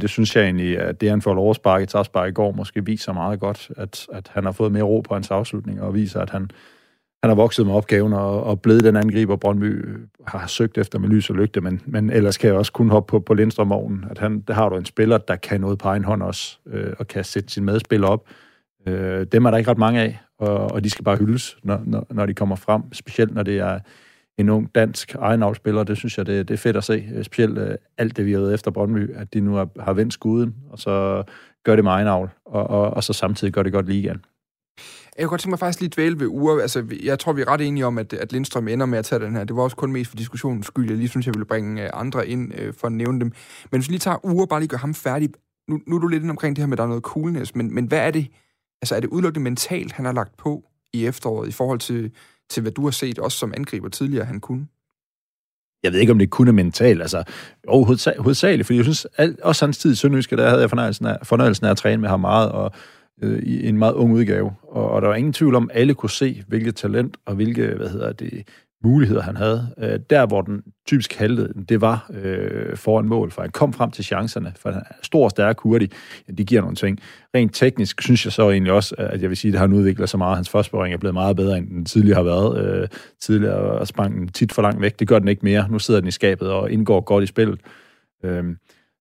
Det 0.00 0.10
synes 0.10 0.36
jeg 0.36 0.44
egentlig, 0.44 0.78
at 0.78 1.00
det, 1.00 1.10
han 1.10 1.22
får 1.22 1.34
lov 1.34 1.50
at 1.50 1.56
sparke 1.56 1.82
i 2.26 2.28
i 2.28 2.32
går, 2.32 2.52
måske 2.52 2.84
viser 2.84 3.12
meget 3.12 3.40
godt, 3.40 3.70
at, 3.76 4.06
at 4.12 4.28
han 4.34 4.44
har 4.44 4.52
fået 4.52 4.72
mere 4.72 4.82
ro 4.82 5.00
på 5.00 5.14
hans 5.14 5.30
afslutning, 5.30 5.82
og 5.82 5.94
viser, 5.94 6.20
at 6.20 6.30
han, 6.30 6.50
han 7.22 7.30
har 7.30 7.34
vokset 7.34 7.66
med 7.66 7.74
opgaven 7.74 8.12
og, 8.12 8.42
og 8.42 8.60
blevet 8.60 8.84
den 8.84 8.96
angriber, 8.96 9.36
Brøndby 9.36 9.86
har 10.26 10.46
søgt 10.46 10.78
efter 10.78 10.98
med 10.98 11.08
lys 11.08 11.30
og 11.30 11.36
lygte, 11.36 11.60
men, 11.60 11.82
men 11.86 12.10
ellers 12.10 12.38
kan 12.38 12.48
jeg 12.48 12.56
også 12.56 12.72
kun 12.72 12.90
hoppe 12.90 13.10
på, 13.10 13.20
på 13.20 13.34
Lindstrøm 13.34 13.72
ovnen, 13.72 14.04
at 14.10 14.18
han, 14.18 14.40
der 14.40 14.54
har 14.54 14.68
du 14.68 14.76
en 14.76 14.84
spiller, 14.84 15.18
der 15.18 15.36
kan 15.36 15.60
noget 15.60 15.78
på 15.78 15.88
egen 15.88 16.04
hånd 16.04 16.22
også, 16.22 16.58
øh, 16.66 16.92
og 16.98 17.08
kan 17.08 17.24
sætte 17.24 17.52
sin 17.52 17.64
medspiller 17.64 18.08
op. 18.08 18.26
Øh, 18.86 19.26
dem 19.32 19.44
er 19.44 19.50
der 19.50 19.58
ikke 19.58 19.70
ret 19.70 19.78
mange 19.78 20.00
af, 20.00 20.20
og, 20.38 20.56
og 20.56 20.84
de 20.84 20.90
skal 20.90 21.04
bare 21.04 21.16
hyldes, 21.16 21.56
når, 21.62 21.82
når, 21.84 22.06
når 22.10 22.26
de 22.26 22.34
kommer 22.34 22.56
frem, 22.56 22.82
specielt 22.92 23.34
når 23.34 23.42
det 23.42 23.58
er 23.58 23.78
en 24.38 24.48
ung 24.48 24.74
dansk 24.74 25.14
egenavlspiller. 25.14 25.84
Det 25.84 25.96
synes 25.96 26.18
jeg, 26.18 26.26
det, 26.26 26.48
det 26.48 26.54
er 26.54 26.58
fedt 26.58 26.76
at 26.76 26.84
se. 26.84 27.08
Øh, 27.14 27.24
specielt 27.24 27.58
øh, 27.58 27.74
alt 27.98 28.16
det, 28.16 28.26
vi 28.26 28.32
har 28.32 28.40
været 28.40 28.54
efter 28.54 28.70
Brøndby, 28.70 29.14
at 29.14 29.34
de 29.34 29.40
nu 29.40 29.54
har, 29.54 29.68
har 29.80 29.92
vendt 29.92 30.12
skuden, 30.12 30.54
og 30.70 30.78
så 30.78 31.22
gør 31.64 31.76
det 31.76 31.84
med 31.84 31.92
egenavl, 31.92 32.30
og, 32.44 32.70
og, 32.70 32.90
og 32.90 33.04
så 33.04 33.12
samtidig 33.12 33.52
gør 33.52 33.62
det 33.62 33.72
godt 33.72 33.88
ligaen. 33.88 34.24
Jeg 35.18 35.24
kunne 35.24 35.30
godt 35.30 35.40
tænke 35.40 35.50
mig 35.50 35.58
faktisk 35.58 35.80
lige 35.80 35.90
dvæle 35.94 36.20
ved 36.20 36.26
uger. 36.26 36.60
Altså, 36.60 36.84
jeg 37.02 37.18
tror, 37.18 37.32
vi 37.32 37.42
er 37.42 37.48
ret 37.48 37.60
enige 37.60 37.86
om, 37.86 37.98
at, 37.98 38.12
at 38.12 38.32
Lindstrøm 38.32 38.68
ender 38.68 38.86
med 38.86 38.98
at 38.98 39.04
tage 39.04 39.24
den 39.24 39.36
her. 39.36 39.44
Det 39.44 39.56
var 39.56 39.62
også 39.62 39.76
kun 39.76 39.92
mest 39.92 40.10
for 40.10 40.16
diskussionens 40.16 40.66
skyld. 40.66 40.88
Jeg 40.88 40.96
lige 40.96 41.08
synes, 41.08 41.26
jeg 41.26 41.34
ville 41.34 41.46
bringe 41.46 41.82
øh, 41.82 41.90
andre 41.92 42.28
ind 42.28 42.52
øh, 42.58 42.74
for 42.74 42.86
at 42.86 42.92
nævne 42.92 43.20
dem. 43.20 43.32
Men 43.70 43.80
hvis 43.80 43.88
vi 43.88 43.92
lige 43.92 43.98
tager 43.98 44.26
uger, 44.26 44.46
bare 44.46 44.60
lige 44.60 44.68
gør 44.68 44.76
ham 44.76 44.94
færdig. 44.94 45.30
Nu, 45.68 45.80
nu 45.86 45.96
er 45.96 46.00
du 46.00 46.08
lidt 46.08 46.30
omkring 46.30 46.56
det 46.56 46.62
her 46.62 46.66
med, 46.66 46.74
at 46.74 46.78
der 46.78 46.84
er 46.84 46.88
noget 46.88 47.02
coolness, 47.02 47.54
men, 47.54 47.74
men 47.74 47.86
hvad 47.86 47.98
er 47.98 48.10
det? 48.10 48.26
Altså, 48.82 48.96
er 48.96 49.00
det 49.00 49.08
udelukkende 49.08 49.44
mentalt, 49.44 49.92
han 49.92 50.04
har 50.04 50.12
lagt 50.12 50.36
på 50.36 50.64
i 50.92 51.06
efteråret 51.06 51.48
i 51.48 51.52
forhold 51.52 51.78
til 51.78 52.10
til 52.50 52.60
hvad 52.60 52.72
du 52.72 52.84
har 52.84 52.90
set, 52.90 53.18
også 53.18 53.38
som 53.38 53.54
angriber 53.56 53.88
tidligere, 53.88 54.24
han 54.24 54.40
kunne? 54.40 54.66
Jeg 55.82 55.92
ved 55.92 56.00
ikke, 56.00 56.12
om 56.12 56.18
det 56.18 56.30
kun 56.30 56.48
er 56.48 56.52
mentalt. 56.52 57.00
Altså, 57.00 57.24
jo, 57.66 57.84
hovedsageligt, 58.18 58.66
fordi 58.66 58.76
jeg 58.76 58.84
synes, 58.84 59.06
alt, 59.16 59.40
også 59.40 59.64
hans 59.64 59.78
tid 59.78 59.92
i 59.92 59.94
Sønderjyske, 59.94 60.36
der 60.36 60.48
havde 60.48 60.60
jeg 60.60 60.70
fornøjelsen 60.70 61.06
af, 61.06 61.18
fornøjelsen 61.22 61.66
af 61.66 61.70
at 61.70 61.76
træne 61.76 62.00
med 62.00 62.08
ham 62.08 62.20
meget, 62.20 62.52
og 62.52 62.72
øh, 63.22 63.42
i 63.42 63.68
en 63.68 63.78
meget 63.78 63.94
ung 63.94 64.12
udgave. 64.12 64.52
Og, 64.62 64.90
og 64.90 65.02
der 65.02 65.08
var 65.08 65.14
ingen 65.14 65.32
tvivl 65.32 65.54
om, 65.54 65.70
at 65.72 65.80
alle 65.80 65.94
kunne 65.94 66.10
se, 66.10 66.44
hvilket 66.48 66.76
talent 66.76 67.16
og 67.26 67.34
hvilke, 67.34 67.66
hvad 67.66 67.88
hedder 67.88 68.12
det, 68.12 68.48
muligheder, 68.84 69.22
han 69.22 69.36
havde. 69.36 69.68
Øh, 69.78 70.00
der, 70.10 70.26
hvor 70.26 70.42
den 70.42 70.62
typisk 70.86 71.14
haltede, 71.14 71.52
det 71.68 71.80
var 71.80 72.10
øh, 72.22 72.76
foran 72.76 73.06
mål, 73.06 73.30
for 73.30 73.42
han 73.42 73.50
kom 73.50 73.72
frem 73.72 73.90
til 73.90 74.04
chancerne, 74.04 74.52
for 74.56 74.70
han 74.70 74.82
er 74.90 74.94
stor, 75.02 75.28
stærk, 75.28 75.60
hurtig. 75.60 75.90
Ja, 76.28 76.32
det 76.32 76.46
giver 76.46 76.60
nogle 76.60 76.76
ting. 76.76 76.98
Rent 77.34 77.54
teknisk 77.54 78.02
synes 78.02 78.24
jeg 78.24 78.32
så 78.32 78.50
egentlig 78.50 78.72
også, 78.72 78.94
at 78.98 79.22
jeg 79.22 79.28
vil 79.30 79.36
sige, 79.36 79.54
at 79.54 79.60
han 79.60 79.72
udvikler 79.72 80.06
sig 80.06 80.18
meget. 80.18 80.36
Hans 80.36 80.48
forspørgning 80.48 80.94
er 80.94 80.98
blevet 80.98 81.14
meget 81.14 81.36
bedre, 81.36 81.58
end 81.58 81.68
den 81.68 81.84
tidligere 81.84 82.16
har 82.16 82.22
været. 82.22 82.66
Øh, 82.82 82.88
tidligere 83.20 83.86
sprang 83.86 84.14
den 84.14 84.28
tit 84.28 84.52
for 84.52 84.62
langt 84.62 84.80
væk. 84.80 84.98
Det 84.98 85.08
gør 85.08 85.18
den 85.18 85.28
ikke 85.28 85.44
mere. 85.44 85.68
Nu 85.70 85.78
sidder 85.78 86.00
den 86.00 86.08
i 86.08 86.12
skabet 86.12 86.50
og 86.50 86.70
indgår 86.70 87.00
godt 87.00 87.24
i 87.24 87.26
spillet. 87.26 87.60
Øh, 88.24 88.44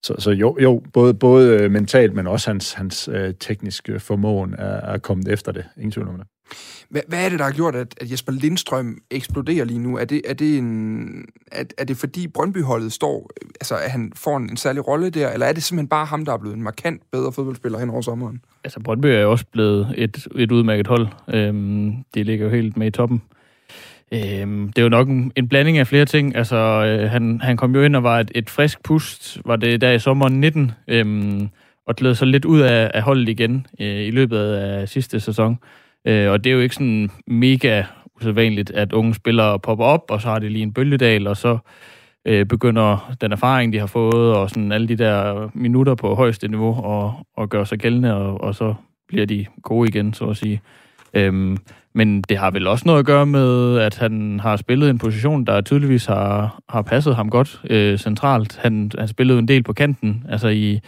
så, 0.03 0.15
så 0.19 0.31
jo, 0.31 0.57
jo 0.61 0.83
både, 0.93 1.13
både 1.13 1.49
øh, 1.49 1.71
mentalt, 1.71 2.13
men 2.13 2.27
også 2.27 2.49
hans, 2.49 2.73
hans 2.73 3.09
øh, 3.13 3.33
tekniske 3.39 3.99
formåen 3.99 4.53
er, 4.53 4.93
er 4.93 4.97
kommet 4.97 5.27
efter 5.27 5.51
det. 5.51 5.65
Ingen 5.77 5.91
tvivl 5.91 6.07
om 6.07 6.17
det. 6.17 6.27
Hvad, 6.89 7.01
hvad 7.07 7.25
er 7.25 7.29
det, 7.29 7.39
der 7.39 7.45
har 7.45 7.51
gjort, 7.51 7.75
at, 7.75 7.95
at 8.01 8.11
Jesper 8.11 8.31
Lindstrøm 8.31 8.97
eksploderer 9.11 9.65
lige 9.65 9.79
nu? 9.79 9.97
Er 9.97 10.05
det, 10.05 10.21
er 10.25 10.33
det, 10.33 10.57
en, 10.57 11.25
er, 11.51 11.63
er 11.77 11.83
det 11.83 11.97
fordi 11.97 12.27
Brøndby-holdet 12.27 12.93
står, 12.93 13.29
altså 13.61 13.75
at 13.75 13.91
han 13.91 14.11
får 14.15 14.37
en, 14.37 14.49
en 14.49 14.57
særlig 14.57 14.87
rolle 14.87 15.09
der, 15.09 15.29
eller 15.29 15.45
er 15.45 15.53
det 15.53 15.63
simpelthen 15.63 15.87
bare 15.87 16.05
ham, 16.05 16.25
der 16.25 16.33
er 16.33 16.37
blevet 16.37 16.55
en 16.55 16.63
markant 16.63 17.01
bedre 17.11 17.31
fodboldspiller 17.31 17.79
hen 17.79 17.89
over 17.89 18.01
sommeren? 18.01 18.41
Altså 18.63 18.79
Brøndby 18.79 19.05
er 19.05 19.19
jo 19.19 19.31
også 19.31 19.45
blevet 19.51 19.93
et, 19.97 20.27
et 20.35 20.51
udmærket 20.51 20.87
hold. 20.87 21.07
Øhm, 21.27 21.93
det 22.13 22.25
ligger 22.25 22.45
jo 22.45 22.51
helt 22.51 22.77
med 22.77 22.87
i 22.87 22.91
toppen. 22.91 23.21
Øhm, 24.11 24.67
det 24.67 24.77
er 24.77 24.83
jo 24.83 24.89
nok 24.89 25.07
en, 25.07 25.31
en 25.35 25.47
blanding 25.47 25.77
af 25.77 25.87
flere 25.87 26.05
ting. 26.05 26.35
Altså, 26.35 26.55
øh, 26.55 27.09
han, 27.09 27.41
han 27.41 27.57
kom 27.57 27.75
jo 27.75 27.81
ind 27.81 27.95
og 27.95 28.03
var 28.03 28.19
et, 28.19 28.31
et 28.35 28.49
frisk 28.49 28.83
pust, 28.83 29.37
var 29.45 29.55
det 29.55 29.81
der 29.81 29.91
i 29.91 29.99
sommeren 29.99 30.39
19, 30.39 30.71
øhm, 30.87 31.49
og 31.87 31.95
gled 31.95 32.15
så 32.15 32.25
lidt 32.25 32.45
ud 32.45 32.59
af, 32.59 32.91
af 32.93 33.01
holdet 33.01 33.29
igen 33.29 33.67
øh, 33.79 34.07
i 34.07 34.11
løbet 34.11 34.37
af 34.37 34.89
sidste 34.89 35.19
sæson. 35.19 35.59
Øh, 36.07 36.31
og 36.31 36.43
det 36.43 36.49
er 36.49 36.53
jo 36.53 36.61
ikke 36.61 36.75
sådan 36.75 37.09
mega 37.27 37.83
usædvanligt, 38.15 38.71
at 38.71 38.93
unge 38.93 39.13
spillere 39.13 39.59
popper 39.59 39.85
op, 39.85 40.03
og 40.09 40.21
så 40.21 40.27
har 40.27 40.39
de 40.39 40.49
lige 40.49 40.63
en 40.63 40.73
bølgedal, 40.73 41.27
og 41.27 41.37
så 41.37 41.57
øh, 42.25 42.45
begynder 42.45 43.13
den 43.21 43.31
erfaring, 43.31 43.73
de 43.73 43.79
har 43.79 43.87
fået, 43.87 44.35
og 44.35 44.49
sådan 44.49 44.71
alle 44.71 44.87
de 44.87 44.95
der 44.95 45.49
minutter 45.53 45.95
på 45.95 46.15
højeste 46.15 46.47
niveau, 46.47 46.83
og, 46.83 47.27
og 47.37 47.49
gør 47.49 47.63
sig 47.63 47.79
gældende, 47.79 48.15
og, 48.15 48.41
og 48.41 48.55
så 48.55 48.73
bliver 49.07 49.25
de 49.25 49.45
gode 49.63 49.89
igen, 49.89 50.13
så 50.13 50.25
at 50.25 50.37
sige. 50.37 50.61
Øhm, 51.13 51.57
men 51.93 52.21
det 52.21 52.37
har 52.37 52.51
vel 52.51 52.67
også 52.67 52.83
noget 52.85 52.99
at 52.99 53.05
gøre 53.05 53.25
med, 53.25 53.77
at 53.77 53.97
han 53.97 54.39
har 54.39 54.55
spillet 54.55 54.89
en 54.89 54.97
position, 54.97 55.45
der 55.45 55.61
tydeligvis 55.61 56.05
har, 56.05 56.59
har 56.69 56.81
passet 56.81 57.15
ham 57.15 57.29
godt 57.29 57.61
øh, 57.69 57.97
centralt. 57.97 58.57
Han, 58.61 58.91
han 58.97 59.07
spillede 59.07 59.39
en 59.39 59.47
del 59.47 59.63
på 59.63 59.73
kanten, 59.73 60.25
altså 60.29 60.47
i, 60.47 60.79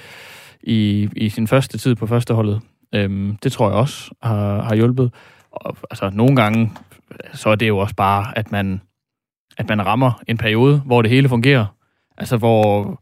i, 0.64 1.10
i 1.16 1.30
sin 1.30 1.48
første 1.48 1.78
tid 1.78 1.96
på 1.96 2.08
førsteholdet. 2.08 2.62
Øhm, 2.94 3.38
det 3.44 3.52
tror 3.52 3.70
jeg 3.70 3.78
også 3.78 4.12
har, 4.22 4.62
har 4.62 4.76
hjulpet. 4.76 5.12
Og, 5.52 5.78
altså, 5.92 6.10
nogle 6.14 6.36
gange, 6.36 6.72
så 7.34 7.50
er 7.50 7.56
det 7.56 7.68
jo 7.68 7.78
også 7.78 7.96
bare, 7.96 8.38
at 8.38 8.52
man, 8.52 8.82
at 9.58 9.70
man 9.70 9.86
rammer 9.86 10.22
en 10.28 10.38
periode, 10.38 10.82
hvor 10.86 11.02
det 11.02 11.12
hele 11.12 11.30
fungerer. 11.30 11.66
Altså, 12.18 12.38
hvor, 12.38 13.02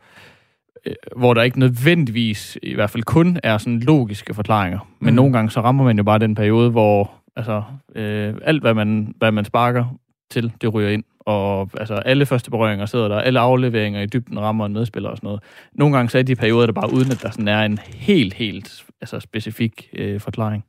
øh, 0.86 0.94
hvor 1.16 1.34
der 1.34 1.42
ikke 1.42 1.60
nødvendigvis, 1.60 2.58
i 2.64 2.74
hvert 2.74 2.90
fald 2.90 3.04
kun 3.04 3.40
er 3.44 3.58
sådan 3.58 3.80
logiske 3.80 4.34
forklaringer. 4.34 4.80
Men 5.00 5.10
mm. 5.10 5.16
nogle 5.16 5.34
gange, 5.34 5.52
så 5.52 5.62
rammer 5.62 5.84
man 5.84 5.98
jo 5.98 6.04
bare 6.04 6.20
den 6.20 6.36
periode, 6.36 6.70
hvor 6.70 7.12
altså, 7.36 7.64
øh, 7.96 8.34
alt, 8.44 8.62
hvad 8.62 8.74
man, 8.74 9.14
hvad 9.18 9.32
man 9.32 9.46
sparker 9.46 9.86
til, 10.32 10.52
det 10.62 10.74
ryger 10.74 10.90
ind. 10.90 11.04
Og 11.20 11.70
altså, 11.78 11.94
alle 11.94 12.26
første 12.26 12.52
berøringer 12.52 12.86
sidder 12.86 13.08
der, 13.08 13.20
alle 13.20 13.40
afleveringer 13.40 14.02
i 14.02 14.06
dybden 14.06 14.40
rammer 14.40 14.66
en 14.66 14.74
medspiller 14.74 15.10
og 15.10 15.18
sådan 15.18 15.28
noget. 15.28 15.44
Nogle 15.74 15.96
gange 15.96 16.10
så 16.10 16.18
er 16.18 16.24
de 16.24 16.36
perioder, 16.36 16.66
der 16.66 16.74
bare 16.74 16.94
uden, 16.94 17.12
at 17.12 17.22
der 17.22 17.32
sådan 17.32 17.48
er 17.48 17.62
en 17.62 17.80
helt, 17.96 18.34
helt 18.34 18.86
altså, 19.02 19.20
specifik 19.20 19.90
øh, 19.94 20.20
forklaring. 20.20 20.66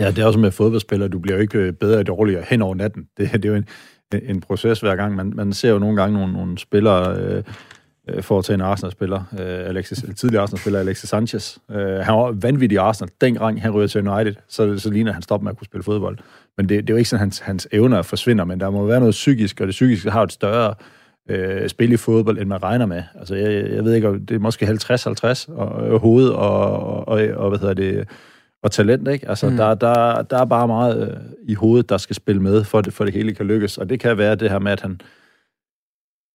Ja, 0.00 0.10
det 0.10 0.18
er 0.18 0.26
også 0.26 0.38
med 0.38 0.50
fodboldspillere. 0.50 1.08
Du 1.08 1.18
bliver 1.18 1.36
jo 1.36 1.42
ikke 1.42 1.58
øh, 1.58 1.72
bedre 1.72 1.98
og 1.98 2.06
dårligere 2.06 2.44
hen 2.48 2.62
over 2.62 2.74
natten. 2.74 3.08
Det, 3.16 3.32
det 3.32 3.44
er 3.44 3.48
jo 3.48 3.54
en, 3.54 3.66
en 4.22 4.40
proces 4.40 4.80
hver 4.80 4.96
gang. 4.96 5.14
Man, 5.14 5.32
man 5.36 5.52
ser 5.52 5.70
jo 5.70 5.78
nogle 5.78 5.96
gange 5.96 6.18
nogle, 6.18 6.32
nogle 6.32 6.58
spillere, 6.58 7.16
øh, 7.16 7.42
øh 8.08 8.22
for 8.22 8.38
at 8.38 8.44
tage 8.44 8.54
en 8.54 8.60
Arsenal-spiller, 8.60 9.22
øh, 9.32 9.68
Alexis, 9.68 10.04
tidligere 10.16 10.42
Arsenal-spiller 10.42 10.80
Alexis 10.80 11.08
Sanchez. 11.08 11.58
Øh, 11.70 11.76
han 11.78 12.14
var 12.14 12.32
vanvittig 12.32 12.76
i 12.76 12.78
Arsenal. 12.78 13.10
Dengang 13.20 13.62
han 13.62 13.70
ryger 13.70 13.86
til 13.86 14.08
United, 14.08 14.34
så, 14.48 14.78
så 14.78 14.90
ligner 14.90 15.12
han 15.12 15.22
stopper 15.22 15.44
med 15.44 15.50
at 15.50 15.58
kunne 15.58 15.66
spille 15.66 15.84
fodbold. 15.84 16.18
Men 16.56 16.68
det, 16.68 16.82
det 16.82 16.90
er 16.90 16.94
jo 16.94 16.98
ikke 16.98 17.08
sådan, 17.08 17.20
at 17.20 17.24
hans, 17.24 17.38
hans 17.38 17.68
evner 17.72 18.02
forsvinder, 18.02 18.44
men 18.44 18.60
der 18.60 18.70
må 18.70 18.86
være 18.86 19.00
noget 19.00 19.12
psykisk, 19.12 19.60
og 19.60 19.66
det 19.66 19.72
psykiske 19.72 20.10
har 20.10 20.22
et 20.22 20.32
større 20.32 20.68
øh, 20.68 20.74
spil 21.66 21.92
i 21.92 21.96
fodbold, 21.96 22.38
end 22.38 22.48
man 22.48 22.62
regner 22.62 22.86
med. 22.86 23.02
Altså, 23.18 23.34
jeg, 23.34 23.72
jeg 23.72 23.84
ved 23.84 23.94
ikke, 23.94 24.12
det 24.12 24.30
er 24.30 24.38
måske 24.38 24.66
50-50 24.66 25.52
og, 25.52 25.88
øh, 25.88 26.00
hoved 26.00 26.28
og, 26.28 26.60
og, 26.80 27.08
og, 27.08 27.20
og, 27.36 27.48
hvad 27.48 27.58
hedder 27.58 27.74
det, 27.74 28.08
og 28.62 28.70
talent, 28.70 29.08
ikke? 29.08 29.28
Altså, 29.28 29.50
mm. 29.50 29.56
der, 29.56 29.74
der, 29.74 30.22
der 30.22 30.38
er 30.38 30.44
bare 30.44 30.66
meget 30.66 31.08
øh, 31.08 31.16
i 31.48 31.54
hovedet, 31.54 31.88
der 31.88 31.96
skal 31.96 32.16
spille 32.16 32.42
med, 32.42 32.64
for 32.64 32.80
det, 32.80 32.92
for 32.92 33.04
det 33.04 33.14
hele 33.14 33.34
kan 33.34 33.46
lykkes. 33.46 33.78
Og 33.78 33.88
det 33.88 34.00
kan 34.00 34.18
være 34.18 34.34
det 34.34 34.50
her 34.50 34.58
med, 34.58 34.72
at 34.72 34.80
han, 34.80 35.00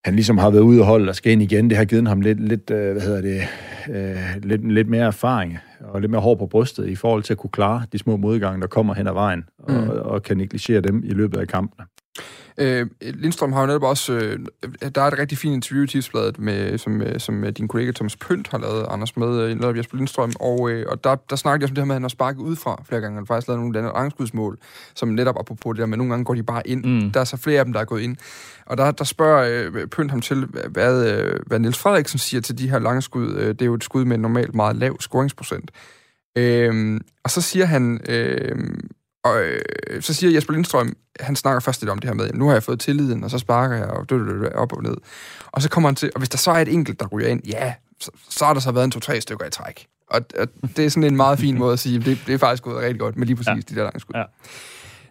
han 0.05 0.15
ligesom 0.15 0.37
har 0.37 0.49
været 0.49 0.61
ude 0.61 0.81
og 0.81 0.85
holde 0.85 1.09
og 1.09 1.15
skal 1.15 1.31
ind 1.31 1.41
igen. 1.41 1.69
Det 1.69 1.77
har 1.77 1.85
givet 1.85 2.07
ham 2.07 2.21
lidt, 2.21 2.39
lidt 2.47 2.71
øh, 2.71 2.91
hvad 2.91 3.01
hedder 3.01 3.21
det, 3.21 3.41
øh, 3.89 4.43
lidt, 4.43 4.71
lidt 4.73 4.89
mere 4.89 5.05
erfaring 5.05 5.57
og 5.79 6.01
lidt 6.01 6.11
mere 6.11 6.21
hår 6.21 6.35
på 6.35 6.47
brystet 6.47 6.87
i 6.87 6.95
forhold 6.95 7.23
til 7.23 7.33
at 7.33 7.37
kunne 7.37 7.51
klare 7.51 7.85
de 7.91 7.97
små 7.97 8.17
modgange, 8.17 8.61
der 8.61 8.67
kommer 8.67 8.93
hen 8.93 9.07
ad 9.07 9.13
vejen, 9.13 9.43
mm. 9.67 9.75
og, 9.75 9.87
og 9.87 10.23
kan 10.23 10.37
negligere 10.37 10.81
dem 10.81 11.03
i 11.03 11.09
løbet 11.09 11.37
af 11.37 11.47
kampene. 11.47 11.85
Øh, 12.57 12.87
Lindstrøm 13.01 13.53
har 13.53 13.61
jo 13.61 13.67
netop 13.67 13.83
også... 13.83 14.13
Øh, 14.13 14.39
der 14.95 15.01
er 15.01 15.07
et 15.07 15.19
rigtig 15.19 15.37
fint 15.37 15.53
interview 15.53 15.83
i 15.83 15.87
Tipsbladet, 15.87 16.39
med, 16.39 16.77
som, 16.77 17.01
øh, 17.01 17.19
som 17.19 17.53
din 17.53 17.67
kollega 17.67 17.91
Thomas 17.91 18.15
Pønt 18.15 18.47
har 18.47 18.57
lavet, 18.57 18.85
Anders, 18.89 19.17
med 19.17 19.41
øh, 19.41 19.55
netop 19.55 19.77
Jesper 19.77 19.97
Lindstrøm, 19.97 20.33
og, 20.39 20.69
øh, 20.69 20.85
og 20.89 21.03
der, 21.03 21.15
der 21.15 21.35
snakker 21.35 21.65
jeg 21.65 21.71
om 21.71 21.75
det 21.75 21.81
her 21.81 21.85
med, 21.85 21.95
at 21.95 21.95
han 21.95 22.03
har 22.03 22.09
sparket 22.09 22.39
ud 22.39 22.55
fra 22.55 22.83
flere 22.87 23.01
gange. 23.01 23.15
Han 23.15 23.21
har 23.21 23.25
faktisk 23.25 23.47
lavet 23.47 23.61
nogle 23.61 23.79
andre 23.79 23.91
angskudsmål, 23.91 24.57
som 24.95 25.09
netop 25.09 25.39
apropos 25.39 25.73
det 25.73 25.79
der 25.79 25.85
med, 25.85 25.97
nogle 25.97 26.11
gange 26.11 26.25
går 26.25 26.33
de 26.33 26.43
bare 26.43 26.67
ind. 26.67 26.85
Mm. 26.85 27.11
Der 27.11 27.19
er 27.19 27.23
så 27.23 27.37
flere 27.37 27.59
af 27.59 27.65
dem, 27.65 27.73
der 27.73 27.79
er 27.79 27.85
gået 27.85 28.01
ind. 28.01 28.17
Og 28.65 28.77
der, 28.77 28.91
der 28.91 29.03
spørger 29.03 29.71
øh, 29.73 29.87
Pønt 29.87 30.11
ham 30.11 30.21
til, 30.21 30.47
hvad, 30.69 31.11
øh, 31.11 31.39
hvad 31.47 31.59
Niels 31.59 31.77
Frederiksen 31.77 32.19
siger 32.19 32.41
til 32.41 32.57
de 32.57 32.69
her 32.69 32.79
lange 32.79 33.01
skud. 33.01 33.35
Øh, 33.35 33.47
det 33.47 33.61
er 33.61 33.65
jo 33.65 33.73
et 33.73 33.83
skud 33.83 34.05
med 34.05 34.15
en 34.15 34.21
normalt 34.21 34.55
meget 34.55 34.75
lav 34.75 34.99
scoringsprocent. 34.99 35.71
Øh, 36.37 36.99
og 37.23 37.29
så 37.29 37.41
siger 37.41 37.65
han... 37.65 38.01
Øh, 38.09 38.55
og 39.23 39.43
øh, 39.43 40.01
så 40.01 40.13
siger 40.13 40.31
Jesper 40.31 40.53
Lindstrøm, 40.53 40.95
han 41.19 41.35
snakker 41.35 41.59
først 41.59 41.81
lidt 41.81 41.89
om 41.89 41.99
det 41.99 42.09
her 42.09 42.15
med, 42.15 42.29
nu 42.33 42.45
har 42.45 42.53
jeg 42.53 42.63
fået 42.63 42.79
tilliden, 42.79 43.23
og 43.23 43.29
så 43.29 43.37
sparker 43.37 43.75
jeg 43.75 43.87
og 43.87 44.05
op 44.55 44.73
og 44.73 44.83
ned. 44.83 44.95
Og 45.51 45.61
så 45.61 45.69
kommer 45.69 45.89
han 45.89 45.95
til, 45.95 46.11
og 46.15 46.19
hvis 46.19 46.29
der 46.29 46.37
så 46.37 46.51
er 46.51 46.59
et 46.59 46.73
enkelt, 46.73 46.99
der 46.99 47.07
ryger 47.07 47.27
ind, 47.27 47.47
ja, 47.47 47.73
så, 47.99 48.11
så 48.29 48.45
har 48.45 48.53
der 48.53 48.61
så 48.61 48.71
været 48.71 48.85
en 48.85 48.91
to-tre 48.91 49.21
stykker 49.21 49.45
i 49.45 49.49
træk. 49.49 49.87
Og, 50.09 50.21
og 50.39 50.47
det 50.77 50.85
er 50.85 50.89
sådan 50.89 51.03
en 51.03 51.15
meget 51.15 51.39
fin 51.39 51.57
måde 51.61 51.73
at 51.73 51.79
sige, 51.79 51.99
det, 51.99 52.19
det 52.27 52.33
er 52.33 52.37
faktisk 52.37 52.63
gået 52.63 52.77
rigtig 52.77 52.99
godt 52.99 53.17
med 53.17 53.27
lige 53.27 53.35
præcis 53.35 53.47
ja. 53.47 53.53
de 53.53 53.75
der 53.75 53.83
lange 53.83 53.99
skud. 53.99 54.15
Ja. 54.15 54.23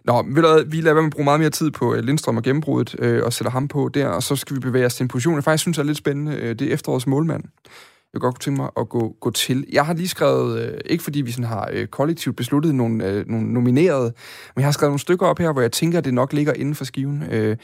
Nå, 0.05 0.21
vi 0.21 0.41
lader, 0.41 0.63
vi 0.63 0.81
lader 0.81 0.93
være 0.93 1.03
med 1.03 1.09
at 1.09 1.13
bruge 1.13 1.25
meget 1.25 1.39
mere 1.39 1.49
tid 1.49 1.71
på 1.71 1.93
øh, 1.93 2.03
Lindstrøm 2.03 2.37
og 2.37 2.43
gennembruddet, 2.43 2.95
øh, 2.99 3.23
og 3.23 3.33
sætter 3.33 3.51
ham 3.51 3.67
på 3.67 3.89
der, 3.93 4.07
og 4.07 4.23
så 4.23 4.35
skal 4.35 4.55
vi 4.55 4.59
bevæge 4.59 4.85
os 4.85 4.95
til 4.95 5.03
en 5.03 5.07
position, 5.07 5.35
jeg 5.35 5.43
faktisk 5.43 5.61
synes 5.61 5.77
er 5.77 5.83
lidt 5.83 5.97
spændende. 5.97 6.35
Øh, 6.35 6.55
det 6.59 6.67
er 6.67 6.73
efterårets 6.73 7.07
målmand 7.07 7.43
jeg 8.13 8.21
godt 8.21 8.35
kunne 8.35 8.39
tænke 8.39 8.61
mig 8.61 8.69
at 8.77 8.89
gå, 8.89 9.15
gå 9.19 9.31
til. 9.31 9.65
Jeg 9.71 9.85
har 9.85 9.93
lige 9.93 10.07
skrevet, 10.07 10.61
øh, 10.61 10.81
ikke 10.85 11.03
fordi 11.03 11.21
vi 11.21 11.31
sådan 11.31 11.45
har 11.45 11.69
øh, 11.73 11.87
kollektivt 11.87 12.35
besluttet 12.35 12.75
nogle, 12.75 13.07
øh, 13.07 13.27
nogle 13.27 13.53
nominerede, 13.53 14.13
men 14.55 14.61
jeg 14.61 14.65
har 14.65 14.71
skrevet 14.71 14.89
nogle 14.89 14.99
stykker 14.99 15.25
op 15.25 15.39
her, 15.39 15.51
hvor 15.51 15.61
jeg 15.61 15.71
tænker, 15.71 15.97
at 15.97 16.05
det 16.05 16.13
nok 16.13 16.33
ligger 16.33 16.53
inden 16.53 16.75
for 16.75 16.85
skiven. 16.85 17.23
Øh, 17.31 17.57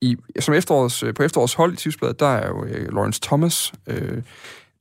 i, 0.00 0.16
som 0.40 0.54
efterårs, 0.54 1.02
øh, 1.02 1.14
på 1.14 1.22
efterårets 1.22 1.54
hold 1.54 1.72
i 1.72 1.76
Tipsbladet, 1.76 2.20
der 2.20 2.26
er 2.26 2.48
jo 2.48 2.64
øh, 2.64 2.94
Lawrence 2.94 3.20
Thomas, 3.22 3.72
øh, 3.86 4.22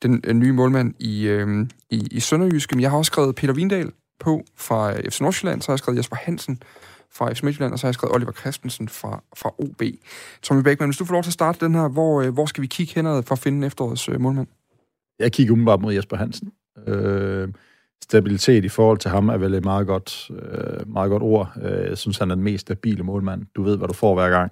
den 0.02 0.22
øh, 0.24 0.34
nye 0.34 0.54
målmand 0.54 0.94
i, 1.00 1.28
øh, 1.28 1.68
i, 1.90 2.08
i 2.12 2.20
Sønderjyske, 2.20 2.76
men 2.76 2.82
jeg 2.82 2.90
har 2.90 2.98
også 2.98 3.10
skrevet 3.10 3.36
Peter 3.36 3.54
Vindal 3.54 3.92
på 4.20 4.44
fra 4.58 4.94
øh, 4.94 5.12
FC 5.12 5.22
Nordsjælland, 5.22 5.62
så 5.62 5.68
har 5.68 5.74
jeg 5.74 5.80
skrevet 5.80 5.98
Jesper 5.98 6.16
Hansen 6.16 6.64
fra 7.12 7.34
FC 7.34 7.44
Midtjylland, 7.44 7.74
og 7.74 7.80
så 7.80 7.88
har 7.88 7.90
jeg 7.90 7.94
skrevet 7.94 8.16
Oliver 8.16 8.32
Christensen 8.32 8.90
fra, 8.90 9.24
fra 9.38 9.50
OB. 9.60 9.82
Tommy 10.42 10.62
Bækman, 10.64 10.90
hvis 10.90 10.98
du 10.98 11.06
får 11.06 11.14
lov 11.14 11.24
til 11.24 11.30
at 11.30 11.34
starte 11.34 11.66
den 11.66 11.76
her, 11.76 11.88
hvor, 11.88 12.22
øh, 12.22 12.34
hvor 12.34 12.46
skal 12.46 12.62
vi 12.62 12.68
kigge 12.68 12.94
henad 12.96 13.24
for 13.24 13.34
at 13.34 13.40
finde 13.40 13.68
efterårets 13.68 14.10
øh, 14.10 14.22
målmand? 14.22 14.48
Jeg 15.20 15.32
kigger 15.32 15.54
umiddelbart 15.54 15.82
mod 15.82 15.94
Jesper 15.94 16.18
Hansen. 16.18 16.52
Øh, 16.88 17.50
stabilitet 18.04 18.66
i 18.66 18.70
forhold 18.70 18.98
til 18.98 19.12
ham 19.12 19.30
er 19.30 19.38
vel 19.38 19.54
et 19.54 19.66
meget 19.66 19.88
godt, 19.88 20.32
øh, 20.32 20.90
meget 20.90 21.10
godt 21.10 21.24
ord. 21.24 21.52
Øh, 21.62 21.90
jeg 21.90 21.98
synes, 21.98 22.18
han 22.18 22.32
er 22.32 22.36
den 22.36 22.44
mest 22.44 22.62
stabile 22.62 23.04
målmand. 23.04 23.46
Du 23.56 23.64
ved, 23.64 23.78
hvad 23.78 23.88
du 23.88 23.94
får 23.94 24.14
hver 24.14 24.30
gang. 24.30 24.52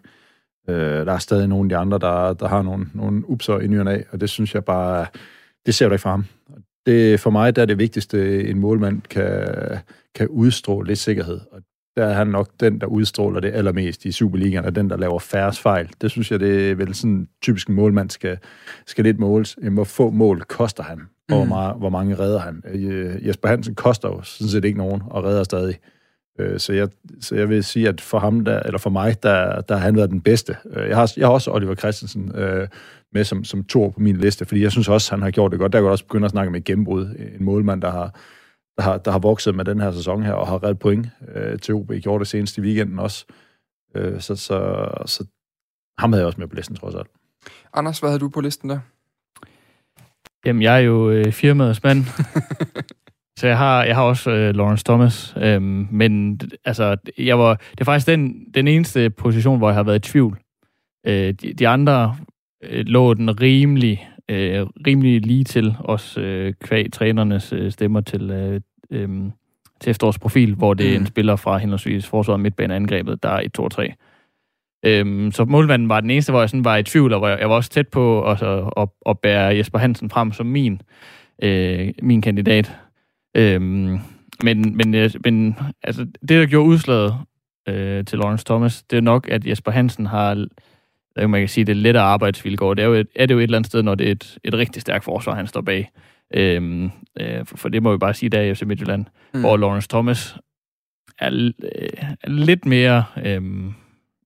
Øh, 0.69 1.05
der 1.05 1.13
er 1.13 1.17
stadig 1.17 1.47
nogle 1.47 1.65
af 1.65 1.69
de 1.69 1.77
andre, 1.77 1.99
der, 1.99 2.33
der 2.33 2.47
har 2.47 2.61
nogle, 2.61 2.85
nogle 2.93 3.29
upser 3.29 3.59
i 3.59 3.67
nyerne 3.67 3.91
af, 3.91 4.05
og 4.11 4.21
det 4.21 4.29
synes 4.29 4.55
jeg 4.55 4.65
bare, 4.65 5.05
det 5.65 5.75
ser 5.75 5.87
du 5.87 5.93
ikke 5.93 6.01
fra 6.01 6.09
ham. 6.09 6.25
Det, 6.85 7.19
for 7.19 7.29
mig 7.29 7.55
der 7.55 7.61
er 7.61 7.65
det 7.65 7.77
vigtigste, 7.77 8.49
en 8.49 8.59
målmand 8.59 9.01
kan, 9.01 9.47
kan 10.15 10.27
udstråle 10.27 10.87
lidt 10.87 10.99
sikkerhed. 10.99 11.39
Og 11.51 11.61
der 11.97 12.05
er 12.05 12.13
han 12.13 12.27
nok 12.27 12.49
den, 12.59 12.81
der 12.81 12.87
udstråler 12.87 13.39
det 13.39 13.51
allermest 13.53 14.05
i 14.05 14.11
Superligaen, 14.11 14.65
og 14.65 14.75
den, 14.75 14.89
der 14.89 14.97
laver 14.97 15.19
færre 15.19 15.53
fejl. 15.53 15.89
Det 16.01 16.11
synes 16.11 16.31
jeg, 16.31 16.39
det 16.39 16.71
er 16.71 16.75
vel 16.75 16.95
sådan 16.95 17.27
typisk 17.41 17.67
en 17.67 17.75
målmand 17.75 18.09
skal, 18.09 18.37
skal 18.85 19.03
lidt 19.03 19.19
måles. 19.19 19.57
Hvor 19.71 19.83
få 19.83 20.09
mål 20.09 20.41
koster 20.41 20.83
han, 20.83 20.99
og 21.29 21.35
hvor, 21.35 21.43
mm. 21.43 21.49
meget, 21.49 21.75
hvor 21.77 21.89
mange 21.89 22.15
redder 22.15 22.39
han. 22.39 22.63
Øh, 22.73 23.27
Jesper 23.27 23.49
Hansen 23.49 23.75
koster 23.75 24.09
jo 24.09 24.21
sådan 24.23 24.49
set 24.49 24.65
ikke 24.65 24.77
nogen, 24.77 25.01
og 25.05 25.23
redder 25.23 25.43
stadig. 25.43 25.79
Øh, 26.39 26.59
så 26.59 26.73
jeg, 26.73 26.87
så 27.21 27.35
jeg 27.35 27.49
vil 27.49 27.63
sige, 27.63 27.87
at 27.89 28.01
for 28.01 28.19
ham, 28.19 28.45
der, 28.45 28.59
eller 28.59 28.79
for 28.79 28.89
mig, 28.89 29.23
der, 29.23 29.61
der 29.61 29.75
har 29.75 29.85
han 29.85 29.95
været 29.95 30.09
den 30.09 30.21
bedste. 30.21 30.57
Øh, 30.75 30.89
jeg 30.89 30.97
har, 30.97 31.13
jeg 31.17 31.27
har 31.27 31.33
også 31.33 31.51
Oliver 31.51 31.75
Christensen 31.75 32.31
øh, 32.35 32.67
med 33.13 33.23
som, 33.23 33.43
som 33.43 33.63
to 33.63 33.89
på 33.89 33.99
min 33.99 34.17
liste, 34.17 34.45
fordi 34.45 34.61
jeg 34.61 34.71
synes 34.71 34.89
også, 34.89 35.11
han 35.11 35.21
har 35.21 35.31
gjort 35.31 35.51
det 35.51 35.59
godt. 35.59 35.73
Der 35.73 35.81
kan 35.81 35.89
også 35.89 36.05
begynde 36.05 36.25
at 36.25 36.31
snakke 36.31 36.51
med 36.51 36.63
gennembrud. 36.63 37.05
En 37.39 37.45
målmand, 37.45 37.81
der 37.81 37.91
har 37.91 38.15
der 38.77 38.83
har, 38.83 38.97
der 38.97 39.11
har 39.11 39.19
vokset 39.19 39.55
med 39.55 39.65
den 39.65 39.79
her 39.79 39.91
sæson 39.91 40.23
her, 40.23 40.33
og 40.33 40.47
har 40.47 40.63
reddet 40.63 40.79
point 40.79 41.07
øh, 41.35 41.59
til 41.59 41.73
OB. 41.73 41.91
Gjorde 41.91 42.19
det 42.19 42.27
senest 42.27 42.57
i 42.57 42.61
weekenden 42.61 42.99
også. 42.99 43.25
Øh, 43.95 44.21
så, 44.21 44.35
så, 44.35 44.87
så 45.05 45.25
ham 45.97 46.13
havde 46.13 46.21
jeg 46.21 46.27
også 46.27 46.39
med 46.39 46.47
på 46.47 46.55
listen, 46.55 46.75
trods 46.75 46.95
alt. 46.95 47.07
Anders, 47.73 47.99
hvad 47.99 48.09
havde 48.09 48.19
du 48.19 48.29
på 48.29 48.41
listen 48.41 48.69
der? 48.69 48.79
Jamen, 50.45 50.61
jeg 50.61 50.75
er 50.75 50.79
jo 50.79 51.09
øh, 51.09 51.31
firmaets 51.31 51.83
mand. 51.83 52.03
så 53.39 53.47
jeg 53.47 53.57
har, 53.57 53.83
jeg 53.83 53.95
har 53.95 54.03
også 54.03 54.31
øh, 54.31 54.55
Lawrence 54.55 54.83
Thomas. 54.83 55.33
Øhm, 55.37 55.87
men 55.91 56.39
altså, 56.65 56.97
jeg 57.17 57.39
var, 57.39 57.55
det 57.71 57.81
er 57.81 57.85
faktisk 57.85 58.07
den, 58.07 58.51
den 58.53 58.67
eneste 58.67 59.09
position, 59.09 59.57
hvor 59.57 59.69
jeg 59.69 59.75
har 59.75 59.83
været 59.83 60.07
i 60.07 60.11
tvivl. 60.11 60.39
Øh, 61.07 61.33
de, 61.33 61.53
de 61.53 61.67
andre 61.67 62.15
øh, 62.63 62.85
lå 62.85 63.13
den 63.13 63.41
rimelig 63.41 64.09
øh, 64.29 64.67
rimelig 64.87 65.25
lige 65.25 65.43
til 65.43 65.75
os 65.79 66.17
øh, 66.17 66.53
kvæg 66.61 66.91
trænernes 66.91 67.53
øh, 67.53 67.71
stemmer 67.71 68.01
til, 68.01 68.31
øh, 68.31 68.61
øh, 68.91 69.09
til 69.79 69.89
efterårsprofil, 69.89 70.55
hvor 70.55 70.73
det 70.73 70.89
er 70.89 70.95
en 70.95 70.99
mm. 70.99 71.05
spiller 71.05 71.35
fra 71.35 71.57
henholdsvis 71.57 72.07
forsvaret 72.07 72.39
midtbaneangrebet, 72.39 73.23
der 73.23 73.29
er 73.29 73.39
1, 73.39 73.53
2 73.53 73.63
og 73.63 73.71
3. 73.71 73.93
Øhm, 74.85 75.31
så 75.31 75.45
målmanden 75.45 75.89
var 75.89 75.99
den 75.99 76.09
eneste, 76.09 76.31
hvor 76.31 76.39
jeg 76.39 76.49
sådan 76.49 76.65
var 76.65 76.77
i 76.77 76.83
tvivl, 76.83 77.13
og 77.13 77.19
hvor 77.19 77.27
jeg, 77.27 77.39
jeg 77.39 77.49
var 77.49 77.55
også 77.55 77.69
tæt 77.69 77.87
på 77.87 78.23
at, 78.23 78.43
at, 78.77 78.89
at 79.05 79.19
bære 79.19 79.55
Jesper 79.55 79.79
Hansen 79.79 80.09
frem 80.09 80.31
som 80.31 80.45
min, 80.45 80.81
øh, 81.43 81.93
min 82.01 82.21
kandidat. 82.21 82.75
Øhm, 83.37 83.99
men, 84.43 84.77
men, 84.77 84.95
øh, 84.95 85.09
men 85.25 85.55
altså, 85.83 86.03
det, 86.03 86.29
der 86.29 86.45
gjorde 86.45 86.69
udslaget 86.69 87.15
øh, 87.69 88.05
til 88.05 88.19
Lawrence 88.19 88.45
Thomas, 88.45 88.83
det 88.83 88.97
er 88.97 89.01
nok, 89.01 89.27
at 89.29 89.47
Jesper 89.47 89.71
Hansen 89.71 90.05
har 90.05 90.47
man 91.17 91.41
kan 91.41 91.47
sige, 91.47 91.65
det 91.65 91.77
lette 91.77 91.99
arbejdsvilkår, 91.99 92.73
det 92.73 92.83
er, 92.83 92.87
jo 92.87 92.93
et, 92.93 93.07
er 93.15 93.25
det 93.25 93.33
jo 93.33 93.39
et 93.39 93.43
eller 93.43 93.57
andet 93.57 93.67
sted, 93.67 93.83
når 93.83 93.95
det 93.95 94.07
er 94.07 94.11
et, 94.11 94.37
et 94.43 94.53
rigtig 94.53 94.81
stærkt 94.81 95.03
forsvar, 95.03 95.35
han 95.35 95.47
står 95.47 95.61
bag. 95.61 95.91
Øhm, 96.33 96.91
øh, 97.19 97.45
for, 97.45 97.57
for 97.57 97.69
det 97.69 97.83
må 97.83 97.91
vi 97.91 97.97
bare 97.97 98.13
sige, 98.13 98.29
der 98.29 98.41
i 98.41 98.55
FC 98.55 98.61
Midtjylland, 98.61 99.05
mm. 99.33 99.39
hvor 99.39 99.57
Lawrence 99.57 99.89
Thomas 99.89 100.37
er, 101.19 101.51
øh, 101.63 101.89
er 102.21 102.29
lidt 102.29 102.65
mere, 102.65 103.03
øh, 103.25 103.41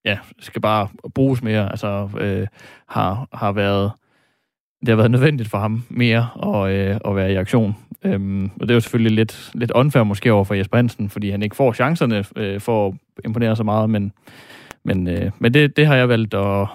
ja, 0.06 0.18
skal 0.40 0.62
bare 0.62 0.88
bruges 1.16 1.44
mere, 1.44 1.70
altså 1.70 2.10
øh, 2.20 2.48
har, 2.88 3.28
har 3.34 3.52
været 3.52 3.92
det 4.82 4.90
har 4.90 4.96
været 4.96 5.12
nødvendigt 5.12 5.50
for 5.50 5.58
ham 5.58 5.84
mere 5.90 6.28
at, 6.44 6.72
øh, 6.72 7.00
at 7.06 7.16
være 7.16 7.32
i 7.32 7.36
aktion. 7.36 7.76
Øhm, 8.04 8.46
og 8.46 8.62
det 8.62 8.70
er 8.70 8.74
jo 8.74 8.80
selvfølgelig 8.80 9.16
lidt, 9.16 9.52
lidt 9.54 9.72
unfair 9.72 10.04
måske 10.04 10.34
over 10.34 10.44
for 10.44 10.54
Jesper 10.54 10.78
Hansen, 10.78 11.10
fordi 11.10 11.30
han 11.30 11.44
ikke 11.44 11.56
får 11.56 11.74
chancerne 11.74 12.26
øh, 12.36 12.60
for 12.60 12.88
at 12.88 12.94
imponere 13.26 13.56
så 13.56 13.64
meget, 13.64 13.90
men, 13.90 14.12
men, 14.88 15.08
øh, 15.08 15.32
men 15.40 15.54
det, 15.54 15.78
det 15.78 15.86
har 15.88 15.96
jeg 15.96 16.10
valgt 16.10 16.34
at, 16.34 16.68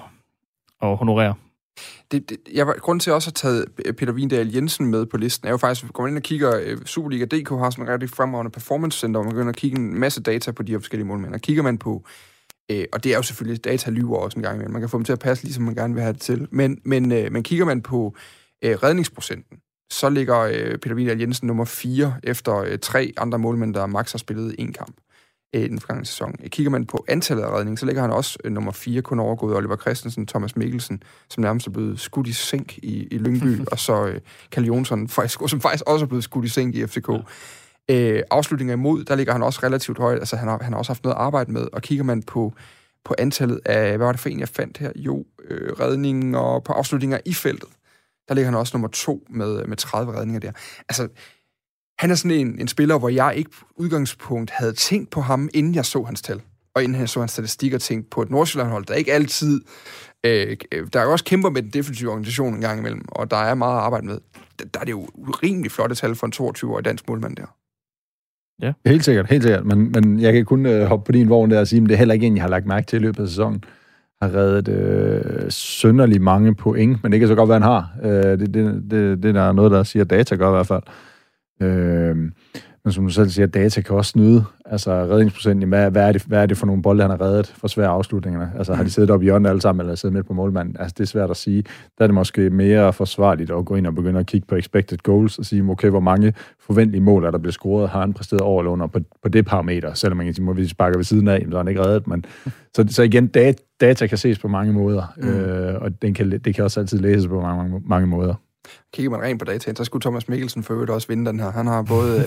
at 0.82 0.96
honorere. 0.96 1.34
Det, 2.12 2.30
det, 2.30 2.38
jeg 2.54 2.66
var, 2.66 2.74
grunden 2.74 3.00
til 3.00 3.10
at 3.10 3.14
også 3.14 3.28
har 3.28 3.32
taget 3.32 3.64
Peter 3.98 4.12
Vindal 4.12 4.54
Jensen 4.54 4.86
med 4.86 5.06
på 5.06 5.16
listen, 5.16 5.46
er 5.48 5.50
jo 5.50 5.56
faktisk, 5.56 5.84
at 5.84 5.88
vi 5.88 5.92
går 5.92 6.06
ind 6.06 6.16
og 6.16 6.22
kigger, 6.22 6.60
øh, 6.64 6.78
Superliga.dk 6.84 7.48
har 7.48 7.70
sådan 7.70 7.84
en 7.84 7.90
rigtig 7.92 8.10
fremragende 8.10 8.50
performance 8.50 8.98
center, 8.98 9.20
hvor 9.20 9.24
man 9.24 9.34
begynder 9.34 9.52
at 9.52 9.56
kigge 9.56 9.78
en 9.78 9.98
masse 9.98 10.22
data 10.22 10.52
på 10.52 10.62
de 10.62 10.72
her 10.72 10.78
forskellige 10.78 11.06
målmænd. 11.06 11.34
Og 11.34 11.40
kigger 11.40 11.62
man 11.62 11.78
på 11.78 12.06
Øh, 12.70 12.84
og 12.92 13.04
det 13.04 13.12
er 13.12 13.16
jo 13.16 13.22
selvfølgelig, 13.22 13.64
data 13.64 13.90
lyver 13.90 14.16
også 14.16 14.38
en 14.38 14.42
gang 14.42 14.54
imellem. 14.54 14.72
Man 14.72 14.82
kan 14.82 14.88
få 14.88 14.98
dem 14.98 15.04
til 15.04 15.12
at 15.12 15.18
passe, 15.18 15.44
ligesom 15.44 15.64
man 15.64 15.74
gerne 15.74 15.94
vil 15.94 16.02
have 16.02 16.12
det 16.12 16.20
til. 16.20 16.48
Men, 16.50 16.80
men, 16.84 17.12
øh, 17.12 17.32
men 17.32 17.42
kigger 17.42 17.64
man 17.64 17.82
på 17.82 18.14
øh, 18.64 18.76
redningsprocenten, 18.82 19.58
så 19.90 20.10
ligger 20.10 20.38
øh, 20.38 20.78
Peter 20.78 20.94
Vidal 20.94 21.20
Jensen 21.20 21.46
nummer 21.46 21.64
4 21.64 22.14
efter 22.22 22.56
øh, 22.56 22.78
tre 22.78 23.12
andre 23.16 23.38
målmænd, 23.38 23.74
der 23.74 23.86
max 23.86 24.12
har 24.12 24.18
spillet 24.18 24.54
en 24.58 24.72
kamp 24.72 24.96
øh, 25.52 25.62
i 25.62 25.68
den 25.68 25.80
forgangne 25.80 26.06
sæson. 26.06 26.36
Kigger 26.46 26.70
man 26.70 26.86
på 26.86 27.04
antallet 27.08 27.42
af 27.42 27.50
redninger, 27.50 27.76
så 27.76 27.86
ligger 27.86 28.02
han 28.02 28.10
også 28.10 28.38
øh, 28.44 28.52
nummer 28.52 28.72
4, 28.72 29.02
kun 29.02 29.20
overgået 29.20 29.56
Oliver 29.56 29.76
Christensen, 29.76 30.26
Thomas 30.26 30.56
Mikkelsen, 30.56 31.02
som 31.30 31.42
nærmest 31.42 31.66
er 31.66 31.70
blevet 31.70 32.00
skudt 32.00 32.26
i 32.26 32.32
sænk 32.32 32.78
i, 32.78 33.06
i 33.10 33.18
Lyngby, 33.18 33.60
og 33.72 33.78
så 33.78 34.06
øh, 34.06 34.20
Kalle 34.52 34.66
Jonsson, 34.66 35.08
faktisk, 35.18 35.40
som 35.48 35.60
faktisk 35.60 35.84
også 35.86 36.04
er 36.04 36.08
blevet 36.08 36.24
skudt 36.24 36.44
i 36.44 36.48
sænk 36.48 36.74
i 36.74 36.86
FCK. 36.86 37.08
Ja. 37.08 37.18
Øh, 37.90 38.22
afslutninger 38.30 38.74
imod, 38.74 39.04
der 39.04 39.14
ligger 39.14 39.32
han 39.32 39.42
også 39.42 39.60
relativt 39.62 39.98
højt. 39.98 40.18
Altså, 40.18 40.36
han 40.36 40.48
har, 40.48 40.58
han 40.62 40.72
har 40.72 40.78
også 40.78 40.92
haft 40.92 41.04
noget 41.04 41.16
at 41.16 41.20
arbejde 41.20 41.52
med. 41.52 41.66
Og 41.72 41.82
kigger 41.82 42.04
man 42.04 42.22
på, 42.22 42.52
på 43.04 43.14
antallet 43.18 43.60
af, 43.64 43.96
hvad 43.96 44.06
var 44.06 44.12
det 44.12 44.20
for 44.20 44.28
en, 44.28 44.40
jeg 44.40 44.48
fandt 44.48 44.78
her? 44.78 44.92
Jo, 44.96 45.24
øh, 45.50 45.72
redninger 45.72 46.38
og 46.38 46.64
på 46.64 46.72
afslutninger 46.72 47.18
i 47.24 47.34
feltet. 47.34 47.68
Der 48.28 48.34
ligger 48.34 48.50
han 48.50 48.58
også 48.58 48.76
nummer 48.76 48.88
to 48.88 49.26
med, 49.30 49.64
med 49.64 49.76
30 49.76 50.12
redninger 50.12 50.40
der. 50.40 50.52
Altså, 50.88 51.08
han 52.02 52.10
er 52.10 52.14
sådan 52.14 52.36
en, 52.36 52.60
en 52.60 52.68
spiller, 52.68 52.98
hvor 52.98 53.08
jeg 53.08 53.34
ikke 53.36 53.50
udgangspunkt 53.76 54.50
havde 54.50 54.72
tænkt 54.72 55.10
på 55.10 55.20
ham, 55.20 55.48
inden 55.54 55.74
jeg 55.74 55.84
så 55.84 56.02
hans 56.02 56.22
tal. 56.22 56.40
Og 56.74 56.82
inden 56.82 57.00
jeg 57.00 57.08
så 57.08 57.20
hans 57.20 57.32
statistik 57.32 57.74
og 57.74 57.80
tænkte 57.80 58.10
på 58.10 58.22
et 58.22 58.30
Nordsjælland-hold, 58.30 58.84
der 58.84 58.94
ikke 58.94 59.12
altid... 59.12 59.60
Øh, 60.26 60.56
der 60.92 61.00
er 61.00 61.04
jo 61.04 61.12
også 61.12 61.24
kæmper 61.24 61.50
med 61.50 61.62
den 61.62 61.70
defensive 61.70 62.10
organisation 62.10 62.54
en 62.54 62.60
gang 62.60 62.78
imellem, 62.78 63.02
og 63.08 63.30
der 63.30 63.36
er 63.36 63.54
meget 63.54 63.76
at 63.76 63.82
arbejde 63.82 64.06
med. 64.06 64.18
Der 64.74 64.80
er 64.80 64.84
det 64.84 64.90
jo 64.90 65.08
rimelig 65.14 65.70
flotte 65.70 65.94
tal 65.94 66.14
for 66.14 66.26
en 66.26 66.32
22-årig 66.36 66.84
dansk 66.84 67.08
målmand 67.08 67.36
der. 67.36 67.56
Ja. 68.62 68.72
Helt 68.86 69.04
sikkert, 69.04 69.26
helt 69.30 69.42
sikkert. 69.42 69.66
Men, 69.66 69.92
men 69.92 70.20
jeg 70.20 70.32
kan 70.32 70.44
kun 70.44 70.66
øh, 70.66 70.86
hoppe 70.86 71.04
på 71.04 71.12
din 71.12 71.28
vogn 71.28 71.50
der 71.50 71.60
og 71.60 71.68
sige, 71.68 71.82
at 71.82 71.88
det 71.88 71.94
er 71.94 71.98
heller 71.98 72.14
ikke 72.14 72.26
en, 72.26 72.36
jeg 72.36 72.44
har 72.44 72.50
lagt 72.50 72.66
mærke 72.66 72.86
til 72.86 72.96
i 72.96 73.02
løbet 73.02 73.22
af 73.22 73.28
sæsonen. 73.28 73.64
Har 74.22 74.34
reddet 74.34 74.68
øh, 74.68 75.50
sønderlig 75.50 76.22
mange 76.22 76.54
point, 76.54 77.02
men 77.02 77.12
det 77.12 77.20
kan 77.20 77.28
så 77.28 77.34
godt 77.34 77.48
være, 77.48 77.60
han 77.60 77.70
har. 77.70 77.88
Øh, 78.02 78.38
det, 78.38 78.54
det, 78.54 78.84
det, 78.90 79.22
det 79.22 79.34
der 79.34 79.42
er 79.42 79.52
noget, 79.52 79.70
der 79.70 79.82
siger, 79.82 80.04
at 80.04 80.10
data 80.10 80.34
gør 80.34 80.48
i 80.48 80.52
hvert 80.52 80.66
fald. 80.66 80.82
Øh, 81.62 82.16
men 82.84 82.92
som 82.92 83.04
du 83.04 83.10
selv 83.10 83.28
siger, 83.28 83.46
data 83.46 83.80
kan 83.80 83.96
også 83.96 84.10
snyde. 84.10 84.44
Altså 84.64 84.90
redningsprocenten, 84.90 85.68
hvad, 85.68 85.90
hvad, 85.90 86.08
er 86.08 86.12
det, 86.12 86.22
hvad 86.22 86.42
er 86.42 86.46
det 86.46 86.56
for 86.56 86.66
nogle 86.66 86.82
bolde, 86.82 87.02
han 87.02 87.10
har 87.10 87.20
reddet 87.20 87.46
for 87.46 87.68
svære 87.68 87.88
afslutninger? 87.88 88.48
Altså 88.58 88.74
har 88.74 88.84
de 88.84 88.90
siddet 88.90 89.10
oppe 89.10 89.24
i 89.24 89.26
hjørnet 89.26 89.50
alle 89.50 89.60
sammen, 89.60 89.80
eller 89.80 89.94
siddet 89.94 90.14
midt 90.14 90.26
på 90.26 90.32
målmanden? 90.32 90.76
Altså 90.78 90.94
det 90.98 91.04
er 91.04 91.08
svært 91.08 91.30
at 91.30 91.36
sige. 91.36 91.62
Der 91.98 92.04
er 92.04 92.06
det 92.06 92.14
måske 92.14 92.50
mere 92.50 92.92
forsvarligt 92.92 93.50
at 93.50 93.64
gå 93.64 93.74
ind 93.74 93.86
og 93.86 93.94
begynde 93.94 94.20
at 94.20 94.26
kigge 94.26 94.46
på 94.46 94.54
expected 94.54 94.98
goals 94.98 95.38
og 95.38 95.44
sige, 95.44 95.62
okay, 95.70 95.88
hvor 95.88 96.00
mange 96.00 96.32
forventelige 96.60 97.02
mål, 97.02 97.24
er 97.24 97.30
der 97.30 97.38
bliver 97.38 97.52
scoret, 97.52 97.88
har 97.88 98.00
han 98.00 98.12
præsteret 98.12 98.40
over 98.40 98.62
eller 98.62 98.70
under 98.70 98.86
på, 98.86 99.00
på 99.22 99.28
det 99.28 99.46
parameter, 99.46 99.94
selvom 99.94 100.16
man 100.16 100.26
kan 100.26 100.34
sige, 100.34 100.56
vi 100.56 100.68
sparker 100.68 100.98
ved 100.98 101.04
siden 101.04 101.28
af, 101.28 101.46
så 101.50 101.56
er 101.56 101.58
han 101.58 101.68
ikke 101.68 101.86
reddet. 101.86 102.06
Men, 102.06 102.24
så, 102.76 102.84
så 102.88 103.02
igen, 103.02 103.26
data, 103.26 103.62
data 103.80 104.06
kan 104.06 104.18
ses 104.18 104.38
på 104.38 104.48
mange 104.48 104.72
måder, 104.72 105.14
mm. 105.16 105.28
øh, 105.28 105.82
og 105.82 106.02
den 106.02 106.14
kan, 106.14 106.30
det 106.44 106.54
kan 106.54 106.64
også 106.64 106.80
altid 106.80 106.98
læses 106.98 107.26
på 107.26 107.40
mange, 107.40 107.62
mange, 107.62 107.82
mange 107.86 108.06
måder. 108.06 108.34
Kigger 108.94 109.10
man 109.10 109.22
rent 109.22 109.38
på 109.38 109.44
dataen, 109.44 109.76
så 109.76 109.84
skulle 109.84 110.02
Thomas 110.02 110.28
Mikkelsen 110.28 110.62
for 110.62 110.74
øvrigt 110.74 110.90
også 110.90 111.08
vinde 111.08 111.30
den 111.30 111.40
her. 111.40 111.50
Han 111.50 111.66
har 111.66 111.82
både... 111.82 112.20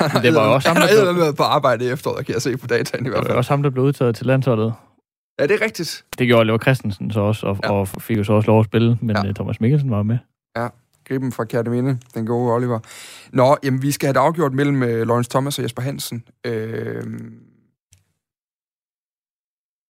han 0.00 0.22
det 0.22 0.34
var 0.34 0.40
også 0.40 0.68
ham, 0.68 0.76
der 0.76 1.12
blev... 1.12 1.34
på 1.34 1.42
arbejde 1.42 1.84
i 1.84 1.88
efteråret, 1.88 2.26
kan 2.26 2.34
jeg 2.34 2.42
se 2.42 2.56
på 2.56 2.66
dataen 2.66 3.06
i 3.06 3.08
hvert 3.08 3.18
fald. 3.18 3.24
Det 3.24 3.32
var 3.32 3.38
også 3.38 3.52
ham, 3.52 3.62
der 3.62 3.70
blev 3.70 3.84
udtaget 3.84 4.16
til 4.16 4.26
landsholdet. 4.26 4.74
Ja, 5.38 5.46
det 5.46 5.54
er 5.60 5.64
rigtigt. 5.64 6.04
Det 6.18 6.26
gjorde 6.26 6.44
Lever 6.44 6.58
Christensen 6.58 7.10
så 7.10 7.20
også, 7.20 7.46
og, 7.46 7.58
ja. 7.62 7.72
og 7.72 7.88
fik 7.88 8.18
jo 8.18 8.24
så 8.24 8.32
også 8.32 8.50
lov 8.50 8.60
at 8.60 8.66
spille, 8.66 8.98
men 9.00 9.16
ja. 9.16 9.26
Øh, 9.26 9.34
Thomas 9.34 9.60
Mikkelsen 9.60 9.90
var 9.90 10.02
med. 10.02 10.18
Ja, 10.56 10.68
griben 11.08 11.32
fra 11.32 11.44
Kærteminde, 11.44 11.98
den 12.14 12.26
gode 12.26 12.52
Oliver. 12.52 12.78
Nå, 13.32 13.56
jamen, 13.64 13.82
vi 13.82 13.90
skal 13.90 14.06
have 14.06 14.14
det 14.14 14.20
afgjort 14.20 14.52
mellem 14.52 14.82
uh, 14.82 14.88
Lawrence 14.88 15.30
Thomas 15.30 15.58
og 15.58 15.64
Jesper 15.64 15.82
Hansen. 15.82 16.24
Øh, 16.46 17.02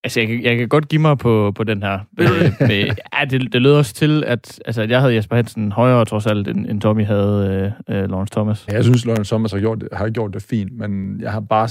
Altså, 0.04 0.20
jeg, 0.20 0.40
jeg 0.42 0.56
kan 0.56 0.68
godt 0.68 0.88
give 0.88 1.02
mig 1.02 1.18
på, 1.18 1.52
på 1.56 1.64
den 1.64 1.82
her. 1.82 1.98
Med, 2.18 2.26
med, 2.60 2.78
ja, 2.78 3.24
det, 3.30 3.52
det 3.52 3.62
lød 3.62 3.72
også 3.72 3.94
til, 3.94 4.24
at, 4.26 4.60
altså, 4.66 4.82
at 4.82 4.90
jeg 4.90 5.00
havde 5.00 5.14
Jesper 5.14 5.36
Hansen 5.36 5.72
højere 5.72 6.04
trods 6.04 6.26
alt, 6.26 6.48
end, 6.48 6.66
end 6.66 6.80
Tommy 6.80 7.04
havde 7.04 7.72
øh, 7.88 7.96
øh, 7.96 8.10
Lawrence 8.10 8.32
Thomas. 8.32 8.66
Ja, 8.68 8.74
jeg 8.74 8.84
synes, 8.84 9.06
Lawrence 9.06 9.30
Thomas 9.30 9.52
har 9.52 9.58
gjort, 9.58 9.84
har 9.92 10.08
gjort 10.08 10.34
det 10.34 10.42
fint, 10.42 10.78
men 10.78 11.20
jeg 11.20 11.32
har 11.32 11.40
bare, 11.40 11.68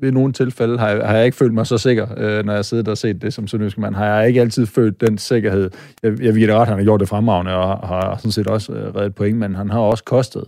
ved 0.00 0.12
nogle 0.12 0.32
tilfælde, 0.32 0.78
har 0.78 0.88
jeg, 0.88 1.06
har 1.06 1.16
jeg 1.16 1.24
ikke 1.24 1.36
følt 1.36 1.54
mig 1.54 1.66
så 1.66 1.78
sikker, 1.78 2.06
øh, 2.16 2.44
når 2.44 2.54
jeg 2.54 2.64
sidder 2.64 2.90
og 2.90 2.98
set 2.98 3.22
det 3.22 3.34
som 3.34 3.46
sønderjysk 3.46 3.78
mand. 3.78 3.94
Har 3.94 4.06
jeg 4.06 4.28
ikke 4.28 4.40
altid 4.40 4.66
følt 4.66 5.00
den 5.00 5.18
sikkerhed. 5.18 5.70
Jeg, 6.02 6.22
jeg 6.22 6.34
ved 6.34 6.54
ret, 6.54 6.68
han 6.68 6.76
har 6.76 6.84
gjort 6.84 7.00
det 7.00 7.08
fremragende, 7.08 7.54
og 7.54 7.88
har 7.88 8.16
sådan 8.16 8.32
set 8.32 8.46
også 8.46 8.72
øh, 8.72 8.94
reddet 8.94 9.14
point, 9.14 9.38
men 9.38 9.54
han 9.54 9.70
har 9.70 9.80
også 9.80 10.04
kostet 10.04 10.44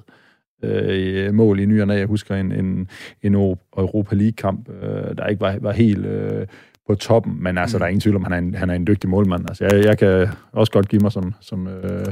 øh, 0.64 1.34
mål 1.34 1.60
i 1.60 1.66
nyerne. 1.66 1.92
Jeg 1.92 2.06
husker 2.06 2.34
en, 2.34 2.52
en, 2.52 2.88
en 3.22 3.34
Europa 3.34 4.14
League-kamp, 4.16 4.68
øh, 4.82 5.16
der 5.18 5.26
ikke 5.26 5.40
var, 5.40 5.56
var 5.60 5.72
helt... 5.72 6.06
Øh, 6.06 6.46
på 6.86 6.94
toppen, 6.94 7.42
men 7.42 7.58
altså, 7.58 7.76
mm. 7.76 7.78
der 7.78 7.84
er 7.84 7.88
ingen 7.88 8.00
tvivl 8.00 8.16
om, 8.16 8.24
han 8.24 8.32
er 8.32 8.38
en, 8.38 8.54
han 8.54 8.70
er 8.70 8.74
en 8.74 8.86
dygtig 8.86 9.10
målmand. 9.10 9.48
Altså, 9.48 9.64
jeg, 9.64 9.84
jeg 9.84 9.98
kan 9.98 10.28
også 10.52 10.72
godt 10.72 10.88
give 10.88 11.00
mig 11.02 11.12
som, 11.12 11.34
som 11.40 11.68
øh, 11.68 12.06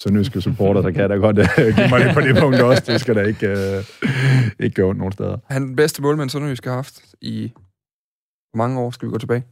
sønderjyske 0.00 0.40
supporter, 0.40 0.82
så 0.82 0.92
kan 0.92 1.00
jeg 1.00 1.08
da 1.08 1.14
godt 1.14 1.38
øh, 1.38 1.76
give 1.76 1.88
mig 1.90 2.00
det 2.00 2.14
på 2.14 2.20
det 2.20 2.36
punkt 2.40 2.60
også. 2.60 2.82
Det 2.86 3.00
skal 3.00 3.14
da 3.14 3.22
ikke, 3.22 3.48
øh, 3.48 3.84
ikke 4.60 4.74
gøre 4.74 4.86
ondt 4.86 4.98
nogen 4.98 5.12
steder. 5.12 5.36
Han 5.50 5.62
er 5.62 5.66
den 5.66 5.76
bedste 5.76 6.02
målmand, 6.02 6.30
Sønderjysk 6.30 6.64
har 6.64 6.74
haft 6.74 7.02
i 7.20 7.52
mange 8.54 8.80
år. 8.80 8.90
Skal 8.90 9.08
vi 9.08 9.10
gå 9.10 9.18
tilbage? 9.18 9.44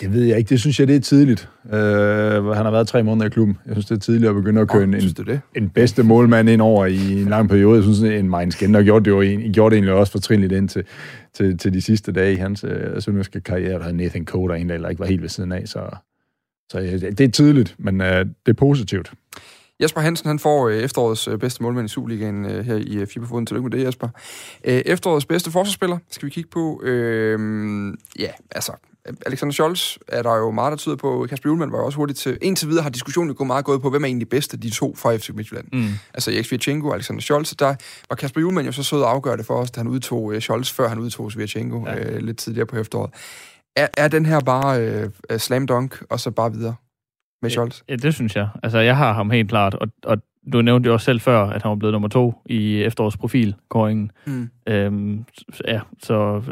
Det 0.00 0.12
ved 0.12 0.24
jeg 0.24 0.38
ikke. 0.38 0.48
Det 0.48 0.60
synes 0.60 0.80
jeg, 0.80 0.88
det 0.88 0.96
er 0.96 1.00
tidligt. 1.00 1.48
Uh, 1.64 1.72
han 1.72 2.64
har 2.64 2.70
været 2.70 2.88
tre 2.88 3.02
måneder 3.02 3.26
i 3.26 3.30
klubben. 3.30 3.58
Jeg 3.66 3.74
synes, 3.74 3.86
det 3.86 3.94
er 3.94 4.00
tidligt 4.00 4.28
at 4.28 4.34
begynde 4.34 4.60
at 4.60 4.68
køre 4.68 4.82
oh, 4.82 4.88
en, 4.88 4.92
det? 4.92 5.40
en 5.56 5.68
bedste 5.68 6.02
målmand 6.02 6.48
ind 6.48 6.62
over 6.62 6.86
i 6.86 7.22
en 7.22 7.28
lang 7.28 7.48
periode. 7.48 7.74
Jeg 7.74 7.82
synes, 7.82 8.00
en 8.00 8.30
Mainz 8.30 8.56
Gender 8.58 8.82
gjorde 8.82 9.04
det, 9.04 9.10
jo, 9.10 9.50
gjorde 9.52 9.70
det 9.70 9.76
egentlig 9.76 9.94
også 9.94 10.12
fortrinligt 10.12 10.52
ind 10.52 10.68
til, 11.38 11.58
til, 11.58 11.74
de 11.74 11.80
sidste 11.80 12.12
dage 12.12 12.32
i 12.32 12.36
hans 12.36 12.64
øh, 12.64 13.02
sønderjyske 13.02 13.40
karriere. 13.40 13.74
Der 13.74 13.82
havde 13.82 13.96
Nathan 13.96 14.24
Coder 14.24 14.54
egentlig, 14.54 14.74
eller 14.74 14.88
ikke 14.88 15.00
var 15.00 15.06
helt 15.06 15.22
ved 15.22 15.28
siden 15.28 15.52
af. 15.52 15.68
Så, 15.68 15.96
så 16.70 16.80
øh, 16.80 17.00
det 17.00 17.20
er 17.20 17.28
tydeligt, 17.28 17.74
men 17.78 18.00
øh, 18.00 18.26
det 18.46 18.52
er 18.52 18.52
positivt. 18.52 19.12
Jesper 19.82 20.00
Hansen 20.00 20.28
han 20.28 20.38
får 20.38 20.68
øh, 20.68 20.76
efterårets 20.76 21.28
øh, 21.28 21.38
bedste 21.38 21.62
målmand 21.62 21.86
i 21.86 21.88
Superligaen 21.88 22.44
øh, 22.44 22.64
her 22.64 22.76
i 22.76 23.06
Fiberfoden. 23.06 23.46
Tillykke 23.46 23.68
med 23.68 23.78
det, 23.78 23.86
Jesper. 23.86 24.08
efterårets 24.64 25.26
bedste 25.26 25.50
forsvarsspiller 25.50 25.98
skal 26.10 26.26
vi 26.26 26.30
kigge 26.30 26.50
på. 26.50 26.82
Øh, 26.84 27.94
ja, 28.18 28.30
altså, 28.50 28.72
Alexander 29.26 29.52
Scholz 29.52 29.96
er 30.08 30.22
der 30.22 30.36
jo 30.36 30.50
meget, 30.50 30.70
der 30.70 30.76
tyder 30.76 30.96
på. 30.96 31.26
Kasper 31.28 31.48
Julemand 31.50 31.70
var 31.70 31.78
også 31.78 31.96
hurtigt 31.96 32.18
til. 32.18 32.38
Indtil 32.42 32.68
videre 32.68 32.82
har 32.82 32.90
diskussionen 32.90 33.34
gået 33.34 33.46
meget 33.46 33.64
gået 33.64 33.82
på, 33.82 33.90
hvem 33.90 34.02
er 34.02 34.06
egentlig 34.06 34.28
bedst 34.28 34.54
af 34.54 34.60
de 34.60 34.70
to 34.70 34.94
fra 34.96 35.16
FC 35.16 35.30
Midtjylland. 35.34 35.66
Mm. 35.72 35.88
Altså 36.14 36.30
Erik 36.30 36.44
Svirchenko 36.44 36.88
og 36.88 36.94
Alexander 36.94 37.22
Scholz. 37.22 37.54
Der 37.54 37.74
var 38.08 38.16
Kasper 38.16 38.40
Julemand 38.40 38.66
jo 38.66 38.72
så 38.72 38.82
sød 38.82 39.02
at 39.02 39.08
afgøre 39.08 39.36
det 39.36 39.46
for 39.46 39.54
os, 39.54 39.70
da 39.70 39.80
han 39.80 39.88
udtog 39.88 40.22
uh, 40.22 40.38
Scholz, 40.38 40.72
før 40.72 40.88
han 40.88 40.98
udtog 40.98 41.32
Svirchenko 41.32 41.86
ja. 41.86 42.16
uh, 42.16 42.18
lidt 42.18 42.38
tidligere 42.38 42.66
på 42.66 42.76
efteråret. 42.76 43.10
Er, 43.76 43.88
er 43.96 44.08
den 44.08 44.26
her 44.26 44.40
bare 44.40 45.04
uh, 45.32 45.36
slam 45.36 45.66
dunk, 45.66 46.02
og 46.10 46.20
så 46.20 46.30
bare 46.30 46.52
videre 46.52 46.74
med 47.42 47.50
Scholz? 47.50 47.80
Ja, 47.88 47.96
det 47.96 48.14
synes 48.14 48.36
jeg. 48.36 48.48
Altså, 48.62 48.78
jeg 48.78 48.96
har 48.96 49.12
ham 49.12 49.30
helt 49.30 49.48
klart, 49.48 49.74
og, 49.74 49.88
og 50.04 50.18
du 50.52 50.62
nævnte 50.62 50.86
jo 50.86 50.92
også 50.92 51.04
selv 51.04 51.20
før, 51.20 51.40
at 51.40 51.62
han 51.62 51.68
var 51.68 51.76
blevet 51.76 51.92
nummer 51.92 52.08
to 52.08 52.34
i 52.46 52.82
efterårsprofilkåringen. 52.82 54.10
Mm. 54.26 54.50
Øhm, 54.68 55.24
ja, 55.66 55.80
så 56.02 56.42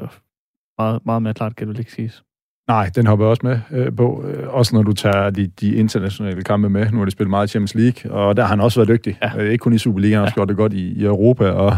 meget, 0.79 1.07
meget 1.07 1.23
mere 1.23 1.35
klart 1.35 1.57
kan 1.57 1.67
du 1.67 1.79
ikke 1.79 1.93
siges. 1.93 2.23
Nej, 2.69 2.91
den 2.95 3.07
hopper 3.07 3.25
jeg 3.25 3.31
også 3.31 3.47
med 3.47 3.61
øh, 3.71 3.97
på. 3.97 4.25
Øh, 4.29 4.49
også 4.49 4.77
når 4.77 4.83
du 4.83 4.93
tager 4.93 5.31
de, 5.31 5.47
de 5.47 5.75
internationale 5.75 6.43
kampe 6.43 6.71
med. 6.71 6.91
Nu 6.91 6.99
har 6.99 7.05
de 7.05 7.11
spillet 7.11 7.31
meget 7.31 7.51
Champions 7.51 7.75
League, 7.75 8.13
og 8.13 8.37
der 8.37 8.43
har 8.43 8.49
han 8.49 8.61
også 8.61 8.81
været 8.81 8.89
dygtig. 8.89 9.19
Ja. 9.23 9.31
Øh, 9.39 9.53
ikke 9.53 9.63
kun 9.63 9.73
i 9.73 9.79
Superligaen, 9.79 10.19
han 10.19 10.29
ja. 10.29 10.35
gjort 10.35 10.49
det 10.49 10.57
godt 10.57 10.73
i, 10.73 10.93
i 10.93 11.05
Europa, 11.05 11.51
og 11.51 11.73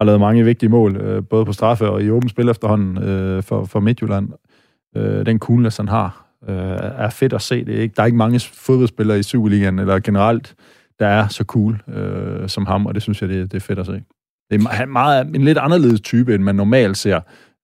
har 0.00 0.04
lavet 0.04 0.20
mange 0.20 0.44
vigtige 0.44 0.68
mål, 0.68 0.96
øh, 0.96 1.22
både 1.30 1.44
på 1.44 1.52
straffe 1.52 1.88
og 1.88 2.02
i 2.02 2.10
åbent 2.10 2.30
spil 2.30 2.48
efterhånden 2.48 2.98
øh, 3.04 3.42
for, 3.42 3.64
for 3.64 3.80
Midtjylland. 3.80 4.28
Øh, 4.96 5.26
den 5.26 5.38
coolness, 5.38 5.76
han 5.76 5.88
har, 5.88 6.26
øh, 6.48 6.78
er 6.80 7.10
fedt 7.10 7.32
at 7.32 7.42
se. 7.42 7.64
Det 7.64 7.76
er 7.76 7.80
ikke, 7.80 7.94
der 7.96 8.02
er 8.02 8.06
ikke 8.06 8.18
mange 8.18 8.40
fodboldspillere 8.40 9.18
i 9.18 9.22
Superligaen, 9.22 9.78
eller 9.78 9.98
generelt, 9.98 10.54
der 10.98 11.06
er 11.06 11.28
så 11.28 11.44
cool 11.44 11.82
øh, 11.88 12.48
som 12.48 12.66
ham, 12.66 12.86
og 12.86 12.94
det 12.94 13.02
synes 13.02 13.22
jeg, 13.22 13.28
det, 13.28 13.52
det 13.52 13.56
er 13.56 13.60
fedt 13.60 13.78
at 13.78 13.86
se. 13.86 14.02
Det 14.50 14.62
er 14.62 14.86
meget, 14.86 15.26
en 15.26 15.44
lidt 15.44 15.58
anderledes 15.58 16.00
type, 16.00 16.34
end 16.34 16.42
man 16.42 16.54
normalt 16.54 16.96
ser. 16.96 17.20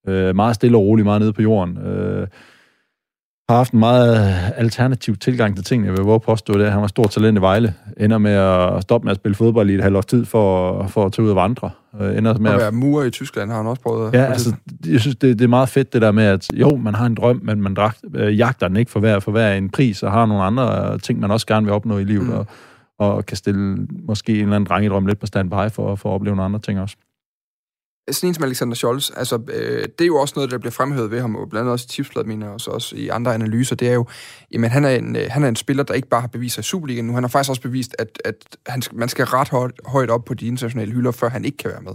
Øh, 0.08 0.36
meget 0.36 0.54
stille 0.54 0.76
og 0.76 0.82
roligt, 0.82 1.04
meget 1.04 1.20
nede 1.20 1.32
på 1.32 1.42
jorden. 1.42 1.78
Øh, 1.78 2.26
har 3.48 3.56
haft 3.56 3.72
en 3.72 3.78
meget 3.78 4.34
alternativ 4.56 5.16
tilgang 5.16 5.56
til 5.56 5.64
tingene, 5.64 5.86
jeg 5.86 5.96
vil 5.96 6.04
våge 6.04 6.20
påstå 6.20 6.58
det. 6.58 6.72
Han 6.72 6.80
var 6.80 6.86
stor 6.86 7.04
talent 7.04 7.38
i 7.38 7.40
Vejle. 7.40 7.74
Ender 8.00 8.18
med 8.18 8.32
at 8.32 8.82
stoppe 8.82 9.04
med 9.04 9.10
at 9.10 9.16
spille 9.16 9.34
fodbold 9.34 9.70
i 9.70 9.74
et 9.74 9.82
halvt 9.82 9.96
års 9.96 10.06
tid 10.06 10.24
for, 10.24 10.86
for 10.86 11.06
at 11.06 11.12
tage 11.12 11.24
ud 11.24 11.30
og 11.30 11.36
vandre. 11.36 11.70
Øh, 12.00 12.18
ender 12.18 12.38
med 12.38 12.50
At 12.50 12.58
være 12.58 12.72
murer 12.72 13.04
i 13.04 13.10
Tyskland 13.10 13.50
har 13.50 13.56
han 13.56 13.66
også 13.66 13.82
prøvet. 13.82 14.14
Ja, 14.14 14.24
altså, 14.24 14.54
jeg 14.86 15.00
synes, 15.00 15.16
det, 15.16 15.38
det 15.38 15.44
er 15.44 15.48
meget 15.48 15.68
fedt 15.68 15.92
det 15.92 16.02
der 16.02 16.12
med, 16.12 16.24
at 16.24 16.48
jo, 16.52 16.76
man 16.76 16.94
har 16.94 17.06
en 17.06 17.14
drøm, 17.14 17.40
men 17.42 17.62
man 17.62 17.74
dragt, 17.74 18.04
øh, 18.14 18.38
jagter 18.38 18.68
den 18.68 18.76
ikke 18.76 18.90
for 18.90 19.00
hver, 19.00 19.20
for 19.20 19.30
hver 19.30 19.52
en 19.52 19.70
pris, 19.70 20.02
og 20.02 20.12
har 20.12 20.26
nogle 20.26 20.42
andre 20.42 20.98
ting, 20.98 21.20
man 21.20 21.30
også 21.30 21.46
gerne 21.46 21.66
vil 21.66 21.72
opnå 21.74 21.98
i 21.98 22.04
livet, 22.04 22.26
mm. 22.26 22.32
og, 22.32 22.46
og 22.98 23.26
kan 23.26 23.36
stille 23.36 23.86
måske 24.08 24.32
en 24.32 24.40
eller 24.40 24.56
anden 24.56 24.68
drengedrøm 24.68 25.06
lidt 25.06 25.18
på 25.18 25.26
standby 25.26 25.70
for, 25.72 25.94
for 25.94 26.08
at 26.08 26.14
opleve 26.14 26.36
nogle 26.36 26.44
andre 26.44 26.60
ting 26.60 26.80
også 26.80 26.96
sådan 28.12 28.28
en 28.28 28.34
som 28.34 28.44
Alexander 28.44 28.74
Scholz, 28.74 29.10
altså, 29.16 29.38
øh, 29.48 29.82
det 29.82 30.00
er 30.00 30.06
jo 30.06 30.16
også 30.16 30.32
noget, 30.36 30.50
der 30.50 30.58
bliver 30.58 30.70
fremhævet 30.70 31.10
ved 31.10 31.20
ham, 31.20 31.36
og 31.36 31.48
blandt 31.50 31.60
andet 31.60 31.72
også 31.72 31.86
i 31.88 31.92
tipsbladet, 31.92 32.28
mener 32.28 32.46
jeg, 32.46 32.54
og 32.54 32.60
så 32.60 32.70
også 32.70 32.96
i 32.96 33.08
andre 33.08 33.34
analyser, 33.34 33.76
det 33.76 33.88
er 33.88 33.92
jo, 33.92 34.06
jamen 34.52 34.70
han 34.70 34.84
er 34.84 34.90
en, 34.90 35.16
øh, 35.16 35.26
han 35.30 35.44
er 35.44 35.48
en 35.48 35.56
spiller, 35.56 35.82
der 35.82 35.94
ikke 35.94 36.08
bare 36.08 36.20
har 36.20 36.28
bevist 36.28 36.54
sig 36.54 36.62
i 36.62 36.64
Superligaen 36.64 37.06
nu, 37.06 37.14
han 37.14 37.22
har 37.22 37.28
faktisk 37.28 37.50
også 37.50 37.62
bevist, 37.62 37.96
at, 37.98 38.18
at 38.24 38.56
han, 38.66 38.82
man 38.92 39.08
skal 39.08 39.24
ret 39.24 39.48
højt, 39.48 39.80
højt 39.84 40.10
op 40.10 40.24
på 40.24 40.34
de 40.34 40.46
internationale 40.46 40.92
hylder, 40.92 41.10
før 41.10 41.28
han 41.28 41.44
ikke 41.44 41.56
kan 41.56 41.70
være 41.70 41.82
med. 41.82 41.92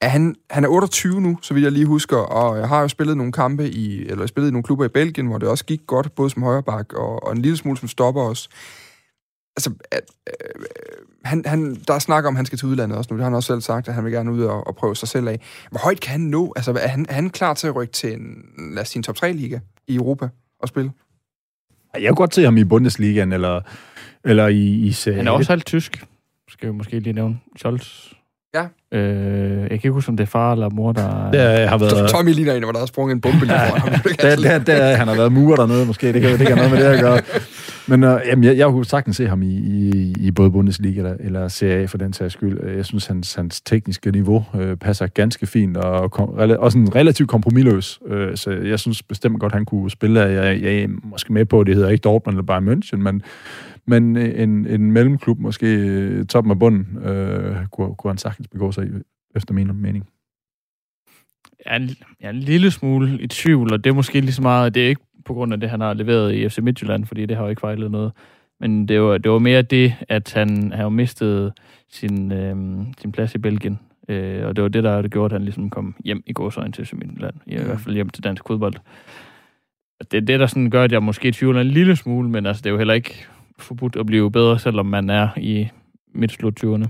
Er 0.00 0.08
han, 0.08 0.34
han 0.50 0.64
er 0.64 0.68
28 0.68 1.20
nu, 1.20 1.38
så 1.42 1.54
vidt 1.54 1.64
jeg 1.64 1.72
lige 1.72 1.86
husker, 1.86 2.16
og 2.16 2.58
jeg 2.58 2.68
har 2.68 2.80
jo 2.80 2.88
spillet 2.88 3.16
nogle 3.16 3.32
kampe 3.32 3.68
i, 3.68 4.06
eller 4.06 4.26
spillet 4.26 4.48
i 4.48 4.52
nogle 4.52 4.62
klubber 4.62 4.84
i 4.84 4.88
Belgien, 4.88 5.26
hvor 5.26 5.38
det 5.38 5.48
også 5.48 5.64
gik 5.64 5.80
godt, 5.86 6.14
både 6.14 6.30
som 6.30 6.42
højreback 6.42 6.92
og, 6.92 7.22
og 7.22 7.32
en 7.32 7.42
lille 7.42 7.56
smule 7.56 7.78
som 7.78 7.88
stopper 7.88 8.22
også. 8.22 8.48
Altså, 9.58 9.72
at, 9.90 10.00
øh, 10.26 10.64
han, 11.24 11.42
han, 11.46 11.74
der 11.74 11.94
er 11.94 11.98
snak 11.98 12.24
om, 12.24 12.34
at 12.34 12.36
han 12.36 12.46
skal 12.46 12.58
til 12.58 12.68
udlandet 12.68 12.98
også 12.98 13.08
nu. 13.10 13.16
Det 13.16 13.22
har 13.22 13.30
han 13.30 13.36
også 13.36 13.46
selv 13.46 13.60
sagt, 13.60 13.88
at 13.88 13.94
han 13.94 14.04
vil 14.04 14.12
gerne 14.12 14.32
ud 14.32 14.42
og, 14.42 14.66
og 14.66 14.76
prøve 14.76 14.96
sig 14.96 15.08
selv 15.08 15.28
af. 15.28 15.40
Hvor 15.70 15.80
højt 15.80 16.00
kan 16.00 16.10
han 16.10 16.20
nå? 16.20 16.52
Altså, 16.56 16.72
er 16.72 16.88
han, 16.88 17.06
er 17.08 17.14
han 17.14 17.30
klar 17.30 17.54
til 17.54 17.66
at 17.66 17.76
rykke 17.76 17.92
til 17.92 18.12
en, 18.12 18.44
lad 18.74 18.82
os 18.82 18.88
sige, 18.88 18.98
en 18.98 19.02
top 19.02 19.16
3-liga 19.16 19.58
i 19.86 19.94
Europa 19.94 20.28
og 20.60 20.68
spille? 20.68 20.92
Jeg 21.94 22.08
kunne 22.08 22.16
godt 22.16 22.34
se 22.34 22.44
ham 22.44 22.56
i 22.56 22.64
Bundesligaen, 22.64 23.32
eller, 23.32 23.60
eller 24.24 24.46
i, 24.46 24.86
i 24.86 24.92
Serie 24.92 25.16
Han 25.16 25.26
er 25.26 25.30
også 25.30 25.52
halvt 25.52 25.66
tysk, 25.66 26.04
skal 26.48 26.68
vi 26.68 26.74
måske 26.74 26.98
lige 26.98 27.12
nævne. 27.12 27.38
Scholz. 27.56 28.12
Ja. 28.54 28.64
Øh, 28.98 29.60
jeg 29.60 29.68
kan 29.68 29.74
ikke 29.74 29.90
huske, 29.90 30.08
om 30.08 30.16
det 30.16 30.24
er 30.24 30.28
far 30.28 30.52
eller 30.52 30.70
mor, 30.70 30.92
der... 30.92 31.30
Der 31.30 31.66
har 31.66 31.78
været... 31.78 32.10
Tommy 32.10 32.32
ligner 32.32 32.54
en, 32.54 32.62
hvor 32.62 32.72
der 32.72 32.80
er 32.82 32.86
sprunget 32.86 33.14
en 33.14 33.20
bombe 33.20 33.44
lige 33.46 33.58
foran 33.68 33.80
ham. 33.80 33.90
Der, 34.22 34.28
jeg 34.28 34.38
der, 34.38 34.58
der, 34.58 34.96
han 34.96 35.08
har 35.08 35.14
været 35.16 35.32
murer 35.32 35.56
dernede, 35.56 35.86
måske. 35.86 36.12
Det 36.12 36.22
kan, 36.22 36.38
det 36.38 36.46
kan 36.46 36.56
noget 36.56 36.70
med 36.70 36.78
det 36.80 36.86
at 36.86 37.00
gøre. 37.00 37.20
Men 37.86 38.04
øh, 38.04 38.20
jamen, 38.26 38.44
jeg, 38.44 38.56
jeg 38.56 38.66
kunne 38.66 38.84
sagtens 38.84 39.16
se 39.16 39.26
ham 39.28 39.42
i, 39.42 39.46
i, 39.56 40.14
i 40.20 40.30
både 40.30 40.50
Bundesliga 40.50 40.98
eller, 40.98 41.14
eller 41.20 41.48
Serie 41.48 41.82
A 41.82 41.84
for 41.84 41.98
den 41.98 42.12
sags 42.12 42.32
skyld. 42.32 42.70
Jeg 42.76 42.84
synes, 42.84 43.06
hans, 43.06 43.34
hans 43.34 43.60
tekniske 43.60 44.10
niveau 44.10 44.44
øh, 44.60 44.76
passer 44.76 45.06
ganske 45.06 45.46
fint, 45.46 45.76
og 45.76 46.10
kom, 46.10 46.28
rela- 46.28 46.56
også 46.56 46.78
en 46.78 46.94
relativt 46.94 47.28
kompromilløs. 47.28 47.98
Øh, 48.08 48.36
så 48.36 48.50
jeg 48.50 48.78
synes 48.78 49.02
bestemt 49.02 49.40
godt, 49.40 49.52
han 49.52 49.64
kunne 49.64 49.90
spille. 49.90 50.20
Jeg, 50.20 50.62
jeg 50.62 50.74
er 50.74 50.88
måske 51.02 51.32
med 51.32 51.44
på, 51.44 51.60
at 51.60 51.66
det 51.66 51.74
hedder 51.74 51.88
ikke 51.88 52.02
Dortmund 52.02 52.36
eller 52.38 52.46
Bayern 52.46 52.68
München, 52.68 52.96
men, 52.96 53.22
men 53.88 54.16
en, 54.16 54.66
en 54.66 54.92
mellemklub, 54.92 55.38
måske 55.38 55.66
øh, 55.66 56.26
toppen 56.26 56.50
af 56.50 56.58
bunden, 56.58 56.98
øh, 57.04 57.56
kunne, 57.72 57.94
kunne 57.94 58.10
han 58.10 58.18
sagtens 58.18 58.48
begå 58.48 58.72
sig 58.72 58.86
i, 58.86 58.90
efter 59.36 59.54
min 59.54 59.82
mening. 59.82 60.08
Jeg 61.66 61.72
er, 61.72 61.76
en, 61.76 61.88
jeg 62.20 62.26
er 62.26 62.30
en 62.30 62.40
lille 62.40 62.70
smule 62.70 63.20
i 63.20 63.26
tvivl, 63.26 63.72
og 63.72 63.84
det 63.84 63.90
er 63.90 63.94
måske 63.94 64.20
lige 64.20 64.32
så 64.32 64.42
meget, 64.42 64.74
det 64.74 64.84
er 64.84 64.88
ikke 64.88 65.02
på 65.24 65.34
grund 65.34 65.52
af 65.52 65.60
det, 65.60 65.70
han 65.70 65.80
har 65.80 65.94
leveret 65.94 66.34
i 66.34 66.48
FC 66.48 66.58
Midtjylland, 66.58 67.06
fordi 67.06 67.26
det 67.26 67.36
har 67.36 67.44
jo 67.44 67.50
ikke 67.50 67.60
fejlet 67.60 67.90
noget. 67.90 68.12
Men 68.60 68.88
det 68.88 69.00
var, 69.00 69.18
det 69.18 69.30
var 69.30 69.38
mere 69.38 69.62
det, 69.62 69.94
at 70.08 70.32
han 70.34 70.72
har 70.72 70.82
jo 70.82 70.88
mistet 70.88 71.52
sin, 71.90 72.32
øh, 72.32 72.56
sin 72.98 73.12
plads 73.12 73.34
i 73.34 73.38
Belgien. 73.38 73.78
Øh, 74.08 74.46
og 74.46 74.56
det 74.56 74.62
var 74.62 74.68
det, 74.68 74.84
der 74.84 75.02
det 75.02 75.10
gjorde, 75.10 75.26
at 75.26 75.32
han 75.32 75.42
ligesom 75.42 75.70
kom 75.70 75.96
hjem 76.04 76.22
i 76.26 76.32
gåsøjne 76.32 76.72
til 76.72 76.86
FC 76.86 76.92
Midtjylland. 76.92 77.34
I, 77.46 77.54
Mm. 77.56 77.62
I 77.62 77.64
hvert 77.64 77.80
fald 77.80 77.94
hjem 77.94 78.08
til 78.08 78.24
dansk 78.24 78.42
fodbold. 78.46 78.74
Det 80.10 80.16
er 80.16 80.20
det, 80.20 80.40
der 80.40 80.46
sådan 80.46 80.70
gør, 80.70 80.84
at 80.84 80.92
jeg 80.92 81.02
måske 81.02 81.32
tvivler 81.32 81.60
en 81.60 81.66
lille 81.66 81.96
smule, 81.96 82.30
men 82.30 82.46
altså, 82.46 82.60
det 82.62 82.66
er 82.66 82.70
jo 82.70 82.78
heller 82.78 82.94
ikke 82.94 83.26
forbudt 83.58 83.96
at 83.96 84.06
blive 84.06 84.30
bedre, 84.32 84.58
selvom 84.58 84.86
man 84.86 85.10
er 85.10 85.28
i 85.36 85.68
midt 86.14 86.32
20'erne. 86.44 86.86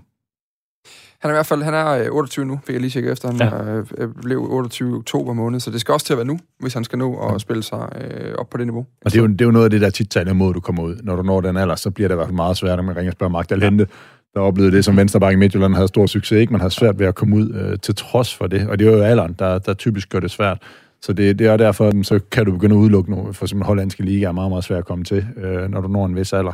Han 1.21 1.31
er 1.31 1.35
i 1.35 1.37
hvert 1.37 1.47
fald 1.47 1.63
han 1.63 1.75
er 1.75 1.89
øh, 1.89 2.07
28 2.11 2.45
nu, 2.47 2.61
fik 2.67 2.73
jeg 2.73 2.81
lige 2.81 2.91
tjekke 2.91 3.11
efter. 3.11 3.29
Han 3.29 3.37
Ja. 3.39 3.73
ja. 3.73 3.83
øh, 3.99 4.09
blev 4.23 4.47
28 4.51 4.91
i 4.91 4.93
oktober 4.95 5.33
måned, 5.33 5.61
så 5.61 5.71
det 5.71 5.81
skal 5.81 5.93
også 5.93 6.07
til 6.07 6.13
at 6.13 6.17
være 6.17 6.27
nu, 6.27 6.39
hvis 6.61 6.75
han 6.75 6.85
skal 6.85 6.99
nå 6.99 7.17
at 7.19 7.33
Ja. 7.33 7.39
spille 7.39 7.63
sig 7.63 7.89
øh, 8.01 8.35
op 8.39 8.51
på 8.51 8.59
det 8.59 8.67
niveau. 8.67 8.87
Og 9.05 9.13
det 9.13 9.19
er, 9.19 9.23
jo, 9.23 9.27
det 9.29 9.41
er 9.41 9.45
jo 9.45 9.51
noget 9.51 9.65
af 9.65 9.71
det, 9.71 9.81
der 9.81 9.91
tit 9.91 10.11
taler 10.11 10.31
imod, 10.31 10.55
du 10.55 10.61
kommer 10.61 10.83
ud. 10.83 10.97
Når 11.03 11.17
du 11.17 11.23
når 11.23 11.41
den 11.41 11.57
alder, 11.57 11.75
så 11.75 11.91
bliver 11.91 12.09
det 12.09 12.15
i 12.15 12.17
hvert 12.17 12.27
fald 12.27 12.37
meget 12.37 12.57
svært, 12.57 12.77
når 12.79 12.83
man 12.83 12.97
ringer 12.97 13.11
og 13.11 13.13
spørger 13.13 13.31
Magda 13.31 13.55
Lente, 13.55 13.87
der 14.35 14.41
oplevede 14.41 14.77
det, 14.77 14.85
som 14.85 14.97
Venstreback 14.97 15.33
i 15.33 15.37
Midtjylland 15.37 15.75
havde 15.75 15.89
stor 15.89 16.07
succes, 16.07 16.41
ikke? 16.41 16.53
Man 16.53 16.61
har 16.61 16.69
svært 16.69 16.99
ved 16.99 17.07
at 17.07 17.15
komme 17.15 17.37
ud 17.37 17.55
øh, 17.55 17.79
til 17.79 17.95
trods 17.95 18.35
for 18.35 18.47
det. 18.47 18.69
Og 18.69 18.79
det 18.79 18.89
er 18.89 18.97
jo 18.97 19.03
alderen, 19.03 19.33
der, 19.39 19.59
der 19.59 19.75
typisk 19.75 20.09
gør 20.11 20.21
det 20.21 20.31
svært. 20.31 20.63
Så 21.03 21.13
det, 21.13 21.39
det 21.39 21.47
er 21.47 21.57
derfor, 21.57 22.03
så 22.03 22.21
kan 22.31 22.45
du 22.45 22.53
begynde 22.53 22.75
at 22.75 22.79
udelukke 22.79 23.11
nogle, 23.11 23.35
for 23.35 23.45
eksempel 23.45 23.67
hollandske 23.67 24.03
liga 24.03 24.27
er 24.27 24.33
meget, 24.33 24.51
meget 24.51 24.65
svært 24.65 24.79
at 24.79 24.85
komme 24.85 25.05
til, 25.05 25.27
øh, 25.37 25.71
når 25.71 25.81
du 25.81 25.89
når 25.89 26.07
en 26.07 26.17
vis 26.17 26.33
alder. 26.33 26.53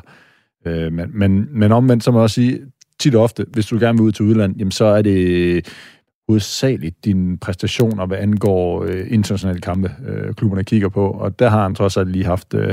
Øh, 0.66 0.92
men, 0.92 1.10
men, 1.12 1.48
men 1.50 1.72
omvendt, 1.72 2.04
så 2.04 2.10
må 2.10 2.18
jeg 2.18 2.22
også 2.22 2.34
sige, 2.34 2.60
tit 2.98 3.14
og 3.14 3.22
ofte, 3.22 3.46
hvis 3.52 3.66
du 3.66 3.78
gerne 3.78 3.98
vil 3.98 4.06
ud 4.06 4.12
til 4.12 4.24
udlandet, 4.24 4.58
jamen 4.58 4.70
så 4.70 4.84
er 4.84 5.02
det 5.02 5.66
hovedsageligt 6.28 7.04
dine 7.04 7.38
præstationer, 7.38 8.06
hvad 8.06 8.18
angår 8.18 8.84
øh, 8.84 9.06
internationale 9.10 9.60
kampe, 9.60 9.90
øh, 10.06 10.34
klubberne 10.34 10.64
kigger 10.64 10.88
på. 10.88 11.10
Og 11.10 11.38
der 11.38 11.48
har 11.48 11.62
han 11.62 11.74
trods 11.74 11.96
alt 11.96 12.08
lige 12.08 12.24
haft, 12.24 12.54
øh, 12.54 12.68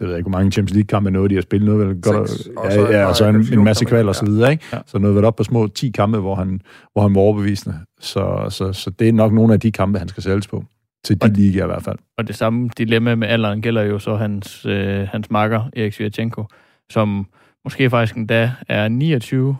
jeg 0.00 0.08
ved 0.08 0.16
ikke, 0.16 0.28
hvor 0.28 0.38
mange 0.38 0.50
Champions 0.50 0.74
League-kampe 0.74 1.10
noget, 1.10 1.30
de 1.30 1.34
har 1.34 1.42
spillet 1.42 1.66
noget, 1.66 1.88
vel, 1.88 2.02
godt, 2.02 2.30
Seks, 2.30 2.48
og 2.56 2.70
ja, 2.70 2.98
ja, 2.98 3.06
og 3.06 3.16
så 3.16 3.26
en, 3.26 3.46
en 3.52 3.64
masse 3.64 3.84
kval 3.84 4.08
og 4.08 4.14
så 4.14 4.24
videre, 4.24 4.52
ikke? 4.52 4.64
Ja. 4.72 4.78
Så 4.86 4.98
noget 4.98 5.14
været 5.14 5.26
op 5.26 5.36
på 5.36 5.44
små 5.44 5.66
10 5.66 5.90
kampe, 5.90 6.18
hvor 6.18 6.34
han, 6.34 6.60
hvor 6.92 7.02
han 7.02 7.14
var 7.14 7.20
overbevisende. 7.20 7.78
Så, 8.00 8.46
så, 8.50 8.72
så 8.72 8.90
det 8.90 9.08
er 9.08 9.12
nok 9.12 9.32
nogle 9.32 9.54
af 9.54 9.60
de 9.60 9.72
kampe, 9.72 9.98
han 9.98 10.08
skal 10.08 10.22
sælges 10.22 10.46
på. 10.46 10.64
Til 11.04 11.20
de 11.20 11.24
Og- 11.24 11.30
ligaer 11.30 11.64
i 11.64 11.66
hvert 11.66 11.82
fald. 11.82 11.98
Og 12.18 12.26
det 12.28 12.36
samme 12.36 12.70
dilemma 12.78 13.14
med 13.14 13.28
alderen 13.28 13.62
gælder 13.62 13.82
jo 13.82 13.98
så 13.98 14.16
hans, 14.16 14.66
øh, 14.66 15.08
hans 15.08 15.30
makker, 15.30 15.70
Erik 15.76 15.92
Svirchenko, 15.92 16.44
som 16.90 17.26
måske 17.64 17.90
faktisk 17.90 18.16
endda 18.16 18.52
er 18.68 18.88
29. 18.88 19.56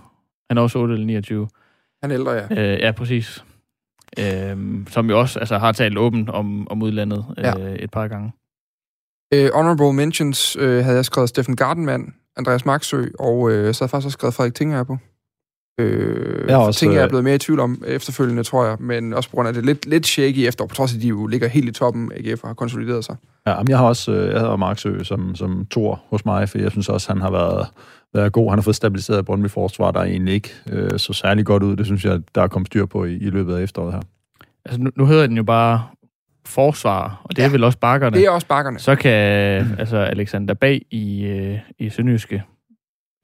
Han 0.50 0.59
er 0.59 0.62
også 0.62 0.78
8 0.78 0.94
eller 0.94 1.07
29. 1.07 1.48
Han 2.02 2.11
er 2.11 2.14
ældre, 2.18 2.33
ja. 2.33 2.72
Øh, 2.74 2.80
ja, 2.80 2.92
præcis. 2.92 3.44
Øh, 4.18 4.57
som 4.88 5.11
jo 5.11 5.20
også 5.20 5.38
altså, 5.38 5.59
har 5.59 5.72
talt 5.72 5.98
åbent 5.98 6.30
om, 6.30 6.68
om 6.70 6.83
udlandet 6.83 7.24
øh, 7.38 7.44
Ja. 7.44 7.52
et 7.78 7.90
par 7.90 8.09
gange. 8.09 8.33
Øh, 9.35 9.50
honorable 9.54 9.92
mentions 9.92 10.57
øh, 10.61 10.85
havde 10.85 10.96
jeg 10.96 11.04
skrevet 11.04 11.28
Steffen 11.28 11.57
Gardenman, 11.57 12.14
Andreas 12.37 12.64
Maxø, 12.66 13.04
og 13.18 13.50
øh, 13.50 13.54
så 13.54 13.57
havde 13.57 13.66
jeg 13.66 13.90
faktisk 13.90 13.94
også 13.94 14.11
skrevet 14.11 14.35
Frederik 14.35 14.54
Tinger 14.54 14.85
på. 14.85 14.98
Øh, 15.78 16.48
Jeg 16.48 16.56
har 16.56 16.62
også, 16.64 16.80
Tinger 16.80 16.98
er 16.98 17.04
øh, 17.04 17.08
blevet 17.08 17.24
mere 17.24 17.34
i 17.34 17.38
tvivl 17.38 17.60
om 17.60 17.82
efterfølgende, 17.87 18.42
tror 18.42 18.66
jeg, 18.66 18.76
men 18.80 19.14
også 19.14 19.30
på 19.30 19.37
grund 19.37 19.48
af 19.48 19.54
det 19.54 19.66
lidt, 19.66 19.87
lidt 19.87 20.06
shaky 20.06 20.38
efter, 20.38 20.66
på 20.66 20.74
trods 20.74 20.92
af, 20.92 20.96
at 20.96 21.02
de 21.02 21.08
jo 21.08 21.26
ligger 21.26 21.48
helt 21.48 21.68
i 21.68 21.72
toppen, 21.72 22.12
AGF 22.16 22.42
har 22.44 22.54
konsolideret 22.54 23.04
sig. 23.04 23.16
Ja, 23.46 23.58
men 23.58 23.68
jeg 23.68 23.78
har 23.78 23.84
også 23.84 24.12
øh, 24.12 24.32
jeg 24.32 24.40
havde 24.40 24.58
Marksø 24.58 25.02
som, 25.02 25.34
som 25.34 25.66
tor 25.70 26.02
hos 26.10 26.24
mig, 26.24 26.48
for 26.48 26.58
jeg 26.58 26.70
synes 26.70 26.88
også, 26.88 27.12
han 27.12 27.20
har 27.20 27.30
været, 27.30 27.66
været 28.14 28.32
god. 28.32 28.50
Han 28.50 28.58
har 28.58 28.62
fået 28.62 28.76
stabiliseret 28.76 29.24
Brøndby 29.24 29.46
Forsvar, 29.50 29.90
der 29.90 30.00
egentlig 30.02 30.34
ikke 30.34 30.50
øh, 30.72 30.98
så 30.98 31.12
særlig 31.12 31.46
godt 31.46 31.62
ud. 31.62 31.76
Det 31.76 31.87
synes 31.87 32.04
jeg, 32.04 32.20
der 32.34 32.42
er 32.42 32.48
kommet 32.48 32.66
styr 32.66 32.87
på 32.87 33.04
i, 33.04 33.14
i 33.14 33.30
løbet 33.30 33.54
af 33.56 33.62
efteråret 33.62 33.92
her. 33.94 34.00
Altså, 34.64 34.80
nu, 34.80 34.90
nu 34.96 35.06
hedder 35.06 35.26
den 35.26 35.37
jo 35.37 35.42
bare 35.42 35.82
forsvar, 36.46 37.20
og 37.24 37.37
det 37.37 37.38
ja. 37.38 37.46
er 37.46 37.50
vel 37.50 37.64
også 37.64 37.78
bakkerne. 37.78 38.16
Det 38.16 38.24
er 38.24 38.30
også 38.30 38.46
bakkerne. 38.46 38.78
Så 38.78 38.94
kan 38.94 39.12
altså 39.78 39.96
Alexander 39.96 40.54
Bag 40.54 40.82
i, 40.90 41.24
øh, 41.24 41.58
i 41.78 41.90
Sønderjyske, 41.90 42.42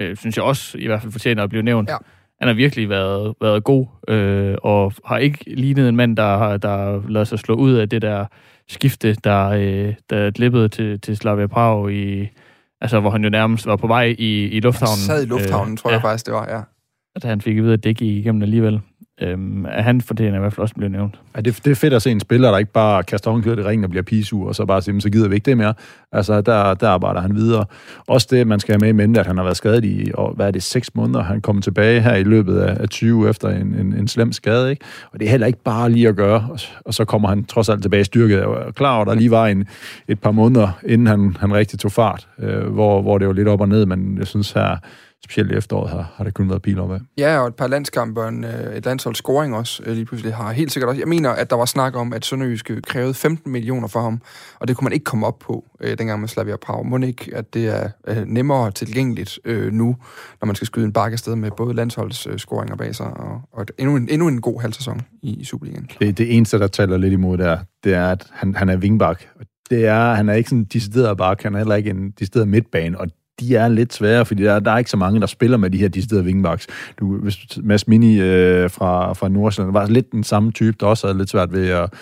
øh, 0.03 0.17
synes 0.17 0.37
jeg 0.37 0.45
også 0.45 0.79
i 0.79 0.87
hvert 0.87 1.01
fald 1.03 1.13
fortjener 1.13 1.43
at 1.43 1.49
blive 1.51 1.63
nævnt. 1.63 1.91
Ja. 1.91 1.97
Han 2.41 2.49
har 2.49 2.55
virkelig 2.55 2.89
været, 2.89 3.35
været 3.41 3.65
god, 3.65 3.87
øh, 4.09 4.57
og 4.63 4.93
har 5.05 5.19
ikke 5.19 5.39
lignet 5.47 5.89
en 5.89 5.97
mand, 5.97 6.17
der 6.17 6.57
der 6.57 7.09
lader 7.09 7.25
sig 7.25 7.39
slå 7.39 7.55
ud 7.55 7.73
af 7.73 7.89
det 7.89 8.03
der 8.03 8.27
skifte, 8.69 9.15
der, 9.15 9.49
øh, 9.49 9.95
der 10.11 10.31
glippede 10.31 10.69
til, 10.69 11.01
til 11.01 11.17
Slavia 11.17 11.47
Prag, 11.47 11.93
i, 11.93 12.29
altså, 12.81 13.01
hvor 13.01 13.11
han 13.11 13.25
jo 13.25 13.31
nærmest 13.31 13.67
var 13.67 13.77
på 13.77 13.87
vej 13.87 14.15
i, 14.19 14.45
i 14.45 14.55
Han 14.55 14.63
lufthavnen. 14.63 14.97
sad 14.97 15.23
i 15.23 15.27
lufthavnen, 15.27 15.73
øh, 15.73 15.79
tror 15.79 15.91
ja, 15.91 15.95
jeg 15.95 16.03
faktisk, 16.03 16.27
det 16.27 16.35
var, 16.35 16.47
ja. 16.49 16.61
At 17.17 17.25
han 17.25 17.41
fik 17.41 17.57
at 17.57 17.63
vide, 17.63 17.73
at 17.73 17.85
det 17.85 17.97
gik 17.97 18.17
igennem 18.17 18.43
alligevel. 18.43 18.81
Øhm, 19.23 19.67
at 19.67 19.85
han 19.85 20.01
fortjener 20.01 20.37
i 20.37 20.41
hvert 20.41 20.53
fald 20.53 20.63
også 20.63 20.75
at 20.83 20.91
nævnt. 20.91 21.21
Ja, 21.37 21.41
det, 21.41 21.61
det 21.65 21.71
er 21.71 21.75
fedt 21.75 21.95
at 21.95 22.03
se 22.03 22.11
en 22.11 22.21
spiller, 22.21 22.51
der 22.51 22.59
ikke 22.59 22.73
bare 22.73 23.03
kaster 23.03 23.31
håndklædet 23.31 23.59
i 23.59 23.63
ringen 23.63 23.85
og 23.85 23.91
bliver 23.91 24.03
pisur, 24.03 24.49
og 24.49 24.55
så 24.55 24.65
bare 24.65 24.83
siger, 24.83 25.01
så 25.01 25.11
gider 25.11 25.29
vi 25.29 25.35
ikke 25.35 25.45
det 25.45 25.57
mere. 25.57 25.75
Altså, 26.13 26.41
der, 26.41 26.75
der 26.75 26.89
arbejder 26.89 27.21
han 27.21 27.35
videre. 27.35 27.65
Også 28.07 28.29
det, 28.31 28.47
man 28.47 28.61
skal 28.61 28.73
have 28.73 28.81
med 28.81 28.89
i 28.89 28.93
mente, 28.93 29.21
at 29.21 29.27
han 29.27 29.37
har 29.37 29.45
været 29.45 29.57
skadet 29.57 29.85
i, 29.85 30.11
og, 30.15 30.33
hvad 30.35 30.47
er 30.47 30.51
det, 30.51 30.63
seks 30.63 30.95
måneder. 30.95 31.23
Han 31.23 31.41
kommer 31.41 31.63
tilbage 31.63 32.01
her 32.01 32.15
i 32.15 32.23
løbet 32.23 32.59
af, 32.59 32.83
af 32.83 32.89
20 32.89 33.29
efter 33.31 33.49
en, 33.49 33.75
en, 33.75 33.93
en 33.93 34.09
slem 34.09 34.33
skade, 34.33 34.71
ikke? 34.71 34.85
Og 35.13 35.21
det 35.21 35.27
er 35.27 35.31
heller 35.31 35.47
ikke 35.47 35.63
bare 35.65 35.91
lige 35.91 36.09
at 36.09 36.17
gøre, 36.17 36.47
og, 36.51 36.59
og 36.85 36.95
så 36.95 37.05
kommer 37.05 37.29
han 37.29 37.45
trods 37.45 37.69
alt 37.69 37.83
tilbage 37.83 38.05
styrket. 38.05 38.37
Jeg 38.37 38.45
er 38.45 38.71
klar 38.71 38.97
over, 38.97 39.05
der 39.05 39.15
lige 39.15 39.31
var 39.31 39.47
en, 39.47 39.69
et 40.09 40.21
par 40.21 40.31
måneder, 40.31 40.79
inden 40.87 41.07
han, 41.07 41.37
han 41.41 41.55
rigtig 41.55 41.79
tog 41.79 41.93
fart, 41.93 42.29
øh, 42.39 42.67
hvor, 42.67 43.03
hvor 43.03 43.19
det 43.19 43.27
var 43.27 43.35
lidt 43.35 43.49
op 43.49 43.61
og 43.61 43.69
ned, 43.69 43.87
men 43.87 44.19
jeg 44.19 44.27
synes 44.27 44.53
her, 44.53 44.77
specielt 45.25 45.53
i 45.53 45.55
efteråret, 45.55 45.91
har, 45.91 46.13
har 46.17 46.25
det 46.25 46.35
kun 46.35 46.49
været 46.49 46.63
pil 46.63 46.81
opad. 46.81 47.01
Ja, 47.19 47.39
og 47.39 47.49
et 47.49 47.55
par 47.55 47.67
landskampe 47.67 48.21
og 48.21 48.29
en, 48.29 48.45
øh, 48.45 48.77
et 48.77 48.85
landshold 48.85 49.15
scoring 49.15 49.57
også 49.57 49.83
øh, 49.87 49.95
lige 49.95 50.05
pludselig 50.05 50.35
har 50.35 50.53
helt 50.53 50.73
sikkert 50.73 50.89
også. 50.89 51.01
Jeg 51.01 51.09
mener, 51.09 51.31
at 51.31 51.51
der 51.51 51.57
var 51.57 51.65
snak 51.65 51.97
om, 51.97 52.13
at 52.13 52.25
Sønderjyske 52.25 52.81
krævede 52.81 53.15
15 53.15 53.53
millioner 53.53 53.89
for 53.89 54.01
ham, 54.01 54.21
og 54.59 54.69
det 54.69 54.77
kunne 54.77 54.85
man 54.85 54.93
ikke 54.93 55.05
komme 55.05 55.27
op 55.27 55.39
på, 55.39 55.65
øh, 55.81 55.99
dengang 55.99 56.21
med 56.21 56.29
Slavia 56.29 56.57
Prag. 56.57 56.87
Må 56.87 56.99
ikke, 56.99 57.31
at 57.37 57.55
det 57.55 57.69
er 57.69 57.89
øh, 58.09 58.25
nemmere 58.27 58.71
tilgængeligt 58.71 59.39
øh, 59.45 59.73
nu, 59.73 59.97
når 60.41 60.47
man 60.47 60.55
skal 60.55 60.67
skyde 60.67 60.85
en 60.85 60.93
bakke 60.93 61.15
afsted 61.15 61.37
med 61.37 61.51
både 61.57 61.75
landsholds 61.75 62.27
øh, 62.27 62.39
scoringer 62.39 62.77
bag 62.77 62.95
sig, 62.95 63.07
og, 63.07 63.41
og 63.53 63.63
et, 63.63 63.71
endnu, 63.79 63.97
en, 63.97 64.09
endnu 64.11 64.29
en 64.29 64.41
god 64.41 64.61
halv 64.61 64.73
sæson 64.73 65.01
i, 65.23 65.35
i 65.41 65.45
Superligaen. 65.45 65.89
Det, 66.01 66.19
det 66.19 66.37
eneste, 66.37 66.59
der 66.59 66.67
taler 66.67 66.97
lidt 66.97 67.13
imod 67.13 67.39
der, 67.39 67.59
det 67.85 67.95
er, 67.95 68.07
at 68.07 68.27
han, 68.31 68.55
han 68.55 68.69
er 68.69 68.77
vingbak. 68.77 69.23
det 69.71 69.87
er, 69.87 70.15
han 70.15 70.29
er 70.29 70.35
ikke 70.35 70.51
sådan 70.51 70.65
decideret 70.65 71.17
bare, 71.17 71.37
han 71.43 71.55
er 71.55 71.59
heller 71.59 71.75
ikke 71.75 71.91
en 71.91 72.11
decideret 72.11 72.49
midtbane, 72.49 73.01
og 73.01 73.07
de 73.41 73.57
er 73.57 73.69
lidt 73.69 73.93
svære, 73.93 74.25
fordi 74.25 74.43
der, 74.43 74.61
der 74.61 74.71
er 74.71 74.79
ikke 74.79 74.91
så 74.91 74.97
mange, 74.97 75.21
der 75.21 75.27
spiller 75.27 75.57
med 75.57 75.71
de 75.71 75.79
her 75.79 75.89
deciderede 75.89 76.25
wingbacks. 76.25 76.67
Du, 77.01 77.17
hvis 77.17 77.39
Mads 77.63 77.89
Mini 77.89 78.21
øh, 78.21 78.71
fra, 78.71 79.13
fra 79.13 79.29
Nordsjælland 79.29 79.73
var 79.73 79.87
lidt 79.87 80.13
den 80.13 80.25
samme 80.25 80.53
type, 80.53 80.77
der 80.81 80.87
også 80.87 81.07
havde 81.07 81.19
lidt 81.19 81.31
svært 81.31 81.53
ved 81.53 81.69
at 81.69 81.93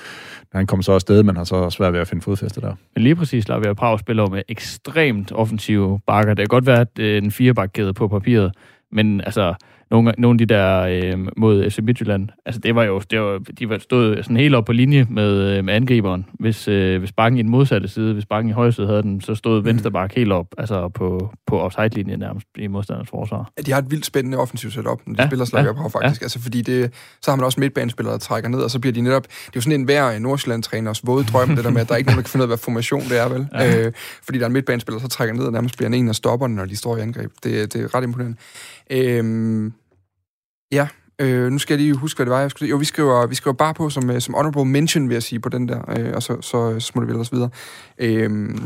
han 0.52 0.66
kom 0.66 0.82
så 0.82 0.92
afsted, 0.92 1.22
men 1.22 1.36
har 1.36 1.44
så 1.44 1.70
svært 1.70 1.92
ved 1.92 2.00
at 2.00 2.08
finde 2.08 2.22
fodfæste 2.22 2.60
der. 2.60 2.74
Men 2.94 3.02
lige 3.02 3.16
præcis 3.16 3.44
Slavia 3.44 3.74
Prag 3.74 3.98
spiller 3.98 4.26
med 4.26 4.42
ekstremt 4.48 5.32
offensive 5.32 6.00
bakker. 6.06 6.34
Det 6.34 6.42
kan 6.42 6.48
godt 6.48 6.66
være, 6.66 6.80
at 6.80 6.98
øh, 6.98 7.22
en 7.22 7.30
firebakkæde 7.30 7.94
på 7.94 8.08
papiret, 8.08 8.52
men 8.92 9.20
altså, 9.20 9.54
nogle, 9.90 10.14
nogle 10.18 10.34
af 10.34 10.46
de 10.46 10.54
der 10.54 10.80
øh, 10.80 11.28
mod 11.36 11.70
FC 11.70 11.78
Midtjylland, 11.82 12.28
altså 12.46 12.60
det 12.60 12.74
var 12.74 12.84
jo, 12.84 13.00
det 13.10 13.20
var, 13.20 13.38
de 13.58 13.68
var 13.68 13.78
stået 13.78 14.24
sådan 14.24 14.36
helt 14.36 14.54
op 14.54 14.64
på 14.64 14.72
linje 14.72 15.06
med, 15.10 15.56
øh, 15.56 15.64
med 15.64 15.74
angriberen. 15.74 16.26
Hvis, 16.40 16.68
øh, 16.68 16.98
hvis 16.98 17.12
bakken 17.12 17.38
i 17.38 17.42
den 17.42 17.50
modsatte 17.50 17.88
side, 17.88 18.12
hvis 18.12 18.26
bakken 18.26 18.50
i 18.50 18.52
højre 18.52 18.72
side 18.72 18.86
havde 18.86 19.02
den, 19.02 19.20
så 19.20 19.34
stod 19.34 19.62
venstre 19.62 19.90
bakke 19.90 20.16
helt 20.16 20.32
op, 20.32 20.46
altså 20.58 20.88
på, 20.88 21.34
på 21.46 21.60
offside-linjen 21.60 22.18
nærmest 22.18 22.46
i 22.58 22.66
modstanders 22.66 23.08
forsvar. 23.08 23.50
Ja, 23.58 23.62
de 23.62 23.72
har 23.72 23.78
et 23.78 23.90
vildt 23.90 24.06
spændende 24.06 24.38
offensivt 24.38 24.72
setup, 24.72 25.00
når 25.06 25.14
de 25.14 25.22
ja, 25.22 25.28
spiller 25.28 25.44
Slavia 25.44 25.72
ja, 25.82 25.86
faktisk. 25.86 26.20
Ja. 26.20 26.24
Altså, 26.24 26.40
fordi 26.40 26.62
det, 26.62 26.94
så 27.22 27.30
har 27.30 27.36
man 27.36 27.44
også 27.44 27.60
midtbanespillere, 27.60 28.12
der 28.12 28.18
trækker 28.18 28.50
ned, 28.50 28.60
og 28.60 28.70
så 28.70 28.78
bliver 28.78 28.92
de 28.92 29.00
netop... 29.00 29.22
Det 29.22 29.46
er 29.46 29.52
jo 29.56 29.60
sådan 29.60 29.80
en 29.80 29.84
hver 29.84 30.18
Nordsjælland-træners 30.18 31.06
våde 31.06 31.24
drøm, 31.24 31.48
det 31.56 31.64
der 31.64 31.70
med, 31.70 31.80
at 31.80 31.88
der 31.88 31.94
er 31.94 31.98
ikke 31.98 32.08
nogen, 32.08 32.16
der 32.16 32.22
kan 32.22 32.30
finde 32.30 32.42
ud 32.42 32.44
af, 32.44 32.48
hvad 32.48 32.58
formation 32.58 33.02
det 33.02 33.18
er, 33.18 33.28
vel? 33.28 33.46
Ja. 33.52 33.86
Øh, 33.86 33.92
fordi 34.22 34.38
der 34.38 34.44
er 34.44 34.46
en 34.46 34.52
midtbanespiller, 34.52 35.00
der 35.00 35.08
trækker 35.08 35.34
ned, 35.34 35.44
og 35.44 35.52
nærmest 35.52 35.76
bliver 35.76 35.90
en 35.90 36.08
af 36.08 36.14
stopperne, 36.14 36.54
når 36.54 36.64
de 36.64 36.76
står 36.76 36.96
i 36.96 37.00
angreb. 37.00 37.30
Det, 37.44 37.72
det 37.72 37.84
er 37.84 37.94
ret 37.94 38.02
imponerende. 38.02 38.36
Øh, 38.90 39.70
Ja, 40.72 40.88
øh, 41.18 41.52
nu 41.52 41.58
skal 41.58 41.74
jeg 41.74 41.80
lige 41.80 41.94
huske, 41.94 42.18
hvad 42.18 42.26
det 42.26 42.32
var. 42.32 42.40
Jeg 42.40 42.50
skulle, 42.50 42.70
jo, 42.70 42.76
vi 42.76 42.84
skriver, 42.84 43.26
vi 43.26 43.34
skriver 43.34 43.54
bare 43.54 43.74
på 43.74 43.90
som, 43.90 44.10
øh, 44.10 44.20
som 44.20 44.34
honorable 44.34 44.64
mention, 44.64 45.08
vil 45.08 45.14
jeg 45.14 45.22
sige, 45.22 45.40
på 45.40 45.48
den 45.48 45.68
der, 45.68 45.98
øh, 45.98 46.12
og 46.14 46.22
så, 46.22 46.40
så, 46.40 46.70
øh, 46.70 46.80
så 46.80 46.86
smutter 46.86 47.06
vi 47.06 47.12
ellers 47.12 47.32
videre. 47.32 47.50
Øh, 47.98 48.58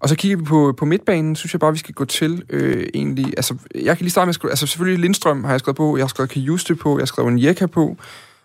og 0.00 0.08
så 0.08 0.16
kigger 0.16 0.36
vi 0.36 0.44
på, 0.44 0.74
på 0.76 0.84
midtbanen, 0.84 1.36
synes 1.36 1.54
jeg 1.54 1.60
bare, 1.60 1.72
vi 1.72 1.78
skal 1.78 1.94
gå 1.94 2.04
til 2.04 2.44
øh, 2.50 2.86
egentlig. 2.94 3.26
Altså, 3.36 3.54
jeg 3.74 3.96
kan 3.96 4.04
lige 4.04 4.10
starte 4.10 4.26
med 4.26 4.30
at 4.30 4.34
skrive, 4.34 4.50
altså 4.50 4.66
selvfølgelig 4.66 5.00
Lindstrøm 5.00 5.44
har 5.44 5.50
jeg 5.50 5.60
skrevet 5.60 5.76
på, 5.76 5.96
jeg 5.96 6.02
har 6.04 6.08
skrevet 6.08 6.30
Kajuste 6.30 6.74
på, 6.74 6.96
jeg 6.96 7.02
har 7.02 7.06
skrevet 7.06 7.32
Njeka 7.32 7.66
på, 7.66 7.96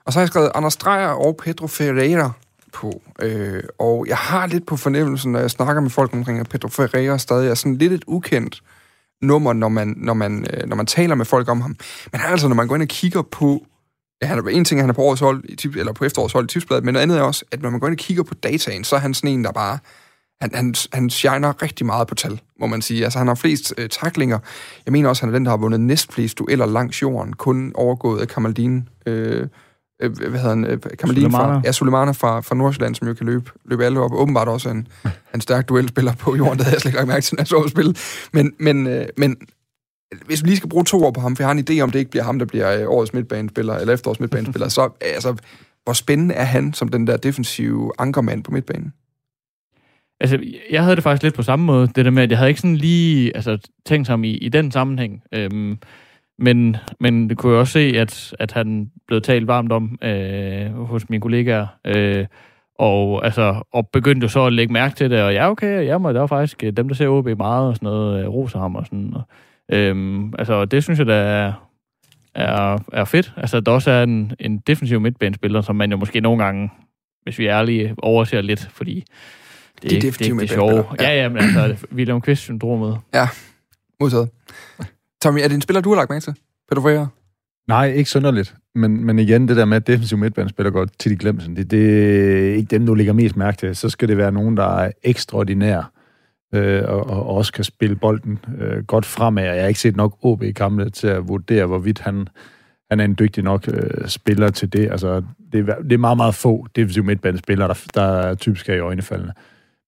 og 0.05 0.13
så 0.13 0.19
har 0.19 0.21
jeg 0.21 0.27
skrevet 0.27 0.51
Anders 0.55 0.75
Dreyer 0.75 1.07
og 1.07 1.37
Pedro 1.37 1.67
Ferreira 1.67 2.31
på. 2.73 3.01
Øh, 3.21 3.63
og 3.79 4.05
jeg 4.07 4.17
har 4.17 4.47
lidt 4.47 4.65
på 4.65 4.77
fornemmelsen, 4.77 5.31
når 5.31 5.39
jeg 5.39 5.51
snakker 5.51 5.81
med 5.81 5.89
folk 5.89 6.13
omkring, 6.13 6.39
at 6.39 6.49
Pedro 6.49 6.67
Ferreira 6.67 7.17
stadig 7.17 7.49
er 7.49 7.55
sådan 7.55 7.77
lidt 7.77 7.93
et 7.93 8.03
ukendt 8.07 8.61
nummer, 9.23 9.53
når 9.53 9.69
man, 9.69 9.93
når 9.97 10.13
man, 10.13 10.45
øh, 10.53 10.69
når 10.69 10.75
man 10.75 10.85
taler 10.85 11.15
med 11.15 11.25
folk 11.25 11.49
om 11.49 11.61
ham. 11.61 11.75
Men 12.11 12.21
altså, 12.25 12.47
når 12.47 12.55
man 12.55 12.67
går 12.67 12.75
ind 12.75 12.83
og 12.83 12.87
kigger 12.87 13.21
på 13.21 13.65
Ja, 14.21 14.27
han 14.27 14.37
er, 14.37 14.43
en 14.43 14.65
ting 14.65 14.79
er, 14.79 14.83
han 14.83 14.89
er 14.89 14.93
på 14.93 15.01
årets 15.01 15.21
hold, 15.21 15.43
i 15.49 15.55
tip, 15.55 15.75
eller 15.75 15.93
på 15.93 16.05
efterårets 16.05 16.33
hold 16.33 16.45
i 16.45 16.47
tipsbladet, 16.47 16.83
men 16.83 16.93
noget 16.93 17.03
andet 17.03 17.17
er 17.17 17.21
også, 17.21 17.45
at 17.51 17.61
når 17.61 17.69
man 17.69 17.79
går 17.79 17.87
ind 17.87 17.93
og 17.93 17.97
kigger 17.97 18.23
på 18.23 18.33
dataen, 18.33 18.83
så 18.83 18.95
er 18.95 18.99
han 18.99 19.13
sådan 19.13 19.29
en, 19.29 19.43
der 19.43 19.51
bare, 19.51 19.79
han, 20.41 20.51
han, 20.53 20.75
han 20.93 21.09
shiner 21.09 21.61
rigtig 21.61 21.85
meget 21.85 22.07
på 22.07 22.15
tal, 22.15 22.41
må 22.59 22.67
man 22.67 22.81
sige. 22.81 23.03
Altså, 23.03 23.19
han 23.19 23.27
har 23.27 23.35
flest 23.35 23.73
øh, 23.77 23.89
taklinger. 23.89 24.39
Jeg 24.85 24.91
mener 24.91 25.09
også, 25.09 25.21
han 25.21 25.29
er 25.29 25.33
den, 25.33 25.45
der 25.45 25.51
har 25.51 25.57
vundet 25.57 25.79
næstflest 25.79 26.39
dueller 26.39 26.65
langs 26.65 27.01
jorden, 27.01 27.33
kun 27.33 27.71
overgået 27.75 28.21
af 28.21 28.27
Kamaldin, 28.27 28.89
øh, 29.05 29.47
øh, 30.03 30.17
hvad 30.17 30.39
hedder 30.39 30.49
han, 30.49 30.65
øh, 30.65 30.79
Kamalin 30.99 31.31
fra, 31.31 31.61
ja, 31.65 31.71
Sulemana 31.71 32.11
fra, 32.11 32.41
fra 32.41 32.55
Nordsjælland, 32.55 32.95
som 32.95 33.07
jo 33.07 33.13
kan 33.13 33.25
løbe, 33.25 33.51
løbe 33.65 33.85
alle 33.85 33.99
op, 33.99 34.11
åbenbart 34.13 34.47
også 34.47 34.69
en, 34.69 34.87
en 35.35 35.41
stærk 35.41 35.69
duelspiller 35.69 36.13
på 36.15 36.35
jorden, 36.35 36.57
det 36.57 36.65
havde 36.65 36.75
jeg 36.75 36.81
slet 36.81 36.89
ikke 36.89 36.97
lagt 36.97 37.07
mærke 37.07 37.23
til, 37.23 37.35
når 37.35 37.41
jeg 37.41 37.47
så 37.47 37.67
spil. 37.67 37.97
Men, 38.33 38.53
men, 38.59 38.87
øh, 38.87 39.05
men 39.17 39.37
hvis 40.25 40.43
vi 40.43 40.47
lige 40.47 40.57
skal 40.57 40.69
bruge 40.69 40.85
to 40.85 41.05
år 41.05 41.11
på 41.11 41.21
ham, 41.21 41.35
for 41.35 41.43
jeg 41.43 41.47
har 41.47 41.53
en 41.53 41.65
idé 41.69 41.79
om, 41.79 41.91
det 41.91 41.99
ikke 41.99 42.11
bliver 42.11 42.23
ham, 42.23 42.39
der 42.39 42.45
bliver 42.45 42.81
øh, 42.81 42.87
årets 42.87 43.13
midtbanespiller, 43.13 43.75
eller 43.75 43.93
efterårets 43.93 44.19
midtbanespiller, 44.19 44.69
så 44.69 44.89
altså, 45.01 45.35
hvor 45.83 45.93
spændende 45.93 46.35
er 46.35 46.43
han 46.43 46.73
som 46.73 46.87
den 46.87 47.07
der 47.07 47.17
defensive 47.17 47.91
ankermand 47.99 48.43
på 48.43 48.51
midtbanen? 48.51 48.93
Altså, 50.19 50.43
jeg 50.71 50.83
havde 50.83 50.95
det 50.95 51.03
faktisk 51.03 51.23
lidt 51.23 51.35
på 51.35 51.43
samme 51.43 51.65
måde, 51.65 51.87
det 51.95 52.05
der 52.05 52.11
med, 52.11 52.23
at 52.23 52.29
jeg 52.29 52.37
havde 52.37 52.49
ikke 52.49 52.61
sådan 52.61 52.75
lige 52.75 53.35
altså, 53.35 53.57
tænkt 53.85 54.07
ham 54.07 54.23
i, 54.23 54.31
i 54.31 54.49
den 54.49 54.71
sammenhæng. 54.71 55.23
Øhm, 55.33 55.77
men, 56.43 56.77
men 56.99 57.29
det 57.29 57.37
kunne 57.37 57.51
jeg 57.51 57.59
også 57.59 57.73
se, 57.73 57.79
at, 57.79 58.35
at 58.39 58.51
han 58.51 58.91
blev 59.07 59.21
talt 59.21 59.47
varmt 59.47 59.71
om 59.71 59.99
øh, 60.01 60.73
hos 60.73 61.09
mine 61.09 61.21
kollegaer. 61.21 61.67
Øh, 61.85 62.25
og, 62.79 63.25
altså, 63.25 63.63
og 63.71 63.87
begyndte 63.87 64.29
så 64.29 64.45
at 64.45 64.53
lægge 64.53 64.73
mærke 64.73 64.95
til 64.95 65.09
det, 65.09 65.21
og 65.21 65.33
ja, 65.33 65.49
okay, 65.49 65.85
ja, 65.85 65.97
må, 65.97 66.11
der 66.11 66.19
var 66.19 66.27
faktisk 66.27 66.63
dem, 66.77 66.87
der 66.87 66.95
ser 66.95 67.07
OB 67.07 67.25
meget 67.37 67.67
og 67.67 67.75
sådan 67.75 67.85
noget, 67.85 68.23
øh, 68.23 68.29
roser 68.29 68.59
ham 68.59 68.75
og 68.75 68.85
sådan. 68.85 69.13
Og, 69.13 69.21
øhm, 69.71 70.33
altså, 70.39 70.65
det 70.65 70.83
synes 70.83 70.99
jeg, 70.99 71.07
der 71.07 71.15
er, 71.15 71.53
er, 72.35 72.77
er 72.93 73.05
fedt. 73.05 73.33
Altså, 73.37 73.59
der 73.59 73.71
også 73.71 73.91
er 73.91 74.03
en, 74.03 74.33
en 74.39 74.57
defensiv 74.57 74.99
midtbanespiller, 75.01 75.61
som 75.61 75.75
man 75.75 75.91
jo 75.91 75.97
måske 75.97 76.19
nogle 76.19 76.43
gange, 76.43 76.71
hvis 77.23 77.39
vi 77.39 77.45
er 77.45 77.57
ærlige, 77.57 77.95
overser 77.97 78.41
lidt, 78.41 78.69
fordi 78.71 79.03
det, 79.81 79.89
det 79.89 79.97
er 79.97 80.01
definitivt 80.01 80.41
det, 80.41 80.49
det, 80.49 80.49
det 80.49 80.49
sjove. 80.49 80.85
Ja, 80.99 81.21
ja, 81.21 81.29
men 81.29 81.37
altså, 81.37 81.85
William 81.95 82.21
Quist-syndromet. 82.21 82.97
Ja, 83.13 83.27
modtaget. 83.99 84.29
Tommy, 85.23 85.39
er 85.39 85.47
det 85.47 85.55
en 85.55 85.61
spiller, 85.61 85.81
du 85.81 85.89
har 85.89 85.95
lagt 85.95 86.09
mærke 86.09 86.23
til? 86.23 86.35
Peter 86.69 86.81
Freire? 86.81 87.07
Nej, 87.67 87.91
ikke 87.91 88.09
synderligt. 88.09 88.55
Men, 88.75 89.05
men 89.05 89.19
igen, 89.19 89.47
det 89.47 89.57
der 89.57 89.65
med, 89.65 89.77
at 89.77 89.87
defensiv 89.87 90.17
midtbanespiller 90.17 90.71
går 90.71 90.87
til 90.99 91.11
de 91.11 91.17
glemte, 91.17 91.55
det, 91.55 91.71
det 91.71 92.49
er 92.49 92.55
ikke 92.55 92.67
dem, 92.69 92.85
du 92.85 92.93
lægger 92.93 93.13
mest 93.13 93.35
mærke 93.35 93.57
til. 93.57 93.75
Så 93.75 93.89
skal 93.89 94.07
det 94.07 94.17
være 94.17 94.31
nogen, 94.31 94.57
der 94.57 94.77
er 94.77 94.91
ekstraordinær 95.03 95.91
øh, 96.53 96.83
og, 96.87 97.09
og 97.09 97.27
også 97.27 97.53
kan 97.53 97.63
spille 97.63 97.95
bolden 97.95 98.39
øh, 98.59 98.83
godt 98.83 99.05
fremad. 99.05 99.43
Jeg 99.43 99.61
har 99.61 99.67
ikke 99.67 99.79
set 99.79 99.95
nok 99.95 100.17
OB 100.21 100.43
i 100.43 100.51
kampene 100.51 100.89
til 100.89 101.07
at 101.07 101.27
vurdere, 101.27 101.65
hvorvidt 101.65 101.99
han, 101.99 102.27
han 102.89 102.99
er 102.99 103.05
en 103.05 103.15
dygtig 103.19 103.43
nok 103.43 103.67
øh, 103.67 104.07
spiller 104.07 104.49
til 104.49 104.73
det. 104.73 104.91
Altså, 104.91 105.21
det, 105.53 105.69
er, 105.69 105.81
det 105.81 105.93
er 105.93 105.97
meget, 105.97 106.17
meget 106.17 106.35
få 106.35 106.67
defensiv 106.75 107.03
midtbanespillere, 107.03 107.67
der, 107.67 107.75
der 107.93 108.35
typisk 108.35 108.69
er 108.69 108.73
i 108.73 108.79
øjnefaldene. 108.79 109.33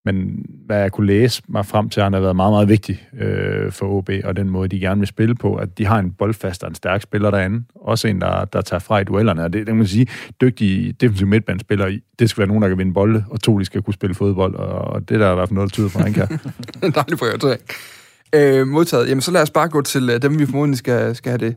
Men 0.06 0.46
hvad 0.66 0.80
jeg 0.80 0.92
kunne 0.92 1.08
læse 1.08 1.42
mig 1.48 1.66
frem 1.66 1.90
til, 1.90 2.04
han 2.04 2.14
har 2.14 2.20
været 2.20 2.36
meget, 2.36 2.52
meget 2.52 2.70
vigtig 2.70 3.08
øh, 3.20 3.72
for 3.72 3.86
OB, 3.86 4.10
og 4.24 4.36
den 4.36 4.50
måde, 4.50 4.68
de 4.68 4.80
gerne 4.80 5.00
vil 5.00 5.08
spille 5.08 5.36
på, 5.36 5.56
at 5.56 5.78
de 5.78 5.86
har 5.86 6.00
en 6.00 6.12
boldfast 6.12 6.64
og 6.64 6.70
en 6.70 6.76
stærk 6.76 7.02
spiller 7.02 7.32
derinde. 7.32 7.64
Også 7.76 8.08
en, 8.08 8.22
der, 8.22 8.46
der 8.46 8.62
tager 8.62 8.80
fra 8.80 9.00
i 9.00 9.04
duellerne. 9.04 9.44
Og 9.44 9.54
det, 9.54 9.60
det 9.60 9.68
kan 9.68 9.76
man 9.76 9.88
sige, 9.88 10.08
dygtige 10.42 10.92
defensive 10.92 11.30
midtbandspillere, 11.30 12.00
det 12.20 12.30
skal 12.30 12.42
være 12.42 12.48
nogen, 12.48 12.62
der 12.62 12.70
kan 12.70 12.78
vinde 12.78 12.94
bolde, 12.94 13.24
og 13.30 13.42
to, 13.42 13.60
de 13.60 13.66
skal 13.66 13.82
kunne 13.82 13.94
spille 13.94 14.16
fodbold, 14.16 14.56
og 14.56 15.10
det 15.10 15.20
der 15.20 15.28
er 15.28 15.32
i 15.32 15.36
hvert 15.36 15.50
fald 15.50 15.56
noget, 15.56 15.70
der 15.70 15.74
tyder 15.74 15.90
på, 15.90 16.00
han 16.00 16.14
kan. 16.20 16.28
Dejligt 16.82 17.20
prioritering. 17.20 17.62
Øh, 18.36 18.68
modtaget. 18.68 19.10
Jamen, 19.10 19.22
så 19.22 19.32
lad 19.32 19.42
os 19.42 19.52
bare 19.52 19.70
gå 19.70 19.82
til 19.82 20.10
øh, 20.10 20.22
dem, 20.22 20.40
vi 20.40 20.46
formodentlig 20.46 20.78
skal, 20.78 21.16
skal 21.16 21.30
have 21.30 21.50
det 21.50 21.56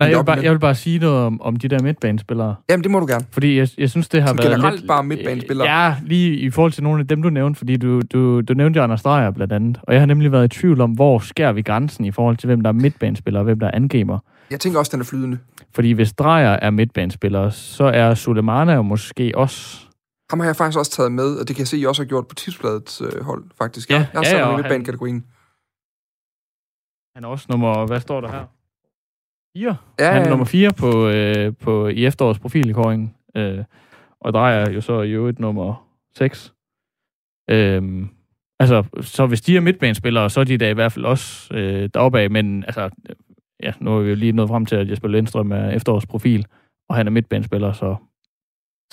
Nej, 0.00 0.08
jeg 0.08 0.18
vil, 0.18 0.24
bare, 0.24 0.38
jeg 0.42 0.52
vil 0.52 0.58
bare 0.58 0.74
sige 0.74 0.98
noget 0.98 1.24
om, 1.24 1.42
om 1.42 1.56
de 1.56 1.68
der 1.68 1.82
midtbanespillere. 1.82 2.54
Jamen, 2.70 2.82
det 2.82 2.90
må 2.90 3.00
du 3.00 3.06
gerne. 3.06 3.26
Fordi 3.30 3.58
jeg, 3.58 3.68
jeg 3.78 3.90
synes, 3.90 4.08
det 4.08 4.20
har 4.20 4.28
Som 4.28 4.38
været 4.38 4.50
generelt 4.50 4.76
lidt, 4.76 4.88
bare 4.88 5.04
midtbanespillere? 5.04 5.68
Ja, 5.68 5.96
lige 6.04 6.36
i 6.36 6.50
forhold 6.50 6.72
til 6.72 6.82
nogle 6.82 7.00
af 7.00 7.08
dem, 7.08 7.22
du 7.22 7.30
nævnte. 7.30 7.58
Fordi 7.58 7.76
du, 7.76 8.00
du, 8.00 8.40
du 8.40 8.54
nævnte 8.54 8.78
jo 8.78 8.84
Anders 8.84 9.02
Dreyer 9.02 9.30
blandt 9.30 9.52
andet. 9.52 9.80
Og 9.82 9.92
jeg 9.94 10.00
har 10.00 10.06
nemlig 10.06 10.32
været 10.32 10.54
i 10.54 10.58
tvivl 10.58 10.80
om, 10.80 10.90
hvor 10.90 11.18
skærer 11.18 11.52
vi 11.52 11.62
grænsen 11.62 12.04
i 12.04 12.10
forhold 12.10 12.36
til, 12.36 12.46
hvem 12.46 12.60
der 12.60 12.68
er 12.68 12.72
midtbanespillere 12.72 13.40
og 13.40 13.44
hvem 13.44 13.60
der 13.60 13.66
er 13.66 13.70
angriber. 13.74 14.18
Jeg 14.50 14.60
tænker 14.60 14.78
også, 14.78 14.90
den 14.92 15.00
er 15.00 15.04
flydende. 15.04 15.38
Fordi 15.74 15.92
hvis 15.92 16.12
Dreyer 16.12 16.56
er 16.62 16.70
midtbanespiller, 16.70 17.50
så 17.50 17.84
er 17.84 18.14
Sulemana 18.14 18.74
jo 18.74 18.82
måske 18.82 19.32
også... 19.34 19.86
Ham 20.30 20.40
har 20.40 20.46
jeg 20.46 20.56
faktisk 20.56 20.78
også 20.78 20.90
taget 20.90 21.12
med, 21.12 21.36
og 21.36 21.48
det 21.48 21.56
kan 21.56 21.60
jeg 21.60 21.68
se, 21.68 21.78
I 21.78 21.86
også 21.86 22.02
har 22.02 22.08
gjort 22.08 22.26
på 22.26 22.34
tipsbladets 22.34 23.00
øh, 23.00 23.24
hold, 23.24 23.44
faktisk. 23.58 23.90
Ja, 23.90 23.94
jeg, 23.94 24.06
har 24.14 24.22
ja, 24.24 24.38
ja, 24.38 24.52
i 24.52 24.56
midtbanekategorien. 24.56 25.14
Han, 25.14 25.24
han 27.14 27.24
er 27.24 27.28
også 27.28 27.46
nummer... 27.50 27.86
Hvad 27.86 28.00
står 28.00 28.20
der 28.20 28.28
her? 28.28 28.44
4. 29.56 29.76
Ja, 29.98 30.12
han 30.12 30.22
er 30.22 30.28
nummer 30.28 30.44
4 30.44 30.72
på, 30.72 31.08
øh, 31.08 31.52
på, 31.60 31.88
i 31.88 32.06
efterårets 32.06 32.38
profilkåring. 32.40 33.16
Øh, 33.36 33.64
og 34.20 34.32
drejer 34.32 34.70
jo 34.70 34.80
så 34.80 35.02
i 35.02 35.10
øvrigt 35.10 35.38
nummer 35.38 35.86
6. 36.14 36.54
Øh, 37.50 38.06
altså, 38.58 38.84
så 39.00 39.26
hvis 39.26 39.40
de 39.40 39.56
er 39.56 39.60
midtbanespillere, 39.60 40.30
så 40.30 40.40
er 40.40 40.44
de 40.44 40.58
da 40.58 40.70
i 40.70 40.74
hvert 40.74 40.92
fald 40.92 41.04
også 41.04 41.54
øh, 41.54 41.88
deroppe 41.94 42.20
af, 42.20 42.30
men 42.30 42.64
altså, 42.64 42.90
ja, 43.62 43.72
nu 43.80 43.96
er 43.96 44.00
vi 44.02 44.08
jo 44.08 44.14
lige 44.14 44.32
nået 44.32 44.48
frem 44.48 44.66
til, 44.66 44.76
at 44.76 44.90
Jesper 44.90 45.08
Lindstrøm 45.08 45.52
er 45.52 45.70
efterårs 45.70 46.06
profil, 46.06 46.46
og 46.88 46.96
han 46.96 47.06
er 47.06 47.10
midtbanespiller, 47.10 47.72
så... 47.72 47.96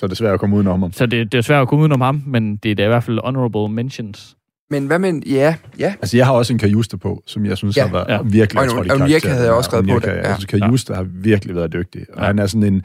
Så 0.00 0.06
det 0.06 0.12
er 0.12 0.16
svært 0.16 0.34
at 0.34 0.40
komme 0.40 0.56
udenom 0.56 0.82
ham. 0.82 0.92
Så 0.92 1.06
det, 1.06 1.32
det 1.32 1.38
er 1.38 1.42
svært 1.42 1.62
at 1.62 1.68
komme 1.68 1.80
udenom 1.80 2.00
ham, 2.00 2.22
men 2.26 2.56
det 2.56 2.70
er 2.70 2.74
da 2.74 2.84
i 2.84 2.88
hvert 2.88 3.04
fald 3.04 3.20
honorable 3.24 3.68
mentions. 3.68 4.37
Men 4.70 4.86
hvad 4.86 4.98
med... 4.98 5.22
Ja, 5.26 5.54
ja. 5.78 5.94
Altså, 6.00 6.16
jeg 6.16 6.26
har 6.26 6.32
også 6.32 6.52
en 6.52 6.58
Kajuste 6.58 6.98
på, 6.98 7.22
som 7.26 7.46
jeg 7.46 7.56
synes 7.56 7.76
ja. 7.76 7.86
har 7.86 7.92
været 7.92 8.06
ja. 8.08 8.22
virkelig... 8.22 8.72
Og, 8.72 8.78
og, 8.78 8.86
og 8.90 9.00
Mirka 9.08 9.28
havde 9.28 9.44
jeg 9.44 9.52
også 9.52 9.68
skrevet 9.68 9.88
på 9.88 9.98
det. 9.98 10.06
Ja. 10.06 10.12
Altså, 10.12 10.46
Kajuste 10.46 10.92
ja. 10.92 10.96
har 10.96 11.06
virkelig 11.10 11.54
været 11.54 11.72
dygtig. 11.72 12.06
Og 12.12 12.20
ja. 12.20 12.26
han 12.26 12.38
er 12.38 12.46
sådan 12.46 12.74
en, 12.74 12.82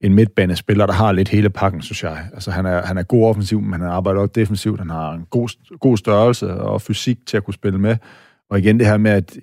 en 0.00 0.14
midtbanespiller, 0.14 0.86
der 0.86 0.92
har 0.92 1.12
lidt 1.12 1.28
hele 1.28 1.50
pakken, 1.50 1.82
synes 1.82 2.02
jeg. 2.02 2.18
Altså, 2.34 2.50
han 2.50 2.66
er, 2.66 2.86
han 2.86 2.98
er 2.98 3.02
god 3.02 3.28
offensiv, 3.28 3.60
men 3.60 3.80
han 3.80 3.90
arbejder 3.90 4.20
også 4.20 4.32
defensivt. 4.34 4.78
Han 4.78 4.90
har 4.90 5.12
en 5.12 5.24
god, 5.30 5.78
god 5.80 5.96
størrelse 5.96 6.54
og 6.54 6.82
fysik 6.82 7.18
til 7.26 7.36
at 7.36 7.44
kunne 7.44 7.54
spille 7.54 7.78
med. 7.78 7.96
Og 8.50 8.58
igen 8.58 8.78
det 8.78 8.86
her 8.86 8.96
med, 8.96 9.10
at 9.10 9.36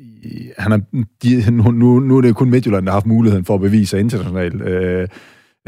han 0.58 0.72
er, 0.72 0.80
de, 1.24 1.52
nu, 1.52 1.72
nu, 1.72 2.00
nu 2.00 2.18
er 2.18 2.22
det 2.22 2.36
kun 2.36 2.50
Midtjylland, 2.50 2.86
der 2.86 2.92
har 2.92 2.96
haft 2.96 3.06
muligheden 3.06 3.46
for 3.46 3.56
at 3.56 3.62
bevise 3.62 3.90
sig 3.90 4.00
internationalt. 4.00 4.62
Øh, 4.62 5.08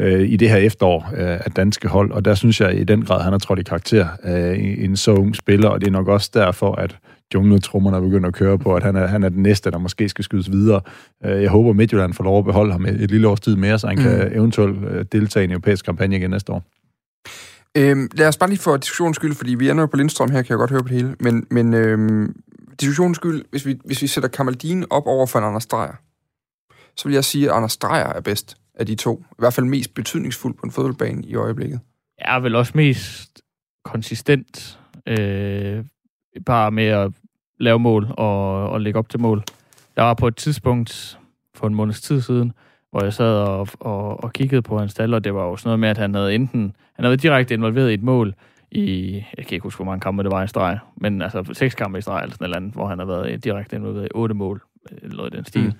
øh, 0.00 0.28
i 0.28 0.36
det 0.36 0.50
her 0.50 0.56
efterår 0.56 1.10
øh, 1.12 1.40
af 1.44 1.50
danske 1.56 1.88
hold, 1.88 2.10
og 2.10 2.24
der 2.24 2.34
synes 2.34 2.60
jeg 2.60 2.80
i 2.80 2.84
den 2.84 3.04
grad, 3.04 3.22
han 3.22 3.32
har 3.32 3.38
trådt 3.38 3.58
i 3.58 3.62
karakter 3.62 4.08
øh, 4.24 4.84
en 4.84 4.96
så 4.96 5.10
ung 5.10 5.36
spiller, 5.36 5.68
og 5.68 5.80
det 5.80 5.86
er 5.86 5.92
nok 5.92 6.08
også 6.08 6.30
derfor, 6.34 6.74
at 6.74 6.96
jungletrummerne 7.34 7.96
er 7.96 8.00
begyndt 8.00 8.26
at 8.26 8.34
køre 8.34 8.58
på, 8.58 8.74
at 8.74 8.82
han 8.82 8.96
er, 8.96 9.06
han 9.06 9.22
er 9.22 9.28
den 9.28 9.42
næste, 9.42 9.70
der 9.70 9.78
måske 9.78 10.08
skal 10.08 10.24
skydes 10.24 10.50
videre. 10.50 10.80
Øh, 11.24 11.42
jeg 11.42 11.50
håber, 11.50 11.72
Midtjylland 11.72 12.14
får 12.14 12.24
lov 12.24 12.38
at 12.38 12.44
beholde 12.44 12.72
ham 12.72 12.86
et, 12.86 13.00
et 13.00 13.10
lille 13.10 13.28
års 13.28 13.40
tid 13.40 13.56
mere, 13.56 13.78
så 13.78 13.86
han 13.86 13.96
mm. 13.96 14.02
kan 14.02 14.32
eventuelt 14.32 14.84
øh, 14.84 15.04
deltage 15.12 15.44
i 15.44 15.44
en 15.44 15.50
europæisk 15.50 15.84
kampagne 15.84 16.16
igen 16.16 16.30
næste 16.30 16.52
år. 16.52 16.62
Øhm, 17.76 18.08
lad 18.14 18.28
os 18.28 18.36
bare 18.36 18.48
lige 18.50 18.58
for 18.58 18.76
diskussionens 18.76 19.16
skyld, 19.16 19.34
fordi 19.34 19.54
vi 19.54 19.70
ender 19.70 19.82
jo 19.82 19.86
på 19.86 19.96
Lindstrøm 19.96 20.30
her, 20.30 20.42
kan 20.42 20.50
jeg 20.50 20.58
godt 20.58 20.70
høre 20.70 20.82
på 20.82 20.88
det 20.88 20.96
hele, 20.96 21.16
men, 21.20 21.46
men 21.50 21.74
øhm, 21.74 22.34
diskussionens 22.80 23.16
skyld, 23.16 23.44
hvis 23.50 23.66
vi, 23.66 23.78
hvis 23.84 24.02
vi 24.02 24.06
sætter 24.06 24.28
Kamaldin 24.28 24.84
op 24.90 25.06
over 25.06 25.26
for 25.26 25.38
en 25.38 25.44
Anders 25.44 25.66
Dreyer, 25.66 25.96
så 26.96 27.08
vil 27.08 27.14
jeg 27.14 27.24
sige, 27.24 27.50
at 27.50 27.56
Anders 27.56 27.76
Dreyer 27.76 28.12
er 28.12 28.20
bedst 28.20 28.56
af 28.76 28.86
de 28.86 28.94
to. 28.94 29.24
I 29.30 29.34
hvert 29.38 29.54
fald 29.54 29.66
mest 29.66 29.94
betydningsfuld 29.94 30.54
på 30.54 30.62
en 30.64 30.70
fodboldbane 30.70 31.24
i 31.26 31.34
øjeblikket. 31.34 31.80
er 32.18 32.40
vel 32.40 32.54
også 32.54 32.72
mest 32.74 33.42
konsistent, 33.84 34.78
øh, 35.06 35.84
bare 36.46 36.70
med 36.70 36.86
at 36.86 37.12
lave 37.60 37.78
mål 37.78 38.06
og, 38.10 38.70
og 38.70 38.80
lægge 38.80 38.98
op 38.98 39.08
til 39.08 39.20
mål. 39.20 39.42
Der 39.96 40.02
var 40.02 40.14
på 40.14 40.28
et 40.28 40.36
tidspunkt 40.36 41.18
for 41.54 41.66
en 41.66 41.74
måneds 41.74 42.00
tid 42.00 42.20
siden, 42.20 42.52
hvor 42.90 43.02
jeg 43.02 43.12
sad 43.12 43.34
og, 43.34 43.68
og, 43.80 44.24
og 44.24 44.32
kiggede 44.32 44.62
på 44.62 44.78
hans 44.78 44.94
tal, 44.94 45.14
og 45.14 45.24
det 45.24 45.34
var 45.34 45.44
jo 45.44 45.56
sådan 45.56 45.68
noget 45.68 45.80
med, 45.80 45.88
at 45.88 45.98
han 45.98 46.14
havde 46.14 46.34
enten 46.34 46.76
han 46.96 47.04
havde 47.04 47.10
været 47.10 47.22
direkte 47.22 47.54
involveret 47.54 47.90
i 47.90 47.94
et 47.94 48.02
mål 48.02 48.34
i, 48.70 49.14
jeg 49.36 49.46
kan 49.46 49.54
ikke 49.54 49.62
huske, 49.62 49.78
hvor 49.78 49.92
mange 49.92 50.00
kampe 50.00 50.22
det 50.22 50.32
var 50.32 50.42
i 50.42 50.48
streg, 50.48 50.78
men 50.96 51.22
altså 51.22 51.44
seks 51.52 51.74
kampe 51.74 51.98
i 51.98 52.00
streg, 52.00 52.22
eller 52.22 52.32
sådan 52.32 52.44
et 52.44 52.46
eller 52.46 52.56
andet, 52.56 52.72
hvor 52.72 52.86
han 52.86 52.98
har 52.98 53.06
været 53.06 53.44
direkte 53.44 53.76
involveret 53.76 54.04
i 54.04 54.08
otte 54.14 54.34
mål, 54.34 54.62
eller 55.02 55.16
noget 55.16 55.34
i 55.34 55.36
den 55.36 55.44
stil. 55.44 55.64
Mm. 55.64 55.72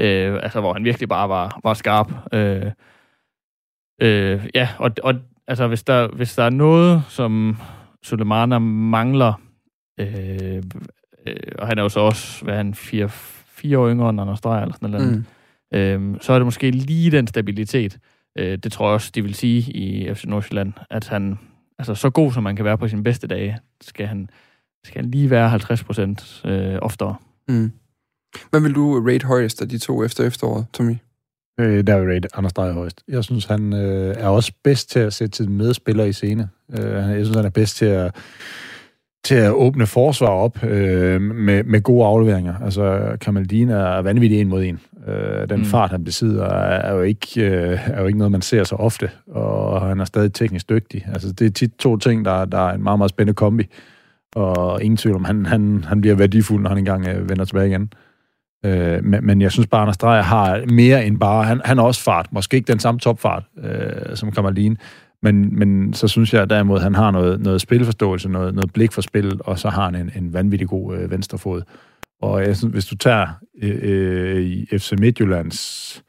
Øh, 0.00 0.38
altså, 0.42 0.60
hvor 0.60 0.72
han 0.72 0.84
virkelig 0.84 1.08
bare 1.08 1.28
var, 1.28 1.60
var 1.64 1.74
skarp. 1.74 2.12
Øh, 2.32 2.72
øh, 4.02 4.46
ja, 4.54 4.68
og, 4.78 4.90
og 5.02 5.14
altså, 5.46 5.66
hvis 5.66 5.82
der, 5.82 6.08
hvis 6.08 6.34
der 6.34 6.42
er 6.42 6.50
noget, 6.50 7.02
som 7.08 7.56
Sulemana 8.02 8.58
mangler, 8.58 9.40
øh, 10.00 10.62
øh, 11.26 11.36
og 11.58 11.66
han 11.66 11.78
er 11.78 11.82
jo 11.82 11.88
så 11.88 12.00
også, 12.00 12.44
hvad 12.44 12.56
han, 12.56 12.74
fire, 12.74 13.08
fire 13.46 13.78
år 13.78 13.90
yngre 13.90 14.10
end 14.10 14.20
Anders 14.20 14.40
Dreyer, 14.40 14.62
eller 14.62 14.74
sådan 14.74 14.90
noget, 14.90 15.26
mm. 15.72 16.14
øh, 16.14 16.20
så 16.20 16.32
er 16.32 16.38
det 16.38 16.46
måske 16.46 16.70
lige 16.70 17.10
den 17.10 17.26
stabilitet. 17.26 17.98
Øh, 18.38 18.58
det 18.58 18.72
tror 18.72 18.86
jeg 18.86 18.94
også, 18.94 19.10
de 19.14 19.22
vil 19.22 19.34
sige 19.34 19.72
i 19.72 20.14
FC 20.14 20.24
Nordsjælland, 20.24 20.72
at 20.90 21.08
han, 21.08 21.38
altså 21.78 21.94
så 21.94 22.10
god 22.10 22.32
som 22.32 22.42
man 22.42 22.56
kan 22.56 22.64
være 22.64 22.78
på 22.78 22.88
sine 22.88 23.04
bedste 23.04 23.26
dage, 23.26 23.58
skal 23.80 24.06
han, 24.06 24.28
skal 24.84 25.02
han 25.02 25.10
lige 25.10 25.30
være 25.30 25.48
50 25.48 25.84
procent 25.84 26.42
øh, 26.44 26.78
oftere. 26.82 27.16
Mm. 27.48 27.72
Hvad 28.50 28.60
vil 28.60 28.74
du 28.74 29.06
rate 29.06 29.26
højest 29.26 29.62
af 29.62 29.68
de 29.68 29.78
to 29.78 30.04
efter 30.04 30.24
efteråret, 30.24 30.66
Tommy? 30.72 30.96
Øh, 31.60 31.86
der 31.86 31.98
vil 31.98 32.08
rate 32.08 32.28
Anders 32.34 32.52
Dreyer 32.52 32.72
højst. 32.72 33.02
Jeg 33.08 33.24
synes, 33.24 33.44
han 33.44 33.72
øh, 33.72 34.14
er 34.18 34.28
også 34.28 34.52
bedst 34.64 34.90
til 34.90 34.98
at 34.98 35.12
sætte 35.12 35.36
sine 35.36 35.52
medspillere 35.52 36.08
i 36.08 36.12
scene. 36.12 36.48
Øh, 36.78 36.92
jeg 36.92 37.24
synes, 37.24 37.36
han 37.36 37.44
er 37.44 37.50
bedst 37.50 37.76
til 37.76 37.86
at, 37.86 38.14
til 39.24 39.34
at 39.34 39.52
åbne 39.52 39.86
forsvar 39.86 40.28
op 40.28 40.64
øh, 40.64 41.20
med, 41.20 41.64
med 41.64 41.82
gode 41.82 42.06
afleveringer. 42.06 42.54
Altså, 42.64 43.16
Kamaldin 43.20 43.70
er 43.70 44.02
vanvittig 44.02 44.40
en 44.40 44.48
mod 44.48 44.64
en. 44.64 44.80
Øh, 45.08 45.48
den 45.48 45.58
mm. 45.58 45.64
fart, 45.64 45.90
han 45.90 46.04
besidder, 46.04 46.44
er, 46.44 46.90
er, 46.90 46.94
jo 46.94 47.02
ikke, 47.02 47.40
øh, 47.40 47.78
er 47.86 48.00
jo 48.00 48.06
ikke 48.06 48.18
noget, 48.18 48.32
man 48.32 48.42
ser 48.42 48.64
så 48.64 48.74
ofte, 48.74 49.10
og 49.26 49.88
han 49.88 50.00
er 50.00 50.04
stadig 50.04 50.32
teknisk 50.32 50.68
dygtig. 50.68 51.06
Altså, 51.12 51.32
det 51.32 51.46
er 51.46 51.50
tit 51.50 51.72
to 51.78 51.96
ting, 51.96 52.24
der, 52.24 52.44
der 52.44 52.68
er 52.68 52.74
en 52.74 52.82
meget, 52.82 52.98
meget 52.98 53.10
spændende 53.10 53.34
kombi, 53.34 53.64
og 54.34 54.82
ingen 54.82 54.96
tvivl 54.96 55.16
om, 55.16 55.24
han, 55.24 55.46
han, 55.46 55.84
han 55.88 56.00
bliver 56.00 56.16
værdifuld, 56.16 56.62
når 56.62 56.68
han 56.68 56.78
engang 56.78 57.08
øh, 57.08 57.28
vender 57.28 57.44
tilbage 57.44 57.68
igen. 57.68 57.82
Øh, 57.82 57.88
Øh, 58.64 59.04
men, 59.04 59.26
men 59.26 59.40
jeg 59.40 59.52
synes 59.52 59.66
bare, 59.66 59.80
Anders 59.80 59.96
Dreyer 59.96 60.22
har 60.22 60.72
mere 60.72 61.06
end 61.06 61.20
bare... 61.20 61.44
Han, 61.44 61.60
han 61.64 61.78
har 61.78 61.84
også 61.84 62.02
fart. 62.02 62.32
Måske 62.32 62.56
ikke 62.56 62.72
den 62.72 62.78
samme 62.80 63.00
topfart 63.00 63.44
øh, 63.64 64.16
som 64.16 64.32
Kamalin. 64.32 64.78
Men, 65.22 65.58
men 65.58 65.94
så 65.94 66.08
synes 66.08 66.34
jeg 66.34 66.50
derimod, 66.50 66.76
at 66.76 66.82
han 66.82 66.94
har 66.94 67.10
noget, 67.10 67.40
noget 67.40 67.60
spilforståelse, 67.60 68.28
noget, 68.28 68.54
noget 68.54 68.72
blik 68.72 68.92
for 68.92 69.02
spillet, 69.02 69.40
og 69.40 69.58
så 69.58 69.68
har 69.68 69.84
han 69.84 69.94
en, 69.94 70.10
en 70.16 70.32
vanvittig 70.32 70.68
god 70.68 70.96
øh, 70.96 71.10
venstrefod. 71.10 71.62
Og 72.22 72.46
jeg 72.46 72.56
synes, 72.56 72.72
hvis 72.72 72.86
du 72.86 72.96
tager 72.96 73.26
øh, 73.62 73.78
øh, 73.82 74.42
i 74.42 74.66
FC 74.78 74.92
Midtjyllands 74.98 76.02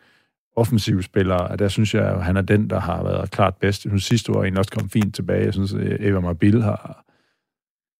offensive 0.55 1.03
spillere, 1.03 1.57
der 1.57 1.67
synes 1.67 1.93
jeg, 1.93 2.03
at 2.03 2.23
han 2.23 2.37
er 2.37 2.41
den, 2.41 2.69
der 2.69 2.79
har 2.79 3.03
været 3.03 3.31
klart 3.31 3.55
bedst. 3.55 3.85
Jeg 3.85 3.91
synes, 3.91 4.03
sidste 4.03 4.31
år 4.31 4.43
egentlig 4.43 4.59
også 4.59 4.71
kom 4.71 4.89
fint 4.89 5.15
tilbage. 5.15 5.45
Jeg 5.45 5.53
synes, 5.53 5.73
at 5.73 5.97
Eva 5.99 6.19
Marbil 6.19 6.61
har, 6.61 7.04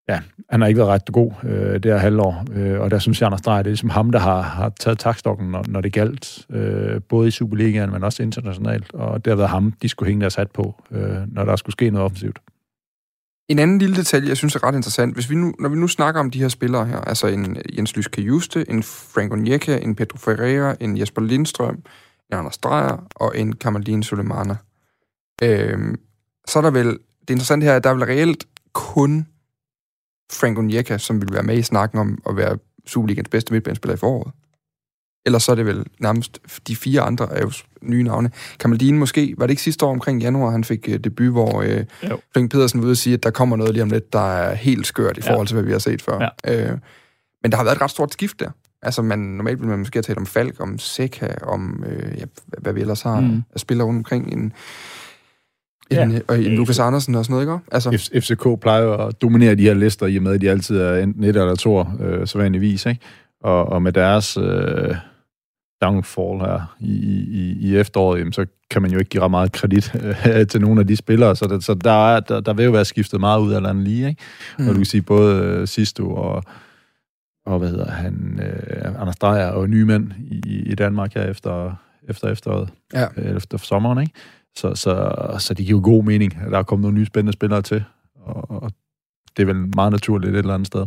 ja, 0.10 0.20
han 0.49 0.62
har 0.62 0.68
ikke 0.68 0.78
været 0.78 0.89
ret 0.89 1.06
god 1.14 1.32
øh, 1.43 1.74
det 1.74 1.86
her 1.86 1.97
halvår, 1.97 2.45
øh, 2.53 2.80
og 2.80 2.91
der 2.91 2.99
synes 2.99 3.22
jeg, 3.22 3.26
Anders 3.26 3.41
Dreyer, 3.41 3.58
det 3.58 3.66
er 3.66 3.72
ligesom 3.72 3.89
ham, 3.89 4.12
der 4.12 4.20
har, 4.20 4.41
har 4.41 4.70
taget 4.80 4.99
takstokken, 4.99 5.51
når, 5.51 5.66
når 5.68 5.82
det 5.82 5.93
galt, 5.93 6.45
øh, 6.49 7.01
både 7.10 7.28
i 7.28 7.32
Superligaen, 7.32 7.91
men 7.91 8.03
også 8.03 8.24
internationalt, 8.24 8.93
og 8.93 9.26
det 9.26 9.32
har 9.32 9.36
været 9.36 9.49
ham, 9.49 9.72
de 9.82 9.89
skulle 9.89 10.08
hænge 10.08 10.22
deres 10.22 10.36
hat 10.36 10.51
på, 10.51 10.84
øh, 10.91 11.34
når 11.34 11.45
der 11.45 11.56
skulle 11.56 11.74
ske 11.74 11.89
noget 11.89 12.06
offensivt. 12.06 12.39
En 13.49 13.60
anden 13.60 13.80
lille 13.80 13.95
detalje, 13.95 14.30
jeg 14.30 14.38
synes 14.38 14.56
er 14.56 14.64
ret 14.64 14.76
interessant, 14.76 15.14
hvis 15.14 15.30
vi 15.30 15.36
nu, 15.36 15.53
når 15.60 15.70
vi 15.70 15.76
nu 15.76 15.88
snakker 15.88 16.20
om 16.20 16.32
de 16.32 16.39
her 16.39 16.47
spillere 16.47 16.86
her, 16.86 16.97
altså 16.97 17.28
en 17.28 17.58
Jens 17.78 17.95
Lyske 17.95 18.22
Juste, 18.22 18.70
en 18.70 18.84
Frank 18.84 19.34
Onyeka, 19.34 19.78
en 19.78 19.95
Pedro 19.95 20.18
Ferreira, 20.18 20.76
en 20.80 20.97
Jesper 20.97 21.22
Lindstrøm, 21.22 21.76
en 22.32 22.38
Anders 22.38 22.58
Dreyer 22.58 23.08
og 23.16 23.38
en 23.38 23.56
Kamaldin 23.56 24.03
Sulemana, 24.03 24.56
øh, 25.43 25.95
så 26.47 26.60
er 26.60 26.64
der 26.64 26.72
vel, 26.72 26.88
det 27.22 27.30
interessante 27.30 27.64
her 27.64 27.72
er, 27.72 27.76
at 27.76 27.84
der 27.84 27.89
er 27.89 27.93
vel 27.93 28.03
reelt 28.03 28.47
kun 28.74 29.28
Frank 30.32 30.57
Onyeka, 30.57 30.97
som 30.97 31.21
vil 31.21 31.34
være 31.34 31.43
med 31.43 31.57
i 31.57 31.61
snakken 31.61 31.99
om 31.99 32.17
at 32.30 32.38
være 32.38 32.57
Superligans 32.88 33.30
bedste 33.30 33.53
midtbanespiller 33.53 33.93
i 33.93 33.97
foråret. 33.97 34.34
Ellers 35.26 35.43
så 35.43 35.51
er 35.51 35.55
det 35.55 35.65
vel 35.65 35.86
nærmest 35.99 36.39
de 36.67 36.76
fire 36.76 37.01
andre 37.01 37.34
er 37.34 37.41
jo 37.41 37.51
nye 37.82 38.03
navne. 38.03 38.32
Kamaldine 38.59 38.97
måske, 38.97 39.36
var 39.38 39.45
det 39.45 39.51
ikke 39.51 39.61
sidste 39.61 39.86
år 39.86 39.89
omkring 39.89 40.21
januar, 40.21 40.51
han 40.51 40.63
fik 40.63 40.86
uh, 40.89 40.95
debut, 40.95 41.32
hvor 41.32 41.63
uh, 41.63 42.11
Flink 42.34 42.51
Pedersen 42.51 42.80
var 42.80 42.86
ude 42.86 42.91
og 42.93 42.97
sige, 42.97 43.13
at 43.13 43.23
der 43.23 43.30
kommer 43.30 43.55
noget 43.55 43.73
lige 43.73 43.84
om 43.84 43.89
lidt, 43.89 44.13
der 44.13 44.34
er 44.34 44.53
helt 44.53 44.88
skørt 44.88 45.17
i 45.17 45.21
forhold 45.21 45.47
til, 45.47 45.53
hvad 45.53 45.63
vi 45.63 45.71
har 45.71 45.80
set 45.80 46.01
før. 46.01 46.30
Ja. 46.45 46.71
Uh, 46.71 46.80
men 47.43 47.51
der 47.51 47.57
har 47.57 47.63
været 47.63 47.76
et 47.76 47.82
ret 47.82 47.91
stort 47.91 48.13
skift 48.13 48.39
der. 48.39 48.49
Altså, 48.82 49.01
man, 49.01 49.19
normalt 49.19 49.59
vil 49.59 49.69
man 49.69 49.80
måske 49.80 49.97
have 49.97 50.03
talt 50.03 50.17
om 50.17 50.26
Falk, 50.26 50.59
om 50.59 50.80
Seca, 50.80 51.36
om 51.41 51.84
uh, 51.88 52.19
ja, 52.19 52.26
hvad 52.57 52.73
vi 52.73 52.82
ellers 52.82 53.01
har 53.01 53.19
mm. 53.19 53.43
af 53.53 53.59
spillere 53.59 53.88
rundt 53.88 53.97
omkring 53.97 54.34
en 54.34 54.53
Ja. 55.92 56.04
En, 56.04 56.22
og 56.28 56.40
en 56.40 56.56
Lukas 56.56 56.80
Andersen 56.80 57.16
og 57.16 57.26
sådan 57.26 57.46
noget, 57.46 57.60
ikke? 57.60 57.66
Altså. 57.72 58.10
FCK 58.20 58.62
plejer 58.62 58.88
at 58.88 59.22
dominere 59.22 59.56
de 59.56 59.64
her 59.64 59.74
lister, 59.74 60.06
i 60.06 60.18
og 60.18 60.24
med, 60.24 60.34
at 60.34 60.42
de 60.42 60.50
altid 60.50 60.78
er 60.80 60.96
enten 60.96 61.24
et 61.24 61.28
eller 61.28 61.56
to, 61.56 61.80
øh, 62.00 62.28
så 62.28 62.38
vanligvis, 62.38 62.86
ikke? 62.86 63.02
Og, 63.44 63.66
og 63.66 63.82
med 63.82 63.92
deres 63.92 64.38
øh, 64.38 64.96
downfall 65.82 66.40
her 66.40 66.76
i, 66.80 66.94
i, 67.30 67.58
i 67.60 67.78
efteråret, 67.78 68.20
jamen, 68.20 68.34
så 68.34 68.46
kan 68.72 68.82
man 68.82 68.92
jo 68.92 69.00
ikke 69.00 69.10
give 69.10 69.24
ret 69.24 69.32
meget 69.32 69.52
kredit 69.52 69.96
øh, 70.28 70.48
til 70.48 70.62
nogle 70.62 70.80
af 70.80 70.88
de 70.88 70.96
spillere, 70.96 71.36
så, 71.36 71.46
det, 71.46 71.64
så 71.64 71.74
der, 71.74 72.16
er, 72.16 72.20
der, 72.20 72.40
der 72.40 72.54
vil 72.54 72.66
jo 72.66 72.72
være 72.72 72.86
skiftet 72.86 73.20
meget 73.20 73.42
ud 73.42 73.54
af 73.54 73.62
landet 73.62 73.84
lige, 73.84 74.10
ikke? 74.10 74.22
Mm. 74.60 74.68
Og 74.68 74.74
du 74.74 74.80
kan 74.80 74.86
sige, 74.86 75.02
både 75.02 75.44
øh, 75.44 75.68
Sisto 75.68 76.16
og, 76.16 76.44
og 77.46 77.60
hvad 77.60 77.70
hedder 77.70 77.92
han, 77.92 78.40
øh, 78.44 79.02
Anders 79.02 79.16
Dreyer 79.16 79.48
og 79.48 79.70
nye 79.70 79.86
mænd 79.86 80.12
i, 80.18 80.64
i 80.66 80.76
Danmark 80.76 81.14
her 81.14 81.24
efter, 81.24 81.76
efter 82.10 82.28
efteråret, 82.28 82.70
ja. 82.94 83.08
øh, 83.18 83.38
efter 83.38 83.58
sommeren, 83.58 84.02
ikke? 84.02 84.14
Så, 84.58 84.76
så, 84.76 85.14
så 85.39 85.53
det 85.53 85.66
giver 85.66 85.80
jo 85.80 85.84
god 85.84 86.03
mening, 86.03 86.38
at 86.45 86.51
der 86.51 86.58
er 86.58 86.64
kommet 86.64 86.82
nogle 86.82 86.97
nye 86.97 87.06
spændende 87.06 87.34
spillere 87.34 87.62
til, 87.62 87.84
og, 88.16 88.51
og 88.62 88.72
det 89.38 89.43
er 89.43 89.45
vel 89.45 89.76
meget 89.76 89.91
naturligt 89.91 90.34
et 90.34 90.39
eller 90.39 90.53
andet 90.53 90.68
sted. 90.68 90.86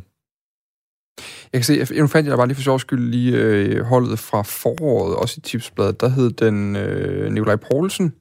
Jeg 1.52 1.58
kan 1.58 1.62
se, 1.62 1.74
jeg, 1.74 2.00
nu 2.00 2.06
fandt 2.06 2.28
jeg 2.28 2.36
bare 2.36 2.46
lige 2.46 2.54
for 2.54 2.62
sjov 2.62 2.78
skyld 2.78 3.10
lige 3.10 3.36
øh, 3.36 3.84
holdet 3.84 4.18
fra 4.18 4.42
foråret, 4.42 5.16
også 5.16 5.34
i 5.38 5.40
tipsbladet. 5.40 6.00
Der 6.00 6.08
hed 6.08 6.30
den 6.30 6.76
øh, 6.76 7.32
Nikolaj 7.32 7.56
Poulsen, 7.56 8.14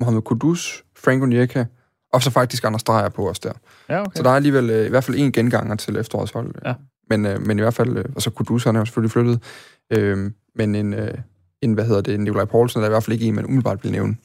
Mohamed 0.00 0.22
Kudus, 0.22 0.84
Frank 0.96 1.22
Onyeka, 1.22 1.64
og 2.12 2.22
så 2.22 2.30
faktisk 2.30 2.64
Anders 2.64 2.82
Dreyer 2.82 3.08
på 3.08 3.28
os 3.30 3.38
der. 3.38 3.52
Ja, 3.88 4.00
okay. 4.00 4.10
Så 4.14 4.22
der 4.22 4.30
er 4.30 4.34
alligevel 4.34 4.70
øh, 4.70 4.86
i 4.86 4.88
hvert 4.88 5.04
fald 5.04 5.18
en 5.18 5.32
genganger 5.32 5.74
til 5.74 5.96
efterårets 5.96 6.32
hold. 6.32 6.54
Ja. 6.64 6.74
Men, 7.10 7.26
øh, 7.26 7.46
men 7.46 7.58
i 7.58 7.62
hvert 7.62 7.74
fald, 7.74 7.96
øh, 7.96 8.04
og 8.14 8.22
så 8.22 8.30
Kudus, 8.30 8.64
han 8.64 8.76
er 8.76 8.80
jo 8.80 8.84
selvfølgelig 8.84 9.10
flyttet. 9.10 9.42
Øh, 9.90 10.30
men 10.54 10.74
en, 10.74 10.94
øh, 10.94 11.14
en, 11.62 11.72
hvad 11.72 11.84
hedder 11.84 12.00
det, 12.00 12.20
Nikolaj 12.20 12.44
Poulsen, 12.44 12.78
der 12.78 12.86
er 12.86 12.90
i 12.90 12.92
hvert 12.92 13.04
fald 13.04 13.14
ikke 13.14 13.26
en, 13.26 13.34
man 13.34 13.44
umiddelbart 13.44 13.84
vil 13.84 13.92
nævne 13.92 14.16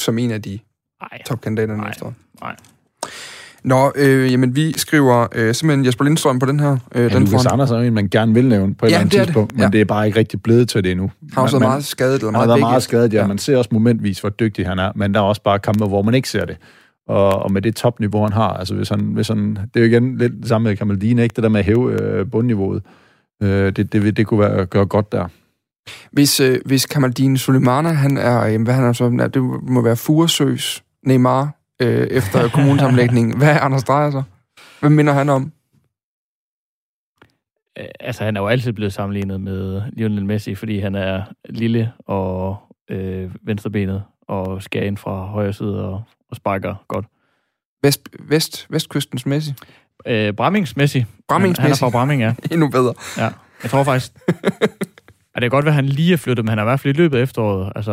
som 0.00 0.18
en 0.18 0.30
af 0.30 0.42
de 0.42 0.58
Ej. 1.00 1.22
topkandidaterne 1.26 1.84
næste 1.84 2.04
år. 2.04 2.14
Nej. 2.40 2.56
Nå, 3.64 3.92
øh, 3.96 4.32
jamen 4.32 4.56
vi 4.56 4.78
skriver 4.78 5.26
øh, 5.34 5.54
simpelthen 5.54 5.86
Jesper 5.86 6.04
Lindstrøm 6.04 6.38
på 6.38 6.46
den 6.46 6.60
her. 6.60 6.78
Øh, 6.94 7.02
ja, 7.02 7.08
den 7.08 7.24
Lukas 7.24 7.46
Andersen 7.46 7.76
er 7.76 7.80
en, 7.80 7.94
man 7.94 8.08
gerne 8.08 8.34
vil 8.34 8.48
nævne 8.48 8.74
på 8.74 8.86
et 8.86 8.90
ja, 8.90 8.94
eller 8.94 9.00
andet 9.00 9.24
tidspunkt, 9.26 9.52
det. 9.52 9.58
Ja. 9.58 9.64
men 9.64 9.72
det 9.72 9.80
er 9.80 9.84
bare 9.84 10.06
ikke 10.06 10.18
rigtig 10.18 10.42
blevet 10.42 10.68
til 10.68 10.84
det 10.84 10.90
endnu. 10.90 11.10
Han 11.20 11.30
har 11.32 11.42
også 11.42 11.58
været 11.58 11.68
meget 11.68 11.84
skadet, 11.84 12.18
eller 12.18 12.30
meget 12.30 12.50
Han 12.50 12.60
meget 12.60 12.82
skadet, 12.82 13.12
ja. 13.12 13.20
ja. 13.20 13.26
Man 13.26 13.38
ser 13.38 13.56
også 13.56 13.70
momentvis, 13.72 14.20
hvor 14.20 14.30
dygtig 14.30 14.66
han 14.66 14.78
er, 14.78 14.92
men 14.94 15.14
der 15.14 15.20
er 15.20 15.24
også 15.24 15.42
bare 15.42 15.58
kampe, 15.58 15.86
hvor 15.86 16.02
man 16.02 16.14
ikke 16.14 16.28
ser 16.28 16.44
det. 16.44 16.56
Og, 17.08 17.42
og 17.42 17.52
med 17.52 17.62
det 17.62 17.76
topniveau, 17.76 18.22
han 18.22 18.32
har, 18.32 18.48
altså 18.48 18.74
hvis 18.74 18.88
han, 18.88 19.00
hvis 19.00 19.28
han, 19.28 19.56
det 19.74 19.76
er 19.76 19.80
jo 19.80 19.86
igen 19.86 20.18
lidt 20.18 20.32
det 20.32 20.48
samme 20.48 20.68
med 20.68 20.76
Kamaldine, 20.76 21.22
ikke? 21.22 21.34
Det 21.34 21.42
der 21.42 21.48
med 21.48 21.60
at 21.60 21.66
hæve 21.66 22.02
øh, 22.02 22.26
bundniveauet. 22.30 22.82
Øh, 23.42 23.76
det, 23.76 23.92
det, 23.92 24.16
det 24.16 24.26
kunne 24.26 24.40
være, 24.40 24.66
gøre 24.66 24.86
godt 24.86 25.12
der. 25.12 25.28
Hvis, 26.12 26.40
øh, 26.40 26.60
hvis 26.64 26.86
Kamaldine 26.86 27.38
Sulemana, 27.38 27.88
han 27.88 28.16
er, 28.16 28.46
øh, 28.46 28.62
hvad 28.62 28.74
han 28.74 28.84
er 28.84 28.92
så, 28.92 29.28
det 29.34 29.42
må 29.70 29.82
være 29.82 29.96
Furesøs 29.96 30.84
Neymar 31.06 31.50
øh, 31.82 32.06
efter 32.06 32.48
kommunesamlægningen. 32.54 33.36
Hvad 33.36 33.48
er 33.48 33.60
Anders 33.60 33.84
Dreyer 33.84 34.10
så? 34.10 34.22
Hvad 34.80 34.90
minder 34.90 35.12
han 35.12 35.28
om? 35.28 35.52
Altså, 38.00 38.24
han 38.24 38.36
er 38.36 38.40
jo 38.40 38.46
altid 38.46 38.72
blevet 38.72 38.92
sammenlignet 38.92 39.40
med 39.40 39.82
Lionel 39.92 40.24
Messi, 40.24 40.54
fordi 40.54 40.78
han 40.78 40.94
er 40.94 41.22
lille 41.48 41.92
og 42.06 42.56
øh, 42.90 43.30
venstrebenet 43.42 44.02
og 44.28 44.62
skal 44.62 44.86
ind 44.86 44.96
fra 44.96 45.26
højre 45.26 45.52
side 45.52 45.84
og, 45.84 46.02
og 46.30 46.36
sparker 46.36 46.84
godt. 46.88 47.06
Vest, 47.82 48.08
vest, 48.20 48.66
vestkystens 48.70 49.26
Messi? 49.26 49.52
Øh, 50.06 50.32
Brammings 50.32 50.76
Messi. 50.76 51.04
Brammings 51.28 51.58
han? 51.58 51.62
Han 51.62 51.72
er 51.72 51.76
fra 51.76 51.90
Bramming, 51.90 52.22
ja. 52.22 52.34
Endnu 52.52 52.68
bedre. 52.68 52.94
Ja, 53.18 53.30
jeg 53.62 53.70
tror 53.70 53.84
faktisk... 53.84 54.12
Ja, 55.36 55.40
det 55.40 55.50
kan 55.50 55.56
godt 55.56 55.64
være, 55.64 55.72
at 55.72 55.76
han 55.76 55.86
lige 55.86 56.12
er 56.12 56.16
flyttet, 56.16 56.44
men 56.44 56.48
han 56.48 56.58
har 56.58 56.64
i 56.64 56.68
hvert 56.68 56.80
fald 56.80 56.94
i 56.94 56.98
løbet 56.98 57.18
af 57.18 57.22
efteråret 57.22 57.72
altså, 57.76 57.92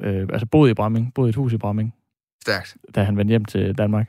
øh, 0.00 0.28
altså 0.32 0.46
boet 0.46 0.70
i 0.70 0.74
Bramming, 0.74 1.12
boet 1.14 1.26
i 1.26 1.30
et 1.30 1.34
hus 1.36 1.52
i 1.52 1.56
Bramming. 1.56 1.94
Stærkt. 2.42 2.76
Da 2.94 3.02
han 3.02 3.16
vendte 3.16 3.30
hjem 3.32 3.44
til 3.44 3.78
Danmark. 3.78 4.06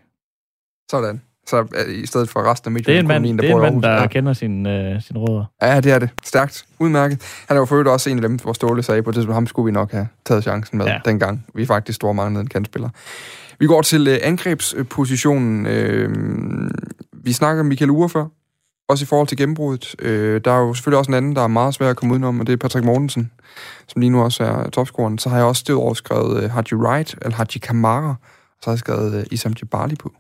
Sådan. 0.92 1.22
Så 1.48 1.60
øh, 1.88 2.04
i 2.04 2.06
stedet 2.06 2.30
for 2.30 2.52
resten 2.52 2.76
af 2.76 2.84
Det 2.84 2.96
er 2.96 3.00
en 3.00 3.08
mand, 3.08 3.22
midtjylland 3.24 3.42
det 3.42 3.50
er 3.50 3.56
en 3.56 3.62
bor 3.62 3.68
i 3.68 3.72
mand 3.72 3.84
der 3.84 3.90
Aarhus. 3.90 4.12
kender 4.12 4.34
sine, 4.34 4.94
øh, 4.96 5.02
sine 5.02 5.20
rødder. 5.20 5.46
Ja. 5.62 5.74
ja, 5.74 5.80
det 5.82 5.92
er 5.92 6.00
det. 6.00 6.10
Stærkt. 6.24 6.66
Udmærket. 6.80 7.22
Han 7.48 7.58
er 7.58 7.62
jo 7.62 7.66
for 7.66 7.76
øvrigt 7.76 7.90
også 7.90 8.10
en 8.10 8.18
af 8.18 8.22
dem, 8.22 8.40
hvor 8.40 8.54
Ståle 8.54 8.84
sagde 8.84 9.04
på 9.04 9.12
det 9.12 9.16
tidspunkt, 9.16 9.34
ham 9.36 9.48
skulle 9.48 9.66
vi 9.66 9.72
nok 9.72 9.92
have 9.92 10.08
taget 10.26 10.44
chancen 10.44 10.78
med 10.78 10.86
ja. 10.86 10.92
Ja. 10.94 11.00
dengang. 11.06 11.46
Vi 11.56 11.66
faktisk 11.66 11.96
store 11.96 12.14
manglede 12.14 12.42
en 12.42 12.48
kantspiller. 12.48 12.90
Vi 13.60 13.68
går 13.68 13.82
til 13.82 14.08
øh, 14.08 14.18
angrebspositionen. 14.22 15.66
Øh, 15.66 16.10
vi 17.14 17.34
snakker 17.34 17.60
om 17.60 17.66
Michael 17.66 17.92
Ure 17.92 18.10
før. 18.10 18.26
Også 18.90 19.04
i 19.04 19.06
forhold 19.06 19.28
til 19.28 19.38
gennembruddet. 19.38 19.96
Øh, 20.00 20.42
der 20.46 20.52
er 20.52 20.60
jo 20.60 20.74
selvfølgelig 20.74 20.98
også 21.00 21.12
en 21.12 21.16
anden, 21.16 21.36
der 21.36 21.42
er 21.42 21.48
meget 21.48 21.74
svær 21.74 21.90
at 21.90 21.96
komme 21.96 22.14
udenom, 22.14 22.40
og 22.40 22.48
det 22.48 22.54
er 22.54 22.58
Patrick 22.58 22.86
Mortensen, 22.86 23.32
som 23.88 24.00
lige 24.00 24.10
nu 24.10 24.24
også 24.24 24.44
er 24.44 24.70
topscoren. 24.70 25.18
Så 25.18 25.30
har 25.30 25.38
jeg 25.38 25.46
også 25.46 25.64
derudover 25.68 25.94
skrevet 25.94 26.44
øh, 26.44 26.52
Haji 26.52 26.74
Wright, 26.74 27.16
eller 27.22 27.36
Haji 27.38 27.60
Kamara, 27.62 28.10
og 28.10 28.16
så 28.62 28.70
har 28.70 28.72
jeg 28.72 28.80
skrevet 28.80 29.14
øh, 29.20 29.26
Isam 29.32 29.54
Jabali 29.62 29.96
på. 29.96 30.12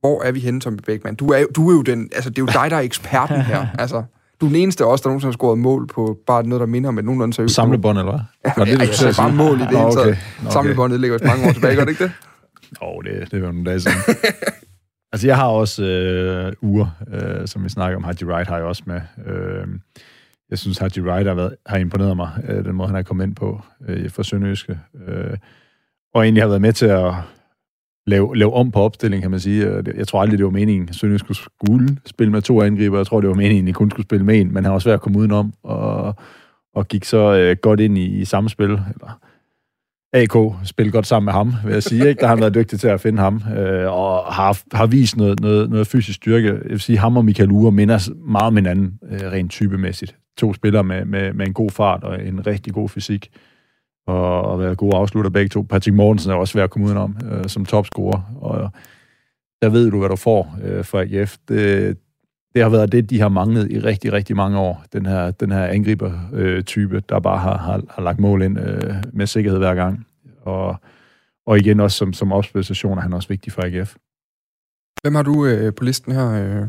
Hvor 0.00 0.22
er 0.22 0.32
vi 0.32 0.40
henne, 0.40 0.60
Tommy 0.60 0.78
Beckmann? 0.86 1.16
Du 1.16 1.28
er, 1.32 1.38
jo- 1.38 1.48
du 1.56 1.70
er 1.70 1.74
jo 1.74 1.82
den, 1.82 2.10
altså 2.14 2.30
det 2.30 2.38
er 2.38 2.42
jo 2.42 2.46
dig, 2.62 2.70
der 2.70 2.76
er 2.76 2.80
eksperten 2.80 3.40
her. 3.40 3.66
Altså, 3.78 4.02
du 4.40 4.46
er 4.46 4.50
den 4.50 4.56
eneste 4.56 4.84
af 4.84 4.88
os, 4.88 5.00
der 5.00 5.08
nogensinde 5.08 5.32
har 5.32 5.36
scoret 5.38 5.58
mål 5.58 5.86
på 5.86 6.16
bare 6.26 6.42
noget, 6.42 6.60
der 6.60 6.66
minder 6.66 6.88
om 6.88 6.98
et 6.98 7.04
nogenlunde 7.04 7.34
seriøst. 7.34 7.54
Samlebånd, 7.54 7.98
eller 7.98 8.12
hvad? 8.12 8.20
Ja, 8.44 8.52
Var 8.56 8.64
det 8.64 8.88
du 8.88 8.94
sagde 8.94 9.14
bare 9.16 9.32
mål 9.32 9.56
i 9.60 9.60
det 9.62 9.68
hele 9.68 9.80
taget. 9.80 9.98
okay. 9.98 10.16
Okay. 10.40 10.50
Samlebåndet 10.52 11.00
ligger 11.00 11.18
jo 11.22 11.26
mange 11.26 11.48
år 11.48 11.52
tilbage, 11.52 11.76
gør 11.76 11.84
det 11.84 11.90
ikke 11.90 12.04
det? 12.04 12.12
Åh, 12.82 12.88
oh, 12.88 13.04
det, 13.04 13.30
det 13.30 13.42
var 13.42 13.52
nogle 13.52 13.64
dage 13.70 13.80
siden. 13.80 13.96
altså, 15.12 15.26
jeg 15.26 15.36
har 15.36 15.46
også 15.48 15.84
øh, 15.84 16.52
uger, 16.62 16.86
øh, 17.12 17.46
som 17.46 17.64
vi 17.64 17.68
snakker 17.68 17.96
om. 17.96 18.04
Haji 18.04 18.24
Wright 18.24 18.48
har 18.48 18.56
jeg 18.56 18.64
også 18.64 18.82
med. 18.86 19.00
Øh, 19.26 19.66
jeg 20.50 20.58
synes, 20.58 20.78
Haji 20.78 21.00
Wright 21.00 21.26
har, 21.26 21.34
været, 21.34 21.54
har 21.66 21.78
imponeret 21.78 22.16
mig, 22.16 22.30
øh, 22.48 22.64
den 22.64 22.74
måde, 22.74 22.88
han 22.88 22.96
er 22.96 23.02
kommet 23.02 23.26
ind 23.26 23.34
på 23.34 23.60
øh, 23.88 24.10
for 24.10 24.22
Sønderjyske. 24.22 24.78
Øh, 25.06 25.36
og 26.14 26.22
egentlig 26.22 26.42
har 26.42 26.48
været 26.48 26.60
med 26.60 26.72
til 26.72 26.86
at 26.86 27.14
lave, 28.06 28.36
lave 28.36 28.52
om 28.52 28.70
på 28.70 28.80
opstillingen, 28.80 29.22
kan 29.22 29.30
man 29.30 29.40
sige. 29.40 29.66
Øh, 29.66 29.84
jeg 29.96 30.08
tror 30.08 30.22
aldrig, 30.22 30.38
det 30.38 30.44
var 30.44 30.50
meningen, 30.50 30.88
at 30.88 30.94
Sønderjyske 30.94 31.34
skulle 31.34 31.96
spille 32.06 32.32
med 32.32 32.42
to 32.42 32.62
angriber. 32.62 32.96
Jeg 32.96 33.06
tror, 33.06 33.20
det 33.20 33.28
var 33.28 33.36
meningen, 33.36 33.64
at 33.64 33.68
de 33.68 33.72
kun 33.72 33.90
skulle 33.90 34.06
spille 34.06 34.24
med 34.24 34.40
en, 34.40 34.46
men 34.46 34.56
han 34.56 34.64
har 34.64 34.72
også 34.72 34.88
været 34.88 34.98
at 34.98 35.02
komme 35.02 35.18
udenom, 35.18 35.52
og, 35.62 36.14
og 36.74 36.88
gik 36.88 37.04
så 37.04 37.34
øh, 37.34 37.56
godt 37.62 37.80
ind 37.80 37.98
i, 37.98 38.04
i 38.04 38.24
samspil, 38.24 38.70
eller 38.70 39.18
AK 40.12 40.36
spille 40.64 40.92
godt 40.92 41.06
sammen 41.06 41.24
med 41.24 41.32
ham, 41.32 41.52
vil 41.64 41.72
jeg 41.72 41.82
sige. 41.82 42.08
Ikke? 42.08 42.20
Der 42.20 42.26
har 42.26 42.34
han 42.34 42.40
været 42.40 42.54
dygtig 42.54 42.80
til 42.80 42.88
at 42.88 43.00
finde 43.00 43.22
ham, 43.22 43.42
øh, 43.58 43.92
og 43.92 44.34
har, 44.34 44.76
har 44.76 44.86
vist 44.86 45.16
noget, 45.16 45.40
noget, 45.40 45.70
noget 45.70 45.86
fysisk 45.86 46.16
styrke. 46.16 46.48
Jeg 46.48 46.70
vil 46.70 46.80
sige, 46.80 46.98
ham 46.98 47.16
og 47.16 47.24
Michael 47.24 47.50
Ure 47.50 47.72
minder 47.72 48.10
meget 48.26 48.46
om 48.46 48.56
hinanden, 48.56 48.98
øh, 49.10 49.20
rent 49.20 49.50
typemæssigt. 49.50 50.16
To 50.38 50.54
spillere 50.54 50.84
med, 50.84 51.04
med, 51.04 51.32
med 51.32 51.46
en 51.46 51.52
god 51.52 51.70
fart 51.70 52.04
og 52.04 52.26
en 52.26 52.46
rigtig 52.46 52.72
god 52.72 52.88
fysik, 52.88 53.28
og, 54.06 54.42
og 54.42 54.60
været 54.60 54.78
gode 54.78 54.96
afslutter 54.96 55.30
begge 55.30 55.48
to. 55.48 55.62
Patrick 55.62 55.96
Mortensen 55.96 56.32
er 56.32 56.36
også 56.36 56.54
værd 56.54 56.64
at 56.64 56.70
komme 56.70 56.86
udenom 56.86 57.16
øh, 57.30 57.48
som 57.48 57.64
topscorer, 57.64 58.36
og 58.40 58.70
der 59.62 59.68
ved 59.68 59.90
du, 59.90 59.98
hvad 59.98 60.08
du 60.08 60.16
får 60.16 60.56
øh, 60.64 60.84
fra 60.84 61.02
AGF. 61.02 61.36
Det, 61.48 61.96
det 62.54 62.62
har 62.62 62.68
været 62.68 62.92
det, 62.92 63.10
de 63.10 63.20
har 63.20 63.28
manglet 63.28 63.70
i 63.70 63.78
rigtig, 63.78 64.12
rigtig 64.12 64.36
mange 64.36 64.58
år. 64.58 64.84
Den 64.92 65.06
her, 65.06 65.30
den 65.30 65.52
her 65.52 65.64
angriber-type, 65.66 67.02
der 67.08 67.20
bare 67.20 67.38
har, 67.38 67.58
har, 67.58 67.82
har 67.90 68.02
lagt 68.02 68.20
mål 68.20 68.42
ind 68.42 68.60
øh, 68.60 68.94
med 69.12 69.26
sikkerhed 69.26 69.58
hver 69.58 69.74
gang. 69.74 70.06
Og, 70.42 70.76
og 71.46 71.58
igen 71.58 71.80
også 71.80 71.96
som, 71.96 72.12
som 72.12 72.32
opspilstation 72.32 72.98
er 72.98 73.02
han 73.02 73.12
også 73.12 73.28
vigtig 73.28 73.52
for 73.52 73.62
AGF. 73.62 73.96
Hvem 75.02 75.14
har 75.14 75.22
du 75.22 75.46
øh, 75.46 75.74
på 75.74 75.84
listen 75.84 76.12
her? 76.12 76.30
Øh? 76.30 76.68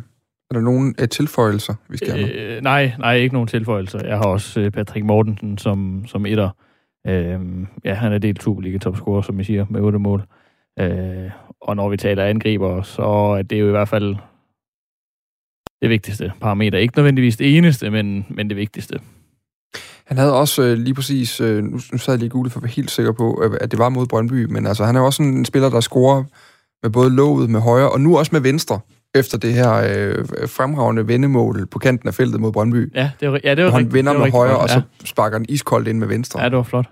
Er 0.50 0.54
der 0.54 0.62
nogen 0.62 0.96
øh, 1.00 1.10
tilføjelser, 1.10 1.74
vi 1.90 1.98
skal 1.98 2.12
have 2.12 2.26
med? 2.26 2.36
Øh, 2.36 2.62
nej, 2.62 2.94
nej, 3.00 3.16
ikke 3.16 3.34
nogen 3.34 3.48
tilføjelser. 3.48 4.00
Jeg 4.06 4.18
har 4.18 4.26
også 4.26 4.60
øh, 4.60 4.72
Patrick 4.72 5.06
Mortensen 5.06 5.58
som, 5.58 6.04
som 6.08 6.26
etter. 6.26 6.50
Øh, 7.08 7.40
ja, 7.86 7.94
han 7.94 8.14
er 8.14 8.18
delt 8.18 8.44
Superliga-topscorer, 8.44 9.22
som 9.22 9.40
I 9.40 9.44
siger, 9.44 9.66
med 9.70 9.82
8 9.82 10.00
mål. 10.00 10.24
Øh, 10.80 11.32
og 11.62 11.76
når 11.76 11.90
vi 11.90 11.98
taler 11.98 12.26
angriber, 12.26 12.82
så 12.82 13.04
er 13.38 13.42
det 13.42 13.60
jo 13.60 13.68
i 13.68 13.72
hvert 13.72 13.88
fald 13.88 14.16
det 15.84 15.90
vigtigste 15.90 16.32
parameter. 16.42 16.78
Ikke 16.78 16.98
nødvendigvis 16.98 17.38
det 17.38 17.58
eneste, 17.58 17.90
men, 17.90 18.26
men 18.30 18.50
det 18.50 18.58
vigtigste. 18.58 19.00
Han 20.06 20.18
havde 20.18 20.34
også 20.40 20.62
øh, 20.64 20.78
lige 20.78 20.94
præcis, 20.94 21.42
øh, 21.42 21.64
nu, 21.64 21.80
nu 21.92 21.98
sad 21.98 22.14
jeg 22.14 22.20
lige 22.20 22.30
googlet 22.30 22.52
for 22.54 22.60
at 22.60 22.64
være 22.64 22.72
helt 22.72 22.92
sikker 22.92 23.12
på, 23.12 23.44
øh, 23.46 23.58
at 23.62 23.72
det 23.72 23.80
var 23.80 23.90
mod 23.90 24.08
Brøndby, 24.08 24.46
men 24.46 24.66
altså, 24.68 24.86
han 24.86 24.96
er 24.96 25.00
også 25.02 25.18
sådan 25.18 25.34
en 25.34 25.46
spiller, 25.46 25.70
der 25.70 25.80
scorer 25.80 26.24
med 26.84 26.92
både 26.92 27.10
låget 27.10 27.50
med 27.50 27.60
højre, 27.60 27.92
og 27.92 28.02
nu 28.02 28.18
også 28.18 28.30
med 28.34 28.42
venstre, 28.42 28.80
efter 29.16 29.38
det 29.38 29.54
her 29.54 29.74
øh, 29.74 30.26
fremragende 30.48 31.08
vendemål 31.08 31.66
på 31.68 31.80
kanten 31.80 32.08
af 32.08 32.14
feltet 32.14 32.40
mod 32.42 32.52
Brøndby. 32.52 32.92
Ja, 32.96 33.12
det 33.20 33.32
var, 33.32 33.40
ja, 33.44 33.56
det 33.56 33.64
var 33.64 33.72
han 33.72 33.78
rigtigt- 33.80 33.94
vender 33.94 34.12
det 34.12 34.20
var 34.20 34.26
med 34.26 34.34
rigtig 34.34 34.38
højre, 34.40 34.52
godt. 34.60 34.64
og 34.64 34.70
så 34.70 34.82
sparker 35.08 35.38
den 35.38 35.46
iskoldt 35.50 35.88
ind 35.88 35.98
med 36.00 36.08
venstre. 36.08 36.40
Ja, 36.40 36.44
ja, 36.46 36.50
det 36.50 36.58
var 36.58 36.64
flot. 36.64 36.90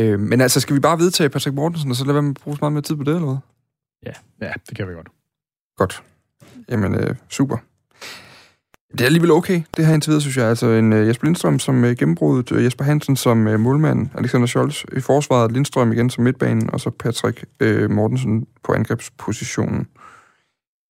Øh, 0.00 0.20
men 0.20 0.40
altså, 0.40 0.60
skal 0.60 0.76
vi 0.76 0.80
bare 0.80 0.98
vedtage 0.98 1.28
Patrick 1.28 1.54
Mortensen, 1.54 1.90
og 1.90 1.96
så 1.96 2.04
lade 2.04 2.14
være 2.14 2.22
med 2.22 2.30
at 2.30 2.40
bruge 2.42 2.56
så 2.56 2.58
meget 2.62 2.72
mere 2.72 2.82
tid 2.82 2.96
på 2.96 3.04
det, 3.04 3.14
eller 3.14 3.26
hvad? 3.26 4.12
Ja, 4.42 4.52
det 4.68 4.76
kan 4.76 4.88
vi 4.88 4.92
godt. 4.94 5.08
Godt. 5.76 6.02
Jamen, 6.70 6.94
øh, 6.94 7.14
super. 7.28 7.56
Det 8.92 9.00
er 9.00 9.04
alligevel 9.04 9.30
okay, 9.30 9.62
det 9.76 9.86
her 9.86 9.94
indtil 9.94 10.10
videre, 10.10 10.20
synes 10.20 10.36
jeg. 10.36 10.46
Altså 10.46 10.66
en 10.66 10.92
uh, 10.92 11.08
Jesper 11.08 11.24
Lindstrøm 11.24 11.58
som 11.58 11.84
uh, 11.84 11.90
gennembruddet, 11.90 12.52
uh, 12.52 12.64
Jesper 12.64 12.84
Hansen 12.84 13.16
som 13.16 13.46
uh, 13.46 13.60
målmand, 13.60 14.08
Alexander 14.14 14.46
Scholz 14.46 14.84
i 14.96 15.00
forsvaret, 15.00 15.52
Lindstrøm 15.52 15.92
igen 15.92 16.10
som 16.10 16.24
midtbanen, 16.24 16.70
og 16.70 16.80
så 16.80 16.90
Patrick 16.90 17.44
uh, 17.64 17.90
Mortensen 17.90 18.46
på 18.64 18.72
angrebspositionen. 18.72 19.86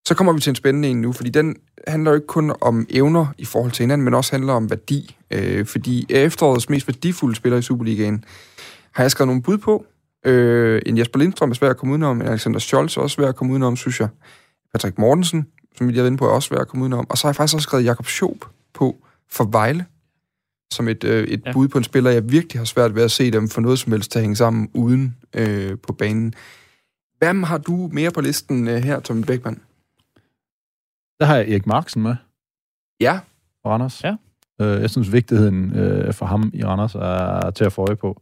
Så 0.08 0.16
kommer 0.16 0.34
vi 0.34 0.40
til 0.40 0.50
en 0.50 0.56
spændende 0.56 0.88
en 0.88 1.02
nu, 1.02 1.14
fordi 1.14 1.30
den 1.30 1.56
handler 1.88 2.12
jo 2.12 2.16
ikke 2.16 2.28
kun 2.28 2.54
om 2.62 2.88
evner 2.90 3.26
i 3.38 3.46
forhold 3.46 3.72
til 3.72 3.84
hinanden, 3.84 4.06
men 4.06 4.14
også 4.14 4.32
handler 4.32 4.54
om 4.54 4.70
værdi. 4.70 5.16
Øh, 5.32 5.66
fordi 5.66 6.06
efterårets 6.10 6.70
mest 6.70 6.88
værdifulde 6.88 7.36
spiller 7.36 7.58
i 7.58 7.62
Superligaen 7.62 8.24
har 8.92 9.04
jeg 9.04 9.12
skrevet 9.12 9.28
nogle 9.28 9.42
bud 9.42 9.58
på. 9.58 9.86
Øh, 10.26 10.82
en 10.86 10.98
Jesper 10.98 11.20
Lindstrøm 11.20 11.50
er 11.50 11.54
svær 11.54 11.70
at 11.70 11.78
komme 11.78 11.92
udenom, 11.92 12.22
en 12.22 12.28
Alexander 12.28 12.60
Scholz 12.60 12.98
er 12.98 13.02
også 13.02 13.14
svær 13.14 13.28
at 13.28 13.36
komme 13.36 13.54
udenom, 13.54 13.76
synes 13.76 14.00
jeg. 14.00 14.08
Patrick 14.74 14.98
Mortensen, 14.98 15.48
som 15.76 15.88
vi 15.88 15.92
lige 15.92 16.00
har 16.00 16.10
været 16.10 16.20
på, 16.20 16.26
er 16.26 16.32
også 16.32 16.48
svær 16.48 16.58
at 16.58 16.68
komme 16.68 16.84
udenom. 16.84 17.10
Og 17.10 17.18
så 17.18 17.28
har 17.28 17.30
jeg 17.30 17.36
faktisk 17.36 17.56
også 17.56 17.64
skrevet 17.64 17.86
Jakob 17.86 18.06
Schoop 18.06 18.50
på 18.74 18.98
for 19.32 19.44
Vejle, 19.44 19.86
som 20.74 20.88
et, 20.88 21.04
øh, 21.04 21.28
et 21.28 21.42
ja. 21.46 21.54
Bud 21.54 21.68
på 21.68 21.78
en 21.78 21.84
spiller, 21.84 22.12
jeg 22.12 22.32
virkelig 22.32 22.60
har 22.60 22.66
svært 22.66 22.96
ved 22.96 23.04
at 23.04 23.12
se 23.12 23.32
dem 23.32 23.50
få 23.50 23.62
noget 23.62 23.80
som 23.80 23.92
helst 23.92 24.12
til 24.12 24.20
at 24.20 24.24
hænge 24.24 24.36
sammen 24.36 24.70
uden 24.74 25.16
øh, 25.36 25.78
på 25.88 25.94
banen. 25.94 26.34
Hvem 27.18 27.44
har 27.44 27.58
du 27.58 27.90
mere 27.94 28.12
på 28.12 28.22
listen 28.22 28.68
øh, 28.68 28.76
her, 28.76 29.00
Tommy 29.00 29.24
Beckmann? 29.24 29.62
Der 31.20 31.26
har 31.26 31.36
jeg 31.36 31.50
Erik 31.50 31.66
Marksen 31.66 32.02
med 32.02 32.16
Ja, 33.00 33.20
fra 33.64 33.70
Randers. 33.70 34.04
Ja. 34.04 34.16
Øh, 34.62 34.82
jeg 34.82 34.90
synes, 34.90 35.12
vigtigheden 35.12 35.76
øh, 35.76 36.14
for 36.14 36.26
ham 36.26 36.52
i 36.54 36.64
Randers 36.64 36.96
er 36.96 37.52
til 37.52 37.66
at 37.66 37.74
få 37.74 37.82
øje 37.82 37.96
på. 37.96 38.22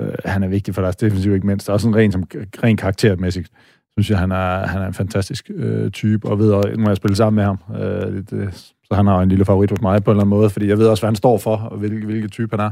Øh, 0.00 0.14
han 0.24 0.42
er 0.42 0.48
vigtig 0.48 0.74
for 0.74 0.82
deres 0.82 0.96
defensiv, 0.96 1.34
ikke 1.34 1.46
mindst. 1.46 1.70
Også 1.70 1.88
en 1.88 1.96
ren, 1.96 2.12
som, 2.12 2.24
ren 2.34 2.76
karaktermæssigt, 2.76 3.50
synes 3.98 4.10
jeg, 4.10 4.18
han 4.18 4.32
er, 4.32 4.66
han 4.66 4.82
er 4.82 4.86
en 4.86 4.94
fantastisk 4.94 5.50
øh, 5.54 5.90
type, 5.90 6.28
og 6.28 6.38
ved, 6.38 6.52
og 6.52 6.64
nu 6.76 6.82
har 6.82 6.90
jeg 6.90 6.96
spillet 6.96 7.16
sammen 7.16 7.36
med 7.36 7.44
ham, 7.44 7.58
øh, 7.74 8.12
det, 8.12 8.30
det, 8.30 8.38
øh, 8.38 8.52
så 8.52 8.94
han 8.94 9.06
har 9.06 9.20
en 9.20 9.28
lille 9.28 9.44
favorit 9.44 9.70
hos 9.70 9.80
mig 9.80 10.04
på 10.04 10.10
en 10.10 10.14
eller 10.14 10.22
anden 10.22 10.38
måde, 10.38 10.50
fordi 10.50 10.68
jeg 10.68 10.78
ved 10.78 10.86
også, 10.86 11.00
hvad 11.00 11.08
han 11.08 11.16
står 11.16 11.38
for, 11.38 11.56
og 11.56 11.78
hvilken, 11.78 12.04
hvilke 12.04 12.28
type 12.28 12.56
han 12.56 12.60
er. 12.60 12.70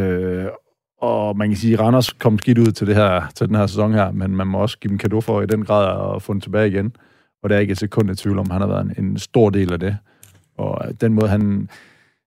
Øh, 0.00 0.46
og 1.02 1.36
man 1.36 1.48
kan 1.48 1.56
sige, 1.56 1.74
at 1.74 1.80
Randers 1.80 2.12
kom 2.12 2.38
skidt 2.38 2.58
ud 2.58 2.72
til, 2.72 2.86
det 2.86 2.94
her, 2.94 3.30
til 3.34 3.48
den 3.48 3.56
her 3.56 3.66
sæson 3.66 3.94
her, 3.94 4.10
men 4.10 4.36
man 4.36 4.46
må 4.46 4.58
også 4.58 4.78
give 4.78 4.88
dem 4.88 4.98
kado 4.98 5.20
for 5.20 5.42
i 5.42 5.46
den 5.46 5.64
grad 5.64 6.14
at 6.16 6.22
få 6.22 6.32
den 6.32 6.40
tilbage 6.40 6.68
igen. 6.68 6.96
Og 7.42 7.50
der 7.50 7.56
er 7.56 7.60
ikke 7.60 7.72
et 7.72 7.78
sekund 7.78 8.10
i 8.10 8.14
tvivl 8.14 8.38
om, 8.38 8.50
han 8.50 8.60
har 8.60 8.68
været 8.68 8.84
en, 8.84 9.04
en 9.04 9.18
stor 9.18 9.50
del 9.50 9.72
af 9.72 9.80
det. 9.80 9.96
Og 10.58 11.00
den 11.00 11.14
måde, 11.14 11.28
han, 11.28 11.68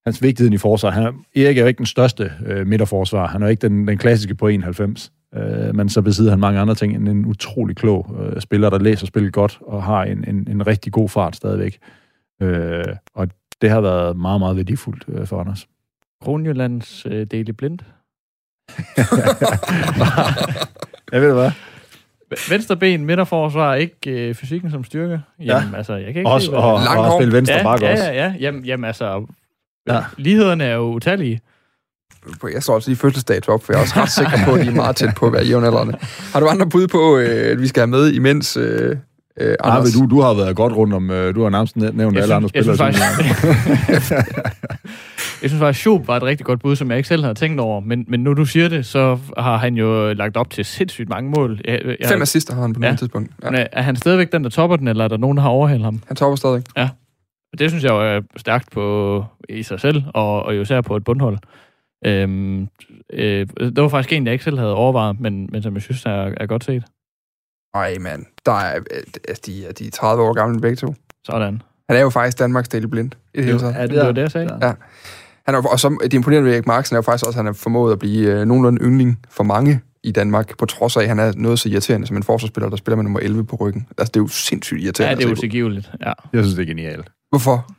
hans 0.05 0.21
vigtighed 0.21 0.53
i 0.53 0.57
forsvar. 0.57 0.89
Han 0.89 1.03
er, 1.03 1.11
Erik 1.35 1.57
er 1.57 1.61
jo 1.61 1.67
ikke 1.67 1.77
den 1.77 1.85
største 1.85 2.31
øh, 2.45 2.67
midterforsvar. 2.67 3.27
Han 3.27 3.41
er 3.41 3.45
jo 3.45 3.49
ikke 3.49 3.67
den, 3.67 3.87
den 3.87 3.97
klassiske 3.97 4.35
på 4.35 4.47
91. 4.47 5.11
Øh, 5.33 5.75
men 5.75 5.89
så 5.89 6.01
besidder 6.01 6.29
han 6.31 6.39
mange 6.39 6.59
andre 6.59 6.75
ting 6.75 6.95
end 6.95 7.09
en 7.09 7.25
utrolig 7.25 7.75
klog 7.75 8.15
øh, 8.19 8.41
spiller, 8.41 8.69
der 8.69 8.79
læser 8.79 9.05
spillet 9.05 9.33
godt 9.33 9.59
og 9.61 9.83
har 9.83 10.03
en, 10.03 10.23
en, 10.27 10.47
en 10.51 10.67
rigtig 10.67 10.91
god 10.93 11.09
fart 11.09 11.35
stadigvæk. 11.35 11.77
Øh, 12.41 12.85
og 13.13 13.27
det 13.61 13.69
har 13.69 13.81
været 13.81 14.17
meget, 14.17 14.39
meget 14.39 14.55
værdifuldt 14.57 15.03
øh, 15.07 15.27
for 15.27 15.39
Anders. 15.39 15.67
Kronjyllands 16.23 17.05
øh, 17.05 17.25
del 17.31 17.49
i 17.49 17.51
blind. 17.51 17.79
Jeg 21.11 21.21
ved 21.21 21.33
hvad. 21.33 21.51
Venstre 22.49 22.77
ben, 22.77 23.05
midterforsvar, 23.05 23.75
ikke 23.75 24.27
øh, 24.29 24.35
fysikken 24.35 24.71
som 24.71 24.83
styrke. 24.83 25.21
Jamen, 25.39 25.71
ja. 25.71 25.77
altså, 25.77 25.93
jeg 25.93 26.05
kan 26.13 26.15
ikke 26.15 26.29
Også, 26.29 26.45
se, 26.45 26.51
hvad- 26.51 26.59
og, 26.59 26.73
og 26.73 26.81
hår. 27.05 27.19
spille 27.19 27.33
venstre 27.33 27.55
ja, 27.55 27.63
bak 27.63 27.81
ja, 27.81 27.91
også. 27.91 28.03
ja, 28.03 28.13
ja. 28.13 28.33
Jamen, 28.39 28.65
jamen 28.65 28.83
altså, 28.85 29.25
ja. 29.89 29.99
lighederne 30.17 30.63
er 30.63 30.75
jo 30.75 30.81
utallige. 30.93 31.41
Jeg 32.53 32.63
står 32.63 32.73
også 32.75 32.89
lige 32.89 32.97
fødselsdato 32.97 33.51
op, 33.51 33.63
for 33.63 33.73
jeg 33.73 33.77
er 33.79 33.81
også 33.83 33.93
ret 33.99 34.11
sikker 34.11 34.45
på, 34.45 34.51
at 34.53 34.61
de 34.65 34.67
er 34.67 34.75
meget 34.75 34.95
tæt 34.95 35.09
på 35.15 35.27
at 35.27 35.33
være 35.33 35.45
jævnaldrende. 35.45 35.97
Har 36.33 36.39
du 36.39 36.47
andre 36.47 36.69
bud 36.69 36.87
på, 36.87 37.17
øh, 37.17 37.51
at 37.51 37.61
vi 37.61 37.67
skal 37.67 37.81
have 37.81 37.87
med 37.87 38.11
imens... 38.13 38.57
Øh, 38.57 38.95
øh, 39.39 39.55
Nej, 39.65 39.79
men 39.79 39.91
du, 39.91 40.15
du 40.15 40.21
har 40.21 40.33
været 40.33 40.55
godt 40.55 40.73
rundt 40.73 40.93
om, 40.93 41.11
øh, 41.11 41.35
du 41.35 41.43
har 41.43 41.49
nærmest 41.49 41.75
næ- 41.77 41.91
nævnt 41.93 42.15
Jeg 42.15 42.23
alle 42.23 42.35
andre 42.35 42.49
synes- 42.49 42.67
jeg 42.67 42.75
spillere. 42.89 43.13
synes 43.93 44.05
som- 44.07 44.17
Jeg 45.41 45.49
synes 45.49 45.59
faktisk, 45.61 45.81
Schoop 45.81 46.07
var 46.07 46.17
et 46.17 46.23
rigtig 46.23 46.45
godt 46.45 46.59
bud, 46.61 46.75
som 46.75 46.89
jeg 46.89 46.97
ikke 46.97 47.07
selv 47.09 47.21
havde 47.23 47.35
tænkt 47.35 47.59
over. 47.59 47.79
Men, 47.79 48.05
men 48.07 48.19
nu 48.23 48.33
du 48.33 48.45
siger 48.45 48.69
det, 48.69 48.85
så 48.85 49.17
har 49.37 49.57
han 49.57 49.75
jo 49.75 50.13
lagt 50.13 50.37
op 50.37 50.49
til 50.49 50.65
sindssygt 50.65 51.09
mange 51.09 51.29
mål. 51.29 51.59
Jeg, 51.65 51.79
jeg, 51.85 51.95
Fem 52.09 52.21
assister 52.21 52.53
har 52.55 52.61
han 52.61 52.73
på 52.73 52.79
Ja. 52.81 52.85
noget 52.87 52.99
tidspunkt. 52.99 53.31
Ja. 53.43 53.49
Men 53.49 53.59
er- 53.59 53.67
er 53.71 53.81
han 53.81 53.95
stadigvæk 53.95 54.31
den, 54.31 54.43
der 54.43 54.49
topper 54.49 54.77
den, 54.77 54.87
eller 54.87 55.03
er 55.03 55.07
der 55.07 55.17
nogen, 55.17 55.37
der 55.37 55.43
har 55.43 55.49
overhældt 55.49 55.83
ham? 55.83 56.01
Han 56.07 56.15
topper 56.15 56.35
stadig. 56.35 56.63
Og 57.53 57.59
Det 57.59 57.69
synes 57.71 57.83
jeg 57.83 57.89
jo 57.91 58.15
er 58.15 58.21
stærkt 58.37 58.71
på, 58.71 59.25
i 59.49 59.63
sig 59.63 59.79
selv, 59.79 60.03
og, 60.13 60.43
og 60.43 60.55
jo 60.55 60.61
især 60.61 60.81
på 60.81 60.95
et 60.95 61.03
bundhold. 61.03 61.37
Øhm, 62.05 62.67
øh, 63.13 63.47
det 63.57 63.81
var 63.81 63.89
faktisk 63.89 64.13
en, 64.13 64.25
jeg 64.25 64.33
ikke 64.33 64.43
selv 64.43 64.57
havde 64.57 64.75
overvejet, 64.75 65.19
men, 65.19 65.49
men 65.51 65.63
som 65.63 65.73
jeg 65.73 65.81
synes 65.81 66.05
er, 66.05 66.33
er 66.37 66.45
godt 66.45 66.63
set. 66.63 66.83
Ej, 67.73 67.97
mand. 67.99 68.25
Der 68.45 68.51
er, 68.51 68.75
øh, 68.75 69.03
altså, 69.27 69.43
de, 69.45 69.65
er, 69.65 69.71
de 69.71 69.87
er 69.87 69.91
30 69.91 70.23
år 70.23 70.33
gamle 70.33 70.61
begge 70.61 70.75
to. 70.75 70.95
Sådan. 71.25 71.61
Han 71.89 71.97
er 71.97 72.01
jo 72.01 72.09
faktisk 72.09 72.39
Danmarks 72.39 72.69
Daily 72.69 72.85
Blind. 72.85 73.11
I 73.33 73.37
det 73.37 73.45
hele 73.45 73.59
taget. 73.59 73.75
er 73.77 73.87
Det 73.87 73.97
var 73.97 74.11
det, 74.11 74.21
jeg 74.21 74.31
sagde. 74.31 74.57
Ja. 74.61 74.67
Ja. 74.67 74.73
Han 75.45 75.55
er, 75.55 75.67
og 75.71 75.79
så 75.79 75.97
det 76.03 76.13
imponerende 76.13 76.47
ved 76.47 76.55
Erik 76.55 76.67
Marksen 76.67 76.95
er 76.95 76.97
jo 76.97 77.01
faktisk 77.01 77.25
også, 77.25 77.39
at 77.39 77.39
han 77.39 77.45
har 77.45 77.53
formået 77.53 77.91
at 77.91 77.99
blive 77.99 78.31
øh, 78.31 78.45
nogenlunde 78.45 78.81
yndling 78.83 79.19
for 79.29 79.43
mange 79.43 79.81
i 80.03 80.11
Danmark, 80.11 80.57
på 80.57 80.65
trods 80.65 80.97
af, 80.97 81.01
at 81.01 81.07
han 81.07 81.19
er 81.19 81.33
noget 81.35 81.59
så 81.59 81.69
irriterende 81.69 82.07
som 82.07 82.17
en 82.17 82.23
forsvarsspiller, 82.23 82.69
der 82.69 82.77
spiller 82.77 82.95
med 82.95 83.03
nummer 83.03 83.19
11 83.19 83.45
på 83.45 83.55
ryggen. 83.55 83.87
Altså, 83.97 84.11
det 84.11 84.19
er 84.19 84.23
jo 84.23 84.27
sindssygt 84.27 84.81
irriterende. 84.81 85.11
Ja, 85.11 85.15
det 85.15 85.25
er 85.25 85.31
utilgiveligt. 85.31 85.91
Ja. 86.01 86.13
Jeg 86.33 86.43
synes, 86.43 86.55
det 86.55 86.61
er 86.61 86.67
genialt. 86.67 87.11
Hvorfor? 87.29 87.74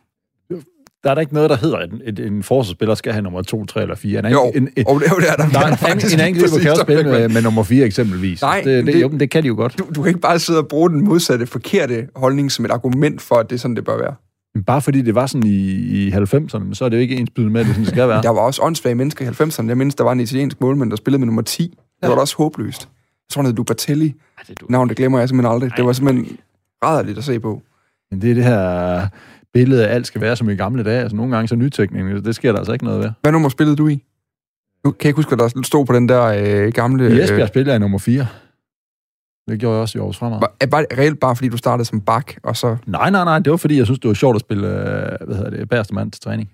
Der 1.07 1.11
er 1.11 1.15
der 1.15 1.21
ikke 1.21 1.35
noget, 1.35 1.51
der 1.51 1.57
hedder, 1.57 1.77
at 1.77 1.91
en, 2.19 2.33
en, 2.33 2.43
forsvarsspiller 2.43 2.95
skal 2.95 3.13
have 3.13 3.23
nummer 3.23 3.43
2, 3.43 3.65
3 3.65 3.83
eller 3.83 3.95
4. 3.95 4.19
En, 4.19 4.33
Jo, 4.33 4.53
en, 4.55 4.69
en, 4.77 4.85
og 4.89 5.01
det 5.01 5.07
er 5.07 5.11
jo 5.15 5.21
der, 5.21 5.37
der 5.45 5.49
der 5.51 5.59
er 5.67 5.71
en, 5.73 5.77
faktisk 5.79 6.15
en, 6.15 6.35
præcis, 6.35 6.63
kan 6.63 6.71
også 6.71 6.85
der 6.87 6.95
spille 6.95 7.05
med, 7.05 7.29
med 7.29 7.43
nummer 7.43 7.63
4 7.63 7.85
eksempelvis. 7.87 8.43
Nej, 8.43 8.63
det, 8.65 8.87
det, 8.87 8.95
det- 8.95 9.03
jo, 9.03 9.09
men 9.09 9.21
det 9.21 9.31
kan 9.31 9.43
de 9.43 9.49
jo 9.49 9.55
godt. 9.55 9.79
Du, 9.79 9.85
du 9.95 10.03
kan 10.03 10.09
ikke 10.09 10.21
bare 10.21 10.39
sidde 10.39 10.59
og 10.59 10.69
bruge 10.69 10.91
den 10.91 11.05
modsatte, 11.05 11.47
forkerte 11.47 12.07
holdning 12.17 12.53
som 12.53 12.65
et 12.65 12.71
argument 12.71 13.21
for, 13.23 13.35
at 13.35 13.51
det 13.51 13.57
er 13.57 13.61
sådan, 13.61 13.77
det 13.77 13.85
bør 13.85 13.99
være. 13.99 14.15
Men 14.55 14.65
bare 14.65 14.83
fordi 14.83 15.03
det 15.03 15.15
var 15.15 15.27
sådan 15.27 15.47
i, 15.47 15.57
i 16.07 16.11
90'erne, 16.11 16.75
så 16.75 16.85
er 16.85 16.89
det 16.89 16.97
jo 16.97 17.01
ikke 17.01 17.17
ens 17.17 17.31
med, 17.37 17.61
at 17.61 17.67
det 17.67 17.75
sådan, 17.75 17.85
det 17.85 17.89
skal 17.93 18.09
være. 18.09 18.23
Der 18.29 18.31
var 18.31 18.41
også 18.41 18.63
åndssvage 18.63 18.95
mennesker 18.95 19.25
i 19.25 19.29
90'erne. 19.29 19.69
Jeg 19.69 19.77
mindes, 19.77 19.95
der 19.95 20.05
var 20.05 20.13
en 20.13 20.21
italiensk 20.21 20.61
målmand, 20.61 20.91
der 20.91 20.97
spillede 20.97 21.19
med 21.21 21.27
nummer 21.27 21.43
10. 21.43 21.63
Det 22.03 22.09
var 22.09 22.15
da 22.15 22.21
også 22.21 22.37
håbløst. 22.37 22.81
Jeg 22.83 23.33
tror, 23.33 23.43
han 23.43 23.47
hed 23.47 23.57
Lubatelli. 23.57 24.15
Ej. 24.39 24.55
Navn, 24.69 24.89
det 24.89 24.97
glemmer 24.97 25.19
jeg 25.19 25.29
simpelthen 25.29 25.55
aldrig. 25.55 25.71
Det 25.77 25.85
var 25.85 25.93
simpelthen 25.93 26.37
rædderligt 26.85 27.19
at 27.19 27.25
se 27.25 27.41
på. 27.41 27.63
Men 28.11 28.21
det 28.23 28.31
er 28.31 28.35
det 28.35 28.45
her 28.45 29.07
billede 29.59 29.89
af, 29.89 29.95
alt 29.95 30.07
skal 30.07 30.21
være 30.21 30.37
som 30.37 30.51
i 30.51 30.55
gamle 30.55 30.83
dage. 30.85 31.01
Altså 31.01 31.17
nogle 31.17 31.35
gange 31.35 31.49
så 31.49 31.57
nytækning, 31.57 32.25
det 32.25 32.35
sker 32.35 32.53
der 32.53 32.59
altså 32.59 32.73
ikke 32.73 32.85
noget 32.85 33.01
ved. 33.03 33.11
Hvad 33.23 33.33
nummer 33.33 33.49
spillede 33.49 33.77
du 33.77 33.89
i? 33.89 34.03
Nu 34.85 34.91
kan 34.91 34.97
jeg 35.05 35.09
ikke 35.09 35.17
huske, 35.19 35.35
hvad 35.37 35.49
der 35.49 35.63
stod 35.63 35.87
på 35.87 35.93
den 35.93 36.09
der 36.09 36.23
øh, 36.25 36.73
gamle... 36.73 37.17
I 37.17 37.21
Esbjerg 37.21 37.49
spiller 37.49 37.73
jeg 37.73 37.81
nummer 37.81 37.99
4. 37.99 38.27
Det 39.51 39.61
gjorde 39.61 39.75
jeg 39.75 39.81
også 39.83 39.99
i 39.99 40.01
Aarhus 40.01 40.17
Fremad. 40.19 40.41
Var, 40.41 40.53
er 40.61 40.67
bare 40.67 40.85
reelt 40.99 41.21
bare, 41.21 41.37
fordi 41.37 41.49
du 41.49 41.57
startede 41.57 41.85
som 41.85 42.01
bak, 42.01 42.33
og 42.43 42.57
så... 42.57 42.77
Nej, 42.87 43.11
nej, 43.11 43.25
nej. 43.25 43.39
Det 43.39 43.51
var 43.51 43.57
fordi, 43.57 43.77
jeg 43.79 43.87
synes, 43.87 43.99
det 44.01 44.09
var 44.09 44.15
sjovt 44.15 44.35
at 44.35 44.41
spille, 44.41 44.67
øh, 44.69 45.27
hvad 45.27 45.37
hedder 45.37 45.51
det, 45.51 45.69
bagerste 45.69 45.95
mand 45.95 46.13
til 46.13 46.21
træning. 46.21 46.51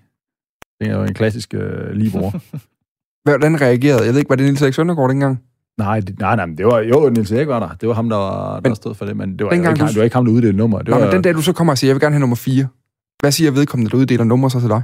Det 0.81 0.87
er 0.89 0.97
jo 0.97 1.03
en 1.03 1.13
klassisk 1.13 1.53
øh, 1.53 1.91
libor. 1.91 2.33
Hvordan 3.29 3.61
reagerede? 3.61 4.03
Jeg 4.05 4.13
ved 4.13 4.19
ikke, 4.19 4.29
var 4.29 4.35
det 4.35 4.45
Niels 4.45 4.61
Erik 4.61 4.73
Søndergaard 4.73 5.09
dengang? 5.09 5.41
nej, 5.77 5.99
det, 5.99 6.19
nej, 6.19 6.35
nej, 6.35 6.45
det 6.45 6.65
var 6.65 6.79
jo, 6.79 7.09
Niels 7.09 7.31
Erik 7.31 7.47
var 7.47 7.59
der. 7.59 7.69
Det 7.81 7.89
var 7.89 7.95
ham, 7.95 8.09
der, 8.09 8.17
var, 8.17 8.59
der 8.59 8.69
Men- 8.69 8.75
stod 8.75 8.95
for 8.95 9.05
det, 9.05 9.17
men 9.17 9.39
det 9.39 9.45
var, 9.45 9.51
ikke, 9.51 9.69
du- 9.69 9.87
det 9.87 9.95
var 9.97 10.03
ikke 10.03 10.15
ham, 10.15 10.25
der 10.25 10.31
uddelte 10.31 10.57
nummer. 10.57 10.77
Det 10.77 10.85
Det 10.85 10.91
var, 10.93 10.99
var, 10.99 11.05
men 11.05 11.13
den 11.13 11.21
dag, 11.21 11.33
du 11.33 11.41
så 11.41 11.53
kommer 11.53 11.73
og 11.73 11.77
siger, 11.77 11.89
jeg 11.89 11.95
vil 11.95 12.01
gerne 12.01 12.13
have 12.13 12.19
nummer 12.19 12.35
4. 12.35 12.67
Hvad 13.23 13.31
siger 13.31 13.51
vedkommende, 13.51 13.91
der 13.91 13.97
uddeler 13.97 14.23
nummer 14.23 14.49
så 14.49 14.59
til 14.59 14.69
dig? 14.69 14.81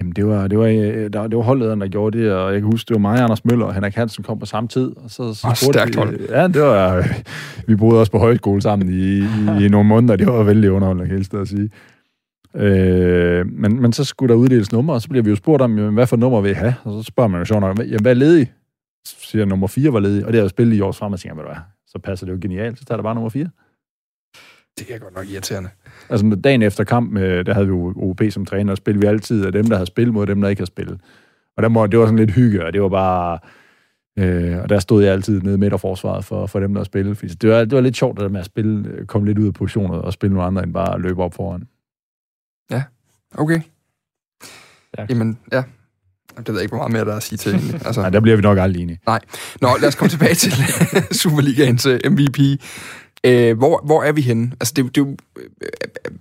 Jamen, 0.00 0.12
det 0.12 0.26
var, 0.26 0.48
det 0.48 0.58
var, 0.58 0.64
øh, 0.66 1.10
der, 1.12 1.26
det 1.26 1.36
var 1.36 1.42
holdlederen, 1.42 1.80
der 1.80 1.88
gjorde 1.88 2.18
det, 2.18 2.32
og 2.32 2.52
jeg 2.52 2.60
kan 2.60 2.70
huske, 2.70 2.88
det 2.88 2.94
var 2.94 2.98
mig, 3.00 3.20
Anders 3.20 3.44
Møller 3.44 3.66
og 3.66 3.74
Henrik 3.74 3.94
Hansen 3.94 4.24
kom 4.24 4.38
på 4.38 4.46
samme 4.46 4.68
tid. 4.68 4.96
Og 4.96 5.10
så, 5.10 5.34
så 5.34 5.40
spurgte 5.40 5.78
stærkt 5.78 5.90
vi- 5.90 5.98
hold. 5.98 6.20
Ja, 6.30 6.48
det 6.48 6.62
var, 6.62 6.96
øh, 6.96 7.04
vi 7.66 7.76
boede 7.76 8.00
også 8.00 8.12
på 8.12 8.18
højskole 8.18 8.62
sammen 8.62 8.88
i, 8.88 9.18
i, 9.18 9.64
i 9.64 9.68
nogle 9.68 9.88
måneder. 9.88 10.16
Det 10.16 10.26
var 10.26 10.42
vældig 10.42 10.70
underholdende, 10.70 11.08
kan 11.08 11.24
jeg 11.32 11.40
at 11.40 11.48
sige. 11.48 11.70
Øh, 12.56 13.46
men, 13.52 13.80
men 13.82 13.92
så 13.92 14.04
skulle 14.04 14.34
der 14.34 14.40
uddeles 14.40 14.72
nummer, 14.72 14.94
og 14.94 15.02
så 15.02 15.08
bliver 15.08 15.22
vi 15.22 15.30
jo 15.30 15.36
spurgt 15.36 15.62
om, 15.62 15.78
jamen, 15.78 15.94
hvad 15.94 16.06
for 16.06 16.16
nummer 16.16 16.40
vil 16.40 16.50
I 16.50 16.54
have? 16.54 16.74
Og 16.84 16.92
så 16.92 17.06
spørger 17.10 17.28
man 17.28 17.40
jo 17.40 17.44
sjovt 17.44 17.60
nok, 17.60 17.78
jamen, 17.78 18.02
hvad 18.02 18.12
er 18.12 18.16
ledig? 18.16 18.52
Så 19.06 19.16
siger 19.20 19.40
jeg, 19.40 19.48
nummer 19.48 19.66
4 19.66 19.92
var 19.92 20.00
ledig, 20.00 20.26
og 20.26 20.32
det 20.32 20.38
er 20.38 20.42
jo 20.42 20.48
spillet 20.48 20.76
i 20.76 20.80
års 20.80 20.96
frem, 20.98 21.12
og 21.12 21.20
tænker, 21.20 21.36
jeg, 21.36 21.44
hvad 21.46 21.56
så 21.86 21.98
passer 21.98 22.26
det 22.26 22.32
jo 22.32 22.38
genialt, 22.42 22.78
så 22.78 22.84
tager 22.84 22.96
der 22.96 23.02
bare 23.02 23.14
nummer 23.14 23.30
4. 23.30 23.48
Det 24.78 24.90
er 24.94 24.98
godt 24.98 25.14
nok 25.14 25.26
irriterende. 25.28 25.68
Altså 26.10 26.40
dagen 26.44 26.62
efter 26.62 26.84
kamp, 26.84 27.16
øh, 27.18 27.46
der 27.46 27.54
havde 27.54 27.66
vi 27.66 27.72
OB 27.96 28.20
som 28.30 28.46
træner, 28.46 28.70
og 28.72 28.76
spillede 28.76 29.00
vi 29.00 29.06
altid 29.06 29.46
af 29.46 29.52
dem, 29.52 29.66
der 29.66 29.76
havde 29.76 29.86
spillet 29.86 30.14
mod 30.14 30.26
dem, 30.26 30.40
der 30.40 30.48
ikke 30.48 30.60
havde 30.60 30.70
spillet. 30.70 31.00
Og 31.56 31.62
der 31.62 31.68
må, 31.68 31.86
det 31.86 31.98
var 31.98 32.04
sådan 32.06 32.18
lidt 32.18 32.30
hygge, 32.30 32.66
og 32.66 32.72
det 32.72 32.82
var 32.82 32.88
bare... 32.88 33.38
Øh, 34.18 34.62
og 34.62 34.68
der 34.68 34.78
stod 34.78 35.02
jeg 35.04 35.12
altid 35.12 35.40
nede 35.40 35.58
midt 35.58 35.72
af 35.72 35.80
forsvaret 35.80 36.24
for, 36.24 36.46
for 36.46 36.60
dem, 36.60 36.74
der 36.74 36.84
spillede. 36.84 37.14
Fordi 37.14 37.34
det 37.34 37.50
var, 37.50 37.58
det 37.58 37.72
var 37.72 37.80
lidt 37.80 37.96
sjovt, 37.96 38.16
det 38.16 38.22
der 38.22 38.28
med 38.28 38.40
at 38.40 38.46
spille, 38.46 38.88
øh, 38.88 39.06
komme 39.06 39.26
lidt 39.28 39.38
ud 39.38 39.46
af 39.46 39.54
positioner 39.54 39.94
og 39.94 40.12
spille 40.12 40.34
nogle 40.34 40.46
andre, 40.46 40.62
end 40.62 40.72
bare 40.74 40.94
at 40.94 41.00
løbe 41.00 41.22
op 41.22 41.34
foran. 41.34 41.68
Okay. 43.36 43.60
Stærkt. 44.94 45.10
Jamen, 45.10 45.38
ja. 45.52 45.62
Det 46.36 46.48
ved 46.48 46.54
jeg 46.54 46.62
ikke, 46.62 46.76
hvor 46.76 46.78
meget 46.78 46.92
mere 46.92 47.04
der 47.04 47.12
er 47.12 47.16
at 47.16 47.22
sige 47.22 47.36
til. 47.36 47.54
egentlig. 47.54 47.80
Altså, 47.86 48.00
Nej, 48.00 48.10
der 48.10 48.20
bliver 48.20 48.36
vi 48.36 48.42
nok 48.42 48.58
aldrig 48.58 48.82
enige. 48.82 49.00
Nå, 49.60 49.68
lad 49.80 49.88
os 49.88 49.94
komme 49.94 50.10
tilbage 50.10 50.34
til 50.34 50.52
Superligaens 51.22 51.86
øh, 51.86 52.00
MVP. 52.10 52.38
Øh, 53.26 53.58
hvor, 53.58 53.82
hvor 53.84 54.02
er 54.02 54.12
vi 54.12 54.20
henne? 54.20 54.52
Altså, 54.60 54.72
det, 54.76 54.84
det, 54.84 54.96
jo, 54.98 55.16
øh, 55.38 55.44
øh, 55.62 56.12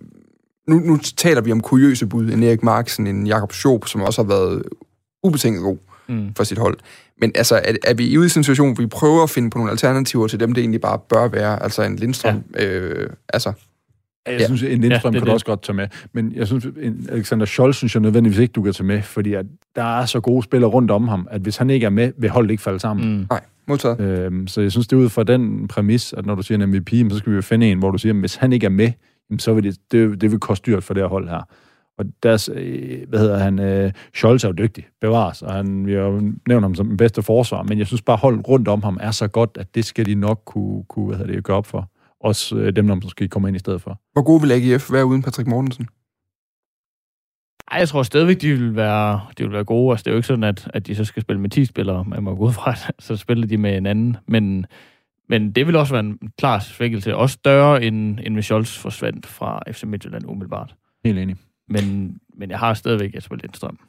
nu, 0.67 0.79
nu 0.79 0.97
taler 1.17 1.41
vi 1.41 1.51
om 1.51 1.61
kuriøse 1.61 2.05
bud. 2.07 2.29
En 2.29 2.43
Erik 2.43 2.63
Marksen, 2.63 3.07
en 3.07 3.27
Jakob 3.27 3.51
Schoop, 3.53 3.87
som 3.87 4.01
også 4.01 4.21
har 4.21 4.27
været 4.27 4.63
ubetinget 5.23 5.61
god 5.63 5.77
Mm. 6.07 6.33
for 6.37 6.43
sit 6.43 6.57
hold. 6.57 6.77
Men 7.21 7.31
altså, 7.35 7.55
er, 7.55 7.73
er 7.83 7.93
vi 7.93 8.17
ude 8.17 8.25
i 8.25 8.25
en 8.25 8.29
situation, 8.29 8.73
hvor 8.73 8.81
vi 8.83 8.87
prøver 8.87 9.23
at 9.23 9.29
finde 9.29 9.49
på 9.49 9.57
nogle 9.57 9.71
alternativer 9.71 10.27
til 10.27 10.39
dem, 10.39 10.53
det 10.53 10.61
egentlig 10.61 10.81
bare 10.81 10.99
bør 11.09 11.27
være? 11.27 11.63
Altså 11.63 11.83
en 11.83 11.95
Lindstrøm, 11.95 12.43
ja. 12.59 12.65
øh, 12.65 13.09
altså... 13.33 13.53
Jeg 14.27 14.39
Ja. 14.39 14.45
synes, 14.45 14.63
en 14.63 14.81
Lindstrøm 14.81 14.89
Ja, 14.91 14.93
det 14.93 15.01
kan 15.13 15.19
du 15.21 15.25
det. 15.25 15.33
også 15.33 15.45
godt 15.45 15.61
tage 15.63 15.75
med. 15.75 15.87
Men 16.13 16.33
jeg 16.35 16.47
synes, 16.47 16.65
en 16.81 17.07
Alexander 17.11 17.45
Scholz 17.45 17.75
synes 17.77 17.95
jeg 17.95 18.01
nødvendigvis 18.01 18.39
ikke, 18.39 18.51
du 18.51 18.61
kan 18.61 18.73
tage 18.73 18.87
med, 18.87 19.01
fordi 19.01 19.33
at 19.33 19.45
der 19.75 19.99
er 20.01 20.05
så 20.05 20.19
gode 20.19 20.43
spillere 20.43 20.71
rundt 20.71 20.91
om 20.91 21.07
ham, 21.07 21.27
at 21.31 21.41
hvis 21.41 21.57
han 21.57 21.69
ikke 21.69 21.85
er 21.85 21.89
med, 21.89 22.11
vil 22.17 22.29
holdet 22.29 22.51
ikke 22.51 22.63
falde 22.63 22.79
sammen. 22.79 23.17
Mm. 23.17 23.25
Nej, 23.29 23.41
modtaget. 23.67 23.99
Øhm, 23.99 24.47
så 24.47 24.61
jeg 24.61 24.71
synes, 24.71 24.87
det 24.87 24.95
er 24.95 25.01
ud 25.01 25.09
fra 25.09 25.23
den 25.23 25.67
præmis, 25.67 26.13
at 26.13 26.25
når 26.25 26.35
du 26.35 26.41
siger 26.41 26.63
en 26.63 26.69
MVP, 26.69 26.89
så 27.11 27.17
skal 27.17 27.31
vi 27.31 27.35
jo 27.35 27.41
finde 27.41 27.71
en, 27.71 27.79
hvor 27.79 27.91
du 27.91 27.97
siger, 27.97 28.13
at 28.13 28.19
hvis 28.19 28.35
han 28.35 28.53
ikke 28.53 28.65
er 28.65 28.69
med, 28.69 28.91
så 29.39 29.53
vil 29.53 29.63
det, 29.63 29.77
det, 29.91 30.21
det 30.21 30.31
vil 30.31 30.39
koste 30.39 30.71
dyrt 30.71 30.83
for 30.83 30.93
det 30.93 31.03
her 31.03 31.07
hold 31.07 31.29
her. 31.29 31.41
Og 31.97 32.05
deres, 32.23 32.49
øh, 32.53 33.09
hvad 33.09 33.19
hedder 33.19 33.37
han, 33.37 33.59
øh, 33.59 33.91
Scholz 34.13 34.43
er 34.43 34.47
jo 34.47 34.53
dygtig, 34.53 34.87
bevares, 35.01 35.41
og 35.41 35.53
han, 35.53 35.85
vi 35.85 35.93
har 35.93 35.99
jo 35.99 36.19
nævnt 36.47 36.63
ham 36.63 36.75
som 36.75 36.87
den 36.87 36.97
bedste 36.97 37.21
forsvar, 37.21 37.63
men 37.63 37.79
jeg 37.79 37.87
synes 37.87 38.01
bare, 38.01 38.17
hold 38.17 38.47
rundt 38.47 38.67
om 38.67 38.83
ham 38.83 38.97
er 39.01 39.11
så 39.11 39.27
godt, 39.27 39.49
at 39.59 39.75
det 39.75 39.85
skal 39.85 40.05
de 40.05 40.15
nok 40.15 40.41
kunne, 40.45 40.83
kunne 40.83 41.05
hvad 41.05 41.17
hedder 41.17 41.33
det, 41.33 41.43
gøre 41.43 41.57
op 41.57 41.65
for. 41.65 41.89
Også 42.19 42.55
øh, 42.55 42.75
dem, 42.75 42.87
der 42.87 42.95
måske 42.95 43.27
kommer 43.27 43.47
ind 43.47 43.55
i 43.55 43.59
stedet 43.59 43.81
for. 43.81 43.99
Hvor 44.13 44.21
god 44.21 44.41
vil 44.41 44.51
AGF 44.51 44.91
være 44.91 45.05
uden 45.05 45.21
Patrick 45.21 45.49
Mortensen? 45.49 45.87
Ej, 47.71 47.79
jeg 47.79 47.89
tror 47.89 48.03
stadigvæk, 48.03 48.41
de 48.41 48.49
vil 48.49 48.75
være, 48.75 49.21
de 49.37 49.43
vil 49.43 49.51
være 49.51 49.63
gode. 49.63 49.91
Altså, 49.93 50.03
det 50.03 50.07
er 50.07 50.13
jo 50.13 50.17
ikke 50.17 50.27
sådan, 50.27 50.43
at, 50.43 50.71
at 50.73 50.87
de 50.87 50.95
så 50.95 51.05
skal 51.05 51.21
spille 51.21 51.41
med 51.41 51.49
10 51.49 51.65
spillere. 51.65 52.05
Man 52.05 52.23
må 52.23 52.35
gå 52.35 52.45
ud 52.45 52.53
fra, 52.53 52.75
så 53.07 53.17
spiller 53.17 53.47
de 53.47 53.57
med 53.57 53.77
en 53.77 53.85
anden. 53.85 54.17
Men, 54.27 54.65
men 55.29 55.51
det 55.51 55.67
vil 55.67 55.75
også 55.75 55.93
være 55.93 56.03
en 56.03 56.19
klar 56.37 56.59
svækkelse. 56.59 57.15
Også 57.15 57.33
større, 57.33 57.83
end, 57.83 58.19
end 58.23 58.33
hvis 58.33 58.45
Scholz 58.45 58.77
forsvandt 58.77 59.25
fra 59.25 59.61
FC 59.71 59.83
Midtjylland 59.83 60.25
umiddelbart. 60.27 60.75
Helt 61.05 61.19
enig. 61.19 61.35
Men, 61.67 62.17
men 62.37 62.49
jeg 62.49 62.59
har 62.59 62.73
stadigvæk 62.73 63.15
Jesper 63.15 63.35
Lindstrøm. 63.35 63.79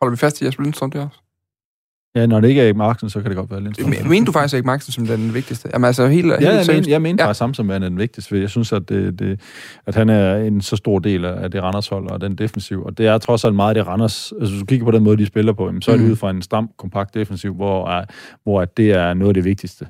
Holder 0.00 0.10
vi 0.10 0.16
fast 0.16 0.40
i 0.40 0.44
Jesper 0.44 0.62
Lindstrøm 0.62 0.90
der 0.90 1.04
også? 1.04 1.18
Ja, 2.20 2.26
når 2.26 2.40
det 2.40 2.48
ikke 2.48 2.60
er 2.60 2.64
Erik 2.64 2.76
Marksen, 2.76 3.10
så 3.10 3.20
kan 3.20 3.30
det 3.30 3.36
godt 3.36 3.50
være 3.50 3.60
Lindstrøm. 3.62 3.90
Men- 3.90 4.08
Mener 4.08 4.26
du 4.26 4.32
faktisk 4.32 4.54
Erik 4.54 4.64
Marksen 4.64 4.92
som 4.92 5.06
den 5.06 5.34
vigtigste? 5.34 5.70
Jamen 5.72 5.84
altså, 5.86 6.06
helt, 6.06 6.26
Ja, 6.26 6.32
helt 6.56 6.68
jeg, 6.68 6.76
men, 6.76 6.88
jeg 6.88 7.02
mener 7.02 7.22
Ja. 7.22 7.26
faktisk 7.26 7.38
samme 7.38 7.54
som 7.54 7.68
værende 7.68 7.86
den 7.88 7.98
vigtigste, 7.98 8.28
for 8.28 8.36
jeg 8.36 8.50
synes, 8.50 8.72
at, 8.72 8.88
det, 8.88 9.18
det, 9.18 9.40
at 9.86 9.94
han 9.94 10.08
er 10.08 10.36
en 10.36 10.60
så 10.60 10.76
stor 10.76 10.98
del 10.98 11.24
af 11.24 11.50
det 11.50 11.62
Randers-hold 11.62 12.10
og 12.10 12.20
den 12.20 12.34
defensiv, 12.34 12.82
og 12.84 12.98
det 12.98 13.06
er 13.06 13.18
trods 13.18 13.44
alt 13.44 13.54
meget 13.54 13.76
det 13.76 13.86
Randers, 13.86 14.32
altså 14.40 14.52
hvis 14.54 14.60
du 14.60 14.66
kigger 14.66 14.84
på 14.86 14.90
den 14.90 15.02
måde, 15.04 15.16
de 15.16 15.26
spiller 15.26 15.52
på, 15.52 15.66
jamen, 15.66 15.82
så 15.82 15.90
er 15.90 15.94
det 15.96 16.02
Mhm. 16.02 16.12
ud 16.12 16.16
fra 16.16 16.30
en 16.30 16.42
stram, 16.42 16.70
kompakt 16.78 17.14
defensiv, 17.14 17.54
hvor, 17.54 17.88
er, 17.88 18.04
hvor 18.44 18.60
at 18.62 18.76
det 18.76 18.90
er 18.90 19.14
noget 19.14 19.30
af 19.30 19.34
det 19.34 19.44
vigtigste. 19.44 19.86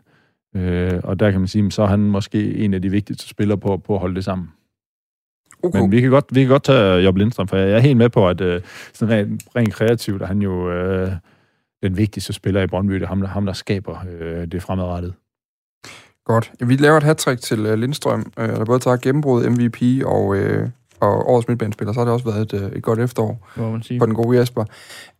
Øh, 0.57 0.93
og 1.05 1.21
der 1.21 1.31
kan 1.31 1.41
man 1.41 1.49
sige, 1.49 1.67
at 1.67 1.73
så 1.73 1.83
er 1.83 1.87
han 1.87 2.01
måske 2.01 2.55
en 2.57 2.75
af 2.75 2.83
de 2.83 2.91
vigtigste 2.91 3.29
spillere 3.29 3.59
på, 3.59 3.77
på 3.87 3.95
at 3.95 4.01
holde 4.01 4.15
det 4.15 4.25
sammen. 4.25 4.49
Okay. 5.63 5.81
Men 5.81 5.93
vi 5.93 6.01
kan 6.01 6.11
godt, 6.11 6.25
vi 6.33 6.41
kan 6.41 6.49
godt 6.49 6.63
tage 6.65 6.95
Job 7.03 7.17
Lindstrøm, 7.17 7.49
for 7.49 7.57
jeg 7.57 7.71
er 7.71 7.79
helt 7.79 7.97
med 7.97 8.09
på, 8.09 8.29
at 8.29 8.41
øh, 8.41 8.61
sådan 8.95 9.15
rent, 9.15 9.43
rent 9.57 9.75
kreativt 9.75 10.23
er 10.23 10.27
han 10.27 10.43
jo 10.43 10.71
øh, 10.73 11.11
den 11.83 11.97
vigtigste 11.97 12.33
spiller 12.33 12.63
i 12.63 12.67
Brøndby. 12.67 12.95
Det 12.95 13.03
er 13.03 13.07
ham, 13.07 13.21
der, 13.21 13.29
ham, 13.29 13.47
der 13.47 13.53
skaber 13.53 13.99
øh, 14.11 14.47
det 14.47 14.63
fremadrettet. 14.63 15.15
Godt. 16.25 16.53
Vi 16.61 16.77
laver 16.77 16.97
et 16.97 17.03
hat 17.03 17.17
til 17.17 17.67
uh, 17.67 17.79
Lindstrøm, 17.79 18.33
uh, 18.37 18.45
der 18.45 18.65
både 18.65 18.79
tager 18.79 18.97
gennembrud, 18.97 19.49
MVP 19.49 20.07
og, 20.07 20.27
uh, 20.27 20.69
og 21.01 21.29
årets 21.29 21.49
midtbanespiller. 21.49 21.93
Så 21.93 22.01
har 22.01 22.05
det 22.05 22.13
også 22.13 22.25
været 22.25 22.55
et, 22.55 22.63
uh, 22.63 22.73
et 22.77 22.83
godt 22.83 22.99
efterår 22.99 23.49
Må 23.57 23.71
man 23.71 23.83
sige. 23.83 24.01
for 24.01 24.07
den 24.07 24.15
gode 24.15 24.39
Jesper. 24.39 24.65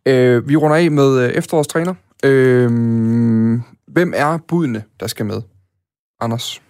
Uh, 0.09 0.49
vi 0.49 0.55
runder 0.55 0.75
af 0.77 0.91
med 0.91 1.17
uh, 1.17 1.23
efterårets 1.23 1.67
træner. 1.67 1.93
Uh, 2.25 3.59
hvem 3.87 4.13
er 4.15 4.37
budene, 4.47 4.83
der 4.99 5.07
skal 5.07 5.25
med? 5.25 5.41
Anders. 6.21 6.61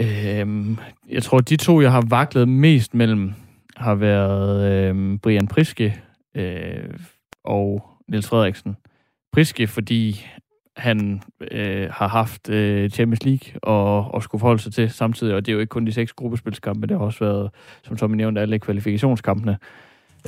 Øhm, 0.00 0.78
jeg 1.08 1.22
tror, 1.22 1.38
de 1.38 1.56
to, 1.56 1.80
jeg 1.80 1.92
har 1.92 2.04
vaklet 2.08 2.48
mest 2.48 2.94
mellem, 2.94 3.32
har 3.76 3.94
været 3.94 4.72
øhm, 4.72 5.18
Brian 5.18 5.46
Priske 5.46 6.00
øh, 6.36 6.94
og 7.44 7.91
Niels 8.08 8.28
Frederiksen. 8.28 8.76
Priske, 9.32 9.66
fordi 9.66 10.26
han 10.76 11.22
øh, 11.50 11.90
har 11.90 12.08
haft 12.08 12.48
øh, 12.48 12.90
Champions 12.90 13.24
League 13.24 13.60
og, 13.62 14.14
og 14.14 14.22
skulle 14.22 14.40
forholde 14.40 14.62
sig 14.62 14.72
til 14.72 14.90
samtidig, 14.90 15.34
og 15.34 15.46
det 15.46 15.52
er 15.52 15.54
jo 15.54 15.60
ikke 15.60 15.70
kun 15.70 15.86
de 15.86 15.92
seks 15.92 16.12
gruppespilskampe, 16.12 16.86
det 16.86 16.98
har 16.98 17.04
også 17.04 17.24
været, 17.24 17.50
som 17.82 17.96
Tommy 17.96 18.16
nævnte, 18.16 18.40
alle 18.40 18.58
kvalifikationskampene. 18.58 19.58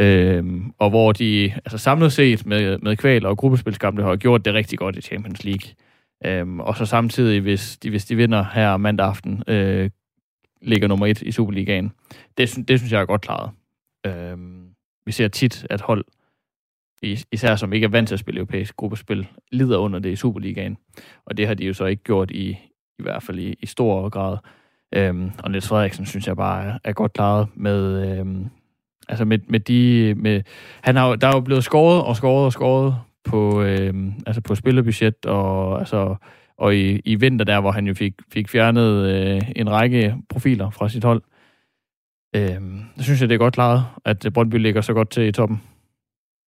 Øhm, 0.00 0.72
og 0.78 0.90
hvor 0.90 1.12
de 1.12 1.52
altså 1.64 1.78
samlet 1.78 2.12
set 2.12 2.46
med, 2.46 2.78
med 2.78 2.96
kval 2.96 3.26
og 3.26 3.38
gruppespilskampene 3.38 4.06
har 4.06 4.16
gjort 4.16 4.44
det 4.44 4.54
rigtig 4.54 4.78
godt 4.78 4.96
i 4.96 5.00
Champions 5.00 5.44
League. 5.44 5.70
Øhm, 6.24 6.60
og 6.60 6.76
så 6.76 6.86
samtidig, 6.86 7.40
hvis 7.40 7.78
de, 7.82 7.90
hvis 7.90 8.04
de 8.04 8.16
vinder 8.16 8.44
her 8.54 8.76
mandag 8.76 9.06
aften, 9.06 9.42
øh, 9.48 9.90
ligger 10.62 10.88
nummer 10.88 11.06
et 11.06 11.22
i 11.22 11.32
Superligaen. 11.32 11.92
Det, 12.38 12.68
det 12.68 12.78
synes 12.78 12.92
jeg 12.92 13.00
er 13.00 13.06
godt 13.06 13.20
klaret. 13.20 13.50
Øhm, 14.06 14.64
vi 15.06 15.12
ser 15.12 15.28
tit, 15.28 15.66
at 15.70 15.80
hold 15.80 16.04
især 17.32 17.56
som 17.56 17.72
ikke 17.72 17.84
er 17.84 17.88
vant 17.88 18.08
til 18.08 18.14
at 18.14 18.20
spille 18.20 18.38
europæisk 18.38 18.76
gruppespil, 18.76 19.26
lider 19.52 19.78
under 19.78 19.98
det 19.98 20.10
i 20.10 20.16
Superligaen. 20.16 20.76
Og 21.26 21.36
det 21.36 21.46
har 21.46 21.54
de 21.54 21.66
jo 21.66 21.72
så 21.72 21.84
ikke 21.84 22.02
gjort 22.02 22.30
i, 22.30 22.48
i 22.98 23.02
hvert 23.02 23.22
fald 23.22 23.38
i, 23.38 23.54
i 23.60 23.66
stor 23.66 24.08
grad. 24.08 24.38
Øhm, 24.94 25.30
og 25.42 25.50
Niels 25.50 25.68
Frederiksen 25.68 26.06
synes 26.06 26.26
jeg 26.26 26.36
bare 26.36 26.64
er, 26.64 26.78
er 26.84 26.92
godt 26.92 27.12
klaret 27.12 27.48
med, 27.54 28.10
øhm, 28.10 28.46
altså 29.08 29.24
med, 29.24 29.38
med 29.48 29.60
de... 29.60 30.14
Med, 30.16 30.42
han 30.80 30.96
har, 30.96 31.16
der 31.16 31.28
er 31.28 31.34
jo 31.34 31.40
blevet 31.40 31.64
skåret 31.64 32.04
og 32.04 32.16
skåret 32.16 32.44
og 32.44 32.52
skåret 32.52 32.96
på, 33.24 33.62
øhm, 33.62 34.12
altså 34.26 34.40
på 34.40 34.54
spillerbudget 34.54 35.26
og, 35.26 35.78
altså, 35.78 36.16
og 36.58 36.76
i, 36.76 36.98
i 37.04 37.14
vinter 37.14 37.44
der, 37.44 37.60
hvor 37.60 37.70
han 37.70 37.86
jo 37.86 37.94
fik, 37.94 38.14
fik 38.32 38.48
fjernet 38.48 39.10
øh, 39.10 39.42
en 39.56 39.70
række 39.70 40.16
profiler 40.28 40.70
fra 40.70 40.88
sit 40.88 41.04
hold. 41.04 41.22
Øhm, 42.36 42.80
synes 42.98 43.20
jeg, 43.20 43.28
det 43.28 43.34
er 43.34 43.38
godt 43.38 43.54
klaret, 43.54 43.84
at 44.04 44.26
Brøndby 44.34 44.56
ligger 44.56 44.80
så 44.80 44.92
godt 44.92 45.10
til 45.10 45.26
i 45.26 45.32
toppen. 45.32 45.60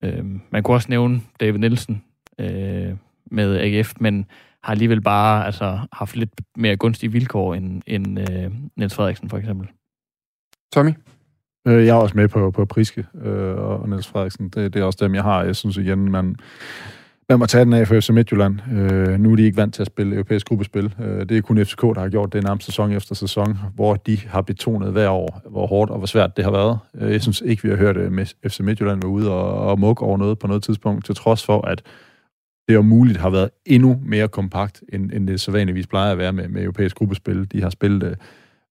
Øhm, 0.05 0.41
man 0.51 0.63
kunne 0.63 0.77
også 0.77 0.89
nævne 0.89 1.21
David 1.41 1.59
Nielsen 1.59 2.05
øh, 2.39 2.97
med 3.31 3.59
AGF, 3.59 3.93
men 4.01 4.27
har 4.63 4.73
alligevel 4.73 5.01
bare 5.01 5.47
altså, 5.47 5.79
haft 5.93 6.17
lidt 6.17 6.31
mere 6.57 6.77
gunstige 6.77 7.13
vilkår 7.13 7.55
end, 7.55 7.83
end 7.87 8.21
øh, 8.21 8.53
Niels 8.77 8.95
Frederiksen 8.95 9.31
for 9.31 9.39
eksempel. 9.39 9.69
Tommy? 10.73 10.91
Øh, 11.67 11.87
jeg 11.87 11.97
er 11.97 12.01
også 12.01 12.17
med 12.17 12.29
på, 12.29 12.51
på 12.51 12.65
Priske 12.65 13.07
øh, 13.15 13.57
og 13.57 13.89
Niels 13.89 14.09
Frederiksen. 14.09 14.49
Det, 14.49 14.75
det 14.75 14.81
er 14.81 14.85
også 14.85 14.99
dem, 15.05 15.15
jeg 15.15 15.23
har. 15.23 15.43
Jeg 15.43 15.57
synes 15.57 15.77
igen, 15.77 16.11
man, 16.11 16.37
man 17.29 17.39
må 17.39 17.47
tage 17.47 17.64
den 17.64 17.72
af 17.72 17.89
for 17.89 18.01
FC 18.01 18.11
Midtjylland. 18.11 18.59
Øh, 18.72 19.20
nu 19.20 19.33
er 19.33 19.37
de 19.37 19.43
ikke 19.43 19.57
vant 19.57 19.74
til 19.74 19.83
at 19.83 19.87
spille 19.87 20.14
europæisk 20.14 20.47
gruppespil. 20.47 20.95
Øh, 21.01 21.29
det 21.29 21.37
er 21.37 21.41
kun 21.41 21.64
FCK, 21.64 21.83
der 21.83 22.01
har 22.01 22.09
gjort 22.09 22.33
det 22.33 22.45
nærmest 22.45 22.66
sæson 22.66 22.93
efter 22.93 23.14
sæson, 23.14 23.59
hvor 23.74 23.95
de 23.95 24.18
har 24.29 24.43
betonet 24.43 24.93
hver 24.93 25.09
år, 25.09 25.41
hvor 25.51 25.66
hårdt 25.66 25.91
og 25.91 25.99
hvor 25.99 26.07
svært 26.07 26.37
det 26.37 26.45
har 26.45 26.53
været. 26.53 26.79
Øh, 26.95 27.12
jeg 27.12 27.22
synes 27.22 27.41
ikke, 27.41 27.62
vi 27.62 27.68
har 27.68 27.77
hørt 27.77 28.12
med 28.12 28.27
FC 28.51 28.61
Midtjylland 28.61 29.03
være 29.03 29.11
ude 29.11 29.33
og, 29.33 29.70
og 29.70 29.81
mukke 29.81 30.03
over 30.03 30.18
noget 30.18 30.39
på 30.39 30.47
noget 30.47 30.62
tidspunkt, 30.62 31.05
til 31.05 31.14
trods 31.14 31.45
for, 31.45 31.66
at 31.66 31.83
det 32.68 32.79
om 32.79 32.85
muligt 32.85 33.18
har 33.18 33.31
været 33.31 33.51
endnu 33.66 34.01
mere 34.05 34.29
kompakt, 34.29 34.83
end, 34.93 35.11
end 35.12 35.29
det 35.29 35.41
så 35.41 35.51
vanligvis 35.51 35.87
plejer 35.87 36.12
at 36.12 36.18
være 36.18 36.33
med, 36.33 36.49
med 36.49 36.62
europæisk 36.62 36.97
gruppespil. 36.97 37.53
De 37.53 37.62
har 37.62 37.70
spillet 37.70 38.03
øh, 38.03 38.16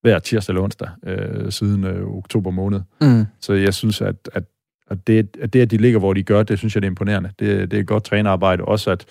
hver 0.02 0.18
tirsdag 0.18 0.52
eller 0.52 0.62
onsdag 0.62 0.88
øh, 1.06 1.52
siden 1.52 1.84
øh, 1.84 2.06
oktober 2.06 2.50
måned. 2.50 2.80
Mm. 3.00 3.24
Så 3.40 3.52
jeg 3.52 3.74
synes, 3.74 4.00
at, 4.00 4.28
at, 4.34 4.44
at, 4.90 5.06
det, 5.06 5.36
at 5.40 5.52
det, 5.52 5.60
at 5.60 5.70
de 5.70 5.76
ligger, 5.76 5.98
hvor 5.98 6.12
de 6.12 6.22
gør, 6.22 6.42
det 6.42 6.58
synes 6.58 6.74
jeg, 6.74 6.82
det 6.82 6.86
er 6.86 6.90
imponerende. 6.90 7.30
Det, 7.38 7.70
det 7.70 7.76
er 7.76 7.80
et 7.80 7.86
godt 7.86 8.04
trænerarbejde. 8.04 8.64
Også 8.64 8.90
at 8.90 9.06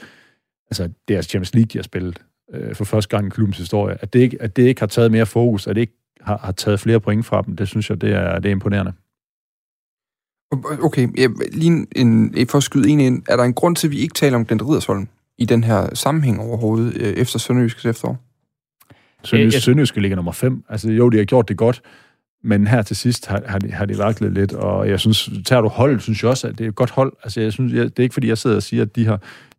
altså, 0.69 0.89
det 1.07 1.15
er 1.15 1.21
Champions 1.21 1.53
League, 1.53 1.67
de 1.67 1.77
har 1.77 1.83
spillet 1.83 2.21
øh, 2.53 2.75
for 2.75 2.85
første 2.85 3.09
gang 3.09 3.27
i 3.27 3.29
klubbens 3.29 3.57
historie. 3.57 3.97
At 4.01 4.13
det, 4.13 4.19
ikke, 4.19 4.41
at 4.41 4.55
det 4.55 4.63
ikke 4.63 4.81
har 4.81 4.87
taget 4.87 5.11
mere 5.11 5.25
fokus, 5.25 5.67
at 5.67 5.75
det 5.75 5.81
ikke 5.81 5.97
har, 6.21 6.37
har 6.37 6.51
taget 6.51 6.79
flere 6.79 6.99
point 6.99 7.25
fra 7.25 7.41
dem, 7.41 7.55
det 7.55 7.67
synes 7.67 7.89
jeg, 7.89 8.01
det 8.01 8.13
er, 8.13 8.39
det 8.39 8.49
er 8.49 8.51
imponerende. 8.51 8.93
Okay, 10.81 11.07
ja, 11.17 11.27
lige 11.51 11.87
en, 11.95 12.47
for 12.49 12.57
at 12.57 12.63
skyde 12.63 12.89
en 12.89 12.99
ind. 12.99 13.23
Er 13.29 13.35
der 13.35 13.43
en 13.43 13.53
grund 13.53 13.75
til, 13.75 13.87
at 13.87 13.91
vi 13.91 13.99
ikke 13.99 14.13
taler 14.13 14.35
om 14.35 14.45
Glenn 14.45 14.61
Ridersholm 14.61 15.07
i 15.37 15.45
den 15.45 15.63
her 15.63 15.95
sammenhæng 15.95 16.39
overhovedet, 16.39 16.97
øh, 16.97 17.13
efter 17.13 17.39
Sønderjyskets 17.39 17.85
efterår? 17.85 18.17
Sønderjysk, 19.23 19.63
Sønderjyske 19.63 20.01
ligger 20.01 20.15
nummer 20.15 20.31
5. 20.31 20.63
Altså 20.69 20.91
jo, 20.91 21.09
de 21.09 21.17
har 21.17 21.25
gjort 21.25 21.49
det 21.49 21.57
godt, 21.57 21.81
men 22.45 22.67
her 22.67 22.81
til 22.81 22.95
sidst 22.95 23.27
har, 23.27 23.41
har, 23.45 23.59
de, 23.59 23.71
har 23.71 23.85
de 23.85 23.97
vaklet 23.97 24.33
lidt, 24.33 24.53
og 24.53 24.89
jeg 24.89 24.99
synes, 24.99 25.29
tager 25.45 25.61
du 25.61 25.67
hold, 25.67 25.99
synes 25.99 26.23
jeg 26.23 26.29
også, 26.29 26.47
at 26.47 26.57
det 26.57 26.63
er 26.63 26.69
et 26.69 26.75
godt 26.75 26.89
hold. 26.89 27.13
Altså 27.23 27.41
jeg 27.41 27.53
synes, 27.53 27.73
jeg, 27.73 27.83
det 27.83 27.99
er 27.99 28.03
ikke 28.03 28.13
fordi, 28.13 28.27
jeg 28.27 28.37
sidder 28.37 28.55
og 28.55 28.63
siger, 28.63 28.83
at 28.83 28.95
de 28.95 29.05
har, 29.05 29.17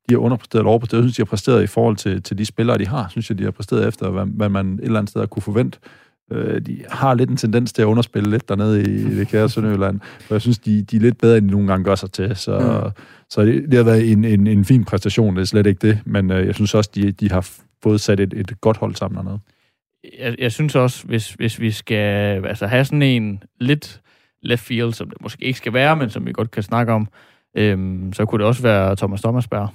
de 0.09 0.15
har 0.15 0.19
underpræsteret 0.19 0.61
eller 0.61 0.71
overpræsteret. 0.71 1.03
Jeg 1.03 1.05
synes, 1.05 1.17
de 1.17 1.21
har 1.21 1.27
præsteret 1.27 1.63
i 1.63 1.67
forhold 1.67 1.97
til, 1.97 2.23
til 2.23 2.39
de 2.39 2.45
spillere, 2.45 2.79
de 2.79 2.87
har. 2.87 2.99
Jeg 3.03 3.11
synes, 3.11 3.31
at 3.31 3.39
de 3.39 3.45
har 3.45 3.51
præsteret 3.51 3.89
efter, 3.89 4.11
hvad, 4.11 4.27
hvad 4.27 4.49
man 4.49 4.73
et 4.73 4.85
eller 4.85 4.99
andet 4.99 5.11
sted 5.11 5.27
kunne 5.27 5.43
forvente. 5.43 5.79
Øh, 6.33 6.61
de 6.61 6.85
har 6.91 7.15
lidt 7.15 7.31
en 7.31 7.37
tendens 7.37 7.73
til 7.73 7.83
at 7.83 7.87
underspille 7.87 8.31
lidt 8.31 8.49
dernede 8.49 8.83
i 8.83 9.17
det 9.17 9.29
kære 9.29 9.49
Sønderjylland, 9.49 10.01
og 10.29 10.33
jeg 10.35 10.41
synes, 10.41 10.59
de, 10.59 10.83
de 10.83 10.97
er 10.97 11.01
lidt 11.01 11.19
bedre, 11.19 11.39
end 11.39 11.47
de 11.47 11.51
nogle 11.51 11.69
gange 11.69 11.85
gør 11.85 11.95
sig 11.95 12.13
til. 12.13 12.37
Så, 12.37 12.59
mm. 12.59 13.03
så 13.31 13.43
det, 13.45 13.63
det 13.63 13.75
har 13.75 13.85
været 13.85 14.13
en, 14.13 14.25
en, 14.25 14.47
en 14.47 14.65
fin 14.65 14.85
præstation, 14.85 15.37
det 15.37 15.43
er 15.43 15.47
slet 15.47 15.67
ikke 15.67 15.89
det, 15.89 15.99
men 16.05 16.31
øh, 16.31 16.47
jeg 16.47 16.55
synes 16.55 16.75
også, 16.75 16.91
de, 16.95 17.13
de 17.13 17.31
har 17.31 17.49
fået 17.83 18.01
sat 18.01 18.21
et, 18.21 18.35
et 18.37 18.61
godt 18.61 18.77
hold 18.77 18.95
sammen 18.95 19.17
dernede. 19.17 19.39
Jeg, 20.19 20.37
jeg 20.39 20.53
synes 20.53 20.75
også, 20.75 21.07
hvis, 21.07 21.33
hvis 21.33 21.61
vi 21.61 21.71
skal 21.71 22.47
altså, 22.47 22.67
have 22.67 22.85
sådan 22.85 23.03
en 23.03 23.43
lidt 23.61 24.01
left 24.43 24.63
field, 24.63 24.93
som 24.93 25.11
det 25.11 25.21
måske 25.21 25.45
ikke 25.45 25.59
skal 25.59 25.73
være, 25.73 25.97
men 25.97 26.11
som 26.11 26.27
vi 26.27 26.33
godt 26.33 26.51
kan 26.51 26.63
snakke 26.63 26.93
om, 26.93 27.09
øhm, 27.57 28.13
så 28.13 28.25
kunne 28.25 28.39
det 28.39 28.47
også 28.47 28.63
være 28.63 28.97
Thomas 28.97 29.21
Thomasberg. 29.21 29.69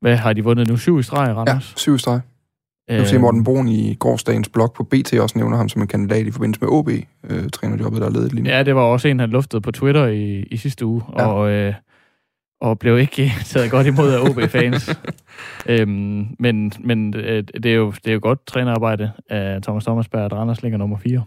Hvad 0.00 0.16
har 0.16 0.32
de 0.32 0.44
vundet 0.44 0.68
nu? 0.68 0.76
Syv 0.76 0.98
i 0.98 1.02
streg, 1.02 1.36
Randers? 1.36 1.72
Ja, 1.72 1.76
syv 1.76 1.94
i 1.94 1.98
streg. 1.98 2.20
Jeg 2.88 2.98
vil 2.98 3.06
se, 3.06 3.18
Morten 3.18 3.44
Brun 3.44 3.68
i 3.68 3.94
gårdsdagens 3.94 4.48
blog 4.48 4.72
på 4.72 4.84
BT 4.84 5.14
også 5.14 5.38
nævner 5.38 5.56
ham 5.56 5.68
som 5.68 5.82
en 5.82 5.88
kandidat 5.88 6.26
i 6.26 6.30
forbindelse 6.30 6.60
med 6.60 6.68
OB, 6.72 6.88
øh, 7.30 7.50
trænerjobbet, 7.50 8.00
der 8.00 8.06
er 8.06 8.10
ledet 8.10 8.32
lige 8.32 8.44
nu. 8.44 8.50
Ja, 8.50 8.62
det 8.62 8.74
var 8.74 8.82
også 8.82 9.08
en, 9.08 9.20
han 9.20 9.30
luftede 9.30 9.60
på 9.60 9.72
Twitter 9.72 10.06
i, 10.06 10.42
i 10.42 10.56
sidste 10.56 10.86
uge, 10.86 11.02
ja. 11.18 11.26
og, 11.26 11.50
øh, 11.50 11.74
og 12.60 12.78
blev 12.78 12.98
ikke 12.98 13.32
taget 13.44 13.70
godt 13.70 13.86
imod 13.86 14.12
af 14.12 14.28
OB-fans. 14.28 14.90
øhm, 15.72 16.26
men 16.38 16.72
men 16.80 17.16
øh, 17.16 17.44
det, 17.62 17.66
er 17.66 17.74
jo, 17.74 17.90
det 17.90 18.08
er 18.08 18.12
jo 18.12 18.20
godt 18.22 18.46
trænerarbejde 18.46 19.12
af 19.30 19.62
Thomas 19.62 19.84
Thomasberg, 19.84 20.24
at 20.24 20.32
Randers 20.32 20.62
ligger 20.62 20.78
nummer 20.78 20.98
4. 20.98 21.24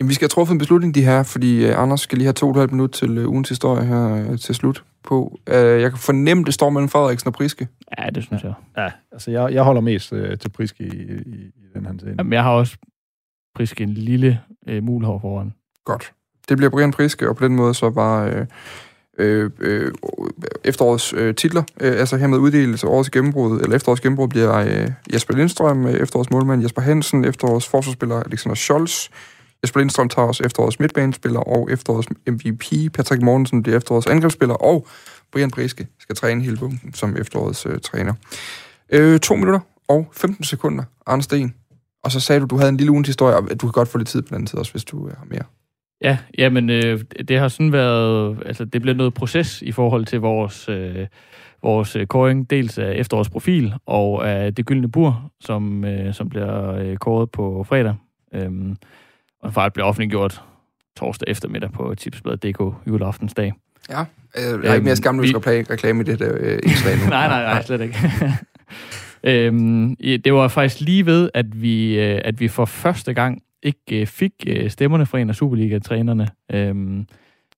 Jamen, 0.00 0.08
vi 0.08 0.14
skal 0.14 0.24
have 0.24 0.28
truffet 0.28 0.52
en 0.52 0.58
beslutning, 0.58 0.94
de 0.94 1.04
her, 1.04 1.22
fordi 1.22 1.70
uh, 1.70 1.82
Anders 1.82 2.00
skal 2.00 2.18
lige 2.18 2.26
have 2.26 2.32
to 2.32 2.46
og 2.46 2.50
et 2.50 2.56
halvt 2.56 2.72
minut 2.72 2.90
til 2.90 3.18
uh, 3.18 3.30
ugens 3.30 3.48
historie 3.48 3.86
her 3.86 4.30
uh, 4.30 4.38
til 4.38 4.54
slut 4.54 4.84
på. 5.04 5.38
Uh, 5.50 5.54
jeg 5.54 5.90
kan 5.90 5.98
fornemme, 5.98 6.44
det 6.44 6.54
står 6.54 6.70
mellem 6.70 6.88
Frederiksen 6.88 7.28
og 7.28 7.34
Priske. 7.34 7.68
Ja, 7.98 8.10
det 8.10 8.24
synes 8.24 8.42
jeg. 8.42 8.52
Ja, 8.76 8.90
altså 9.12 9.30
jeg, 9.30 9.52
jeg 9.52 9.62
holder 9.62 9.80
mest 9.80 10.12
uh, 10.12 10.38
til 10.40 10.48
Priske 10.48 10.84
i, 10.84 10.86
i, 10.86 11.34
i 11.56 11.66
den 11.74 11.86
her 11.86 11.92
scene. 11.98 12.14
Jamen, 12.18 12.32
jeg 12.32 12.42
har 12.42 12.50
også 12.50 12.76
Priske 13.54 13.82
en 13.82 13.90
lille 13.90 14.40
uh, 14.70 14.82
mulhår 14.82 15.18
foran. 15.18 15.52
Godt. 15.84 16.12
Det 16.48 16.56
bliver 16.56 16.70
Brian 16.70 16.90
Priske, 16.90 17.28
og 17.28 17.36
på 17.36 17.44
den 17.44 17.56
måde 17.56 17.74
så 17.74 17.90
var 17.90 18.26
uh, 18.26 18.46
øh, 19.18 19.50
øh, 19.60 19.92
efterårets 20.64 21.12
øh, 21.12 21.34
titler, 21.34 21.62
øh, 21.80 22.00
altså 22.00 22.16
hermed 22.16 22.38
uddelelse 22.38 22.86
årets 22.86 23.10
gennembrud, 23.10 23.60
eller 23.60 23.76
efterårets 23.76 24.00
gennembrud 24.00 24.28
bliver 24.28 24.54
øh, 24.56 24.90
Jesper 25.12 25.34
Lindstrøm, 25.34 25.86
øh, 25.86 25.94
efterårets 25.94 26.30
målmand 26.30 26.62
Jesper 26.62 26.82
Hansen, 26.82 27.24
efterårets 27.24 27.68
forsvarsspiller 27.68 28.22
Alexander 28.22 28.54
Scholz, 28.54 29.08
Jesper 29.62 29.80
Lindstrøm 29.80 30.08
tager 30.08 30.28
også 30.28 30.44
efterårets 30.44 30.80
midtbanespiller 30.80 31.40
og 31.40 31.72
efterårets 31.72 32.08
MVP. 32.26 32.92
Patrick 32.92 33.22
Mortensen 33.22 33.62
bliver 33.62 33.76
efterårets 33.76 34.06
angrebsspiller, 34.06 34.54
og 34.54 34.86
Brian 35.32 35.50
Priske 35.50 35.86
skal 35.98 36.16
træne 36.16 36.42
hele 36.42 36.56
bunken 36.56 36.94
som 36.94 37.16
efterårets 37.16 37.66
øh, 37.66 37.80
træner. 37.80 38.14
Øh, 38.92 39.20
to 39.20 39.34
minutter 39.36 39.60
og 39.88 40.08
15 40.12 40.44
sekunder, 40.44 40.84
Arne 41.06 41.22
Sten. 41.22 41.54
Og 42.04 42.12
så 42.12 42.20
sagde 42.20 42.40
du, 42.40 42.46
du 42.46 42.56
havde 42.56 42.68
en 42.68 42.76
lille 42.76 42.92
ugens 42.92 43.08
historie, 43.08 43.36
og 43.36 43.60
du 43.60 43.66
kan 43.66 43.72
godt 43.72 43.88
få 43.88 43.98
lidt 43.98 44.08
tid 44.08 44.22
på 44.22 44.34
den 44.34 44.46
tid 44.46 44.58
også, 44.58 44.72
hvis 44.72 44.84
du 44.84 45.08
øh, 45.08 45.16
har 45.16 45.26
mere. 45.30 45.42
Ja, 46.02 46.18
jamen, 46.38 46.70
øh, 46.70 47.00
det 47.28 47.38
har 47.38 47.48
sådan 47.48 47.72
været, 47.72 48.38
altså 48.46 48.64
det 48.64 48.82
blev 48.82 48.94
noget 48.94 49.14
proces 49.14 49.62
i 49.62 49.72
forhold 49.72 50.04
til 50.04 50.20
vores, 50.20 50.68
øh, 50.68 51.06
vores 51.62 51.96
øh, 51.96 52.06
kåring, 52.06 52.50
dels 52.50 52.78
af 52.78 52.92
efterårs 52.96 53.30
profil 53.30 53.74
og 53.86 54.30
af 54.30 54.54
det 54.54 54.66
gyldne 54.66 54.90
bur, 54.90 55.30
som, 55.40 55.84
øh, 55.84 56.14
som 56.14 56.28
bliver 56.28 56.74
øh, 56.74 56.96
kåret 56.96 57.30
på 57.30 57.64
fredag. 57.68 57.94
Øhm, 58.34 58.76
og 59.42 59.54
faktisk 59.54 59.74
blev 59.74 59.86
offentliggjort 59.86 60.42
torsdag 60.96 61.30
eftermiddag 61.30 61.72
på 61.72 61.94
tipsbladet.dk 61.94 62.88
juleaftensdag. 62.88 63.52
Ja, 63.90 64.00
øh, 64.00 64.04
jeg 64.36 64.70
er 64.70 64.74
ikke 64.74 64.84
mere 64.84 64.90
øhm, 64.90 64.96
skamløs 64.96 65.28
vi... 65.28 65.36
reklame 65.36 66.00
i 66.00 66.04
det 66.04 66.18
der 66.18 66.32
øh, 66.40 66.58
indslag 66.62 66.96
nu. 66.98 67.10
nej, 67.18 67.28
nej, 67.28 67.42
nej, 67.42 67.62
slet 67.62 67.80
ikke. 67.80 67.98
øhm, 69.46 69.96
det 69.96 70.32
var 70.32 70.48
faktisk 70.48 70.80
lige 70.80 71.06
ved, 71.06 71.30
at 71.34 71.62
vi, 71.62 72.00
øh, 72.00 72.20
at 72.24 72.40
vi 72.40 72.48
for 72.48 72.64
første 72.64 73.14
gang 73.14 73.42
ikke 73.62 74.00
øh, 74.00 74.06
fik 74.06 74.32
øh, 74.46 74.70
stemmerne 74.70 75.06
fra 75.06 75.18
en 75.18 75.28
af 75.28 75.34
Superliga-trænerne 75.34 76.28
øhm, 76.52 77.06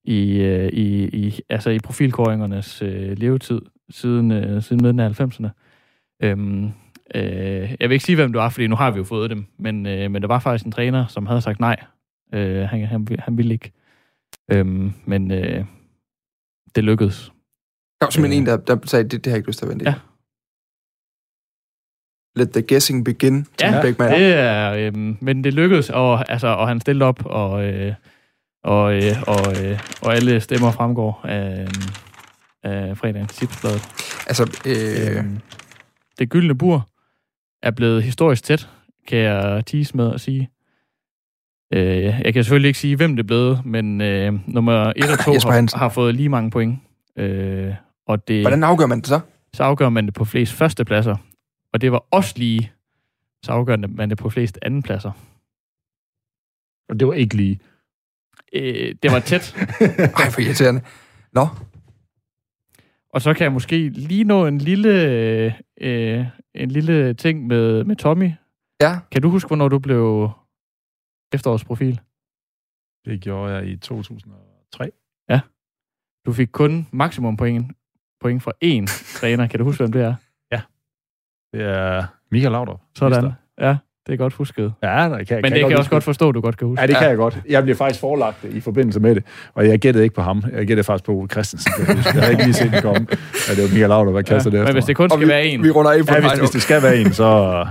i, 0.04 0.36
øh, 0.40 0.68
i, 0.68 1.04
i, 1.04 1.40
altså 1.48 1.70
i 1.70 1.78
profilkåringernes 1.78 2.82
øh, 2.82 3.18
levetid 3.18 3.60
siden, 3.90 4.30
øh, 4.30 4.62
siden 4.62 4.82
midten 4.82 5.00
af 5.00 5.20
90'erne. 5.20 5.48
Øhm, 6.22 6.72
Øh, 7.14 7.76
jeg 7.80 7.88
vil 7.88 7.92
ikke 7.92 8.04
sige, 8.04 8.16
hvem 8.16 8.32
det 8.32 8.38
var, 8.38 8.48
fordi 8.48 8.66
nu 8.66 8.76
har 8.76 8.90
vi 8.90 8.98
jo 8.98 9.04
fået 9.04 9.30
dem, 9.30 9.44
men, 9.58 9.86
øh, 9.86 10.10
men 10.10 10.22
der 10.22 10.28
var 10.28 10.38
faktisk 10.38 10.66
en 10.66 10.72
træner, 10.72 11.06
som 11.06 11.26
havde 11.26 11.40
sagt 11.40 11.60
nej. 11.60 11.76
Øh, 12.34 12.62
han, 12.68 12.86
han, 12.86 13.06
han 13.18 13.38
ville 13.38 13.52
ikke. 13.52 13.72
Øh, 14.52 14.66
men 15.04 15.30
øh, 15.30 15.64
det 16.74 16.84
lykkedes. 16.84 17.32
Der 18.00 18.06
var 18.06 18.10
simpelthen 18.10 18.48
øh, 18.48 18.52
en, 18.52 18.66
der, 18.66 18.74
der 18.74 18.86
sagde, 18.86 19.04
det, 19.04 19.12
det 19.12 19.26
har 19.26 19.30
jeg 19.30 19.38
ikke 19.38 19.48
lyst 19.48 19.58
til 19.58 19.66
at 19.66 19.70
vente 19.70 19.84
Ja. 19.84 19.94
Let 22.36 22.50
the 22.50 22.62
guessing 22.62 23.04
begin. 23.04 23.46
Ja, 23.60 23.80
Beckman. 23.82 24.10
det 24.12 24.34
er, 24.34 24.72
øh, 24.72 24.92
men 25.20 25.44
det 25.44 25.54
lykkedes, 25.54 25.90
og, 25.90 26.30
altså, 26.30 26.46
og 26.46 26.68
han 26.68 26.80
stillede 26.80 27.04
op, 27.04 27.26
og, 27.26 27.64
øh, 27.64 27.94
og, 28.64 28.94
øh, 28.94 29.22
og, 29.26 29.64
øh, 29.64 29.80
og 30.02 30.14
alle 30.14 30.40
stemmer 30.40 30.70
fremgår 30.70 31.20
af, 31.24 31.66
af 32.62 32.98
fredagens 32.98 33.34
tipsblad. 33.34 33.80
Altså, 34.26 34.60
øh... 34.66 35.16
øh, 35.16 35.24
det 36.18 36.28
gyldne 36.28 36.54
bur 36.54 36.88
er 37.62 37.70
blevet 37.70 38.02
historisk 38.02 38.44
tæt, 38.44 38.68
kan 39.08 39.18
jeg 39.18 39.66
tease 39.66 39.96
med 39.96 40.14
at 40.14 40.20
sige. 40.20 40.50
Øh, 41.72 42.04
jeg 42.04 42.34
kan 42.34 42.44
selvfølgelig 42.44 42.68
ikke 42.68 42.78
sige, 42.78 42.96
hvem 42.96 43.16
det 43.16 43.26
blevet, 43.26 43.60
men 43.64 44.00
øh, 44.00 44.32
nummer 44.46 44.92
1 44.96 45.10
og 45.10 45.18
2 45.24 45.32
har, 45.32 45.78
har 45.78 45.88
fået 45.88 46.14
lige 46.14 46.28
mange 46.28 46.50
point. 46.50 46.78
Øh, 47.18 47.74
og 48.06 48.28
det, 48.28 48.40
Hvordan 48.40 48.64
afgør 48.64 48.86
man 48.86 48.98
det 48.98 49.06
så? 49.06 49.20
Så 49.54 49.62
afgør 49.62 49.88
man 49.88 50.06
det 50.06 50.14
på 50.14 50.24
flest 50.24 50.52
førstepladser. 50.52 51.16
Og 51.74 51.80
det 51.80 51.92
var 51.92 52.06
også 52.10 52.34
lige, 52.36 52.72
så 53.44 53.52
afgør 53.52 53.76
man 53.76 54.10
det 54.10 54.18
på 54.18 54.30
flest 54.30 54.58
andenpladser. 54.62 55.12
Og 56.88 57.00
det 57.00 57.08
var 57.08 57.14
ikke 57.14 57.36
lige? 57.36 57.60
Øh, 58.52 58.94
det 59.02 59.12
var 59.12 59.20
tæt. 59.20 59.56
Ej, 60.20 60.30
for 60.30 60.40
irriterende. 60.40 60.80
Nå. 61.32 61.46
Og 63.10 63.22
så 63.22 63.34
kan 63.34 63.44
jeg 63.44 63.52
måske 63.52 63.88
lige 63.88 64.24
nå 64.24 64.46
en 64.46 64.58
lille, 64.58 64.92
øh, 65.80 66.26
en 66.54 66.70
lille 66.70 67.14
ting 67.14 67.46
med, 67.46 67.84
med 67.84 67.96
Tommy. 67.96 68.30
Ja. 68.80 68.98
Kan 69.10 69.22
du 69.22 69.30
huske, 69.30 69.48
hvornår 69.48 69.68
du 69.68 69.78
blev 69.78 70.30
efterårsprofil? 71.32 72.00
Det 73.04 73.20
gjorde 73.20 73.52
jeg 73.52 73.66
i 73.66 73.76
2003. 73.76 74.90
Du 76.26 76.32
fik 76.32 76.48
kun 76.52 76.86
maksimum 76.92 77.36
point, 77.36 77.72
point 78.20 78.42
fra 78.42 78.52
én 78.64 78.86
træner. 79.18 79.46
Kan 79.46 79.58
du 79.58 79.64
huske, 79.64 79.82
hvem 79.82 79.92
det 79.92 80.02
er? 80.02 80.14
Det 81.54 81.62
er 81.64 82.02
Michael 82.32 82.52
Laudrup. 82.52 82.80
Sådan. 82.98 83.32
Ja, 83.60 83.76
det 84.06 84.12
er 84.12 84.16
godt 84.16 84.34
husket. 84.34 84.72
Ja, 84.82 84.88
det 84.88 85.28
kan, 85.28 85.36
Men 85.36 85.42
kan 85.42 85.42
det 85.42 85.42
kan 85.42 85.56
jeg 85.56 85.62
huske 85.64 85.78
også 85.78 85.90
godt 85.90 86.04
forstå, 86.04 86.28
at 86.28 86.34
du 86.34 86.40
godt 86.40 86.56
kan 86.56 86.68
huske. 86.68 86.80
Ja, 86.82 86.86
det 86.86 86.96
kan 86.96 87.02
Ja. 87.04 87.08
jeg 87.08 87.16
godt. 87.16 87.38
Jeg 87.48 87.62
blev 87.62 87.76
faktisk 87.76 88.00
forelagt 88.00 88.42
det 88.42 88.52
i 88.54 88.60
forbindelse 88.60 89.00
med 89.00 89.14
det, 89.14 89.24
og 89.54 89.68
jeg 89.68 89.78
gættede 89.78 90.04
ikke 90.04 90.14
på 90.16 90.22
ham. 90.22 90.44
Jeg 90.52 90.66
gættede 90.66 90.84
faktisk 90.84 91.04
på 91.04 91.12
Ole 91.12 91.28
Christensen. 91.28 91.72
Jeg, 91.78 91.96
huske. 91.96 92.10
jeg 92.14 92.22
havde 92.22 92.32
ikke 92.32 92.44
lige 92.44 92.54
set 92.54 92.72
den 92.72 92.82
komme. 92.82 93.06
Ja, 93.48 93.54
det 93.54 93.62
var 93.62 93.68
Michael 93.68 93.88
Laudrup, 93.88 94.14
der 94.14 94.22
kastede 94.22 94.56
det 94.56 94.60
Men 94.60 94.62
efter 94.62 94.72
hvis 94.72 94.84
det 94.84 94.88
mig. 94.88 94.96
kun 94.96 95.10
skal 95.10 95.20
vi, 95.20 95.28
være 95.28 95.46
en, 95.46 95.62
vi 95.62 95.70
runder 95.70 95.90
af 95.90 95.98
på 96.06 96.14
Ja, 96.14 96.14
ja, 96.22 96.28
hvis, 96.28 96.38
hvis 96.40 96.50
det 96.50 96.62
skal 96.62 96.82
være 96.82 96.96
en, 96.96 97.12
så... 97.12 97.66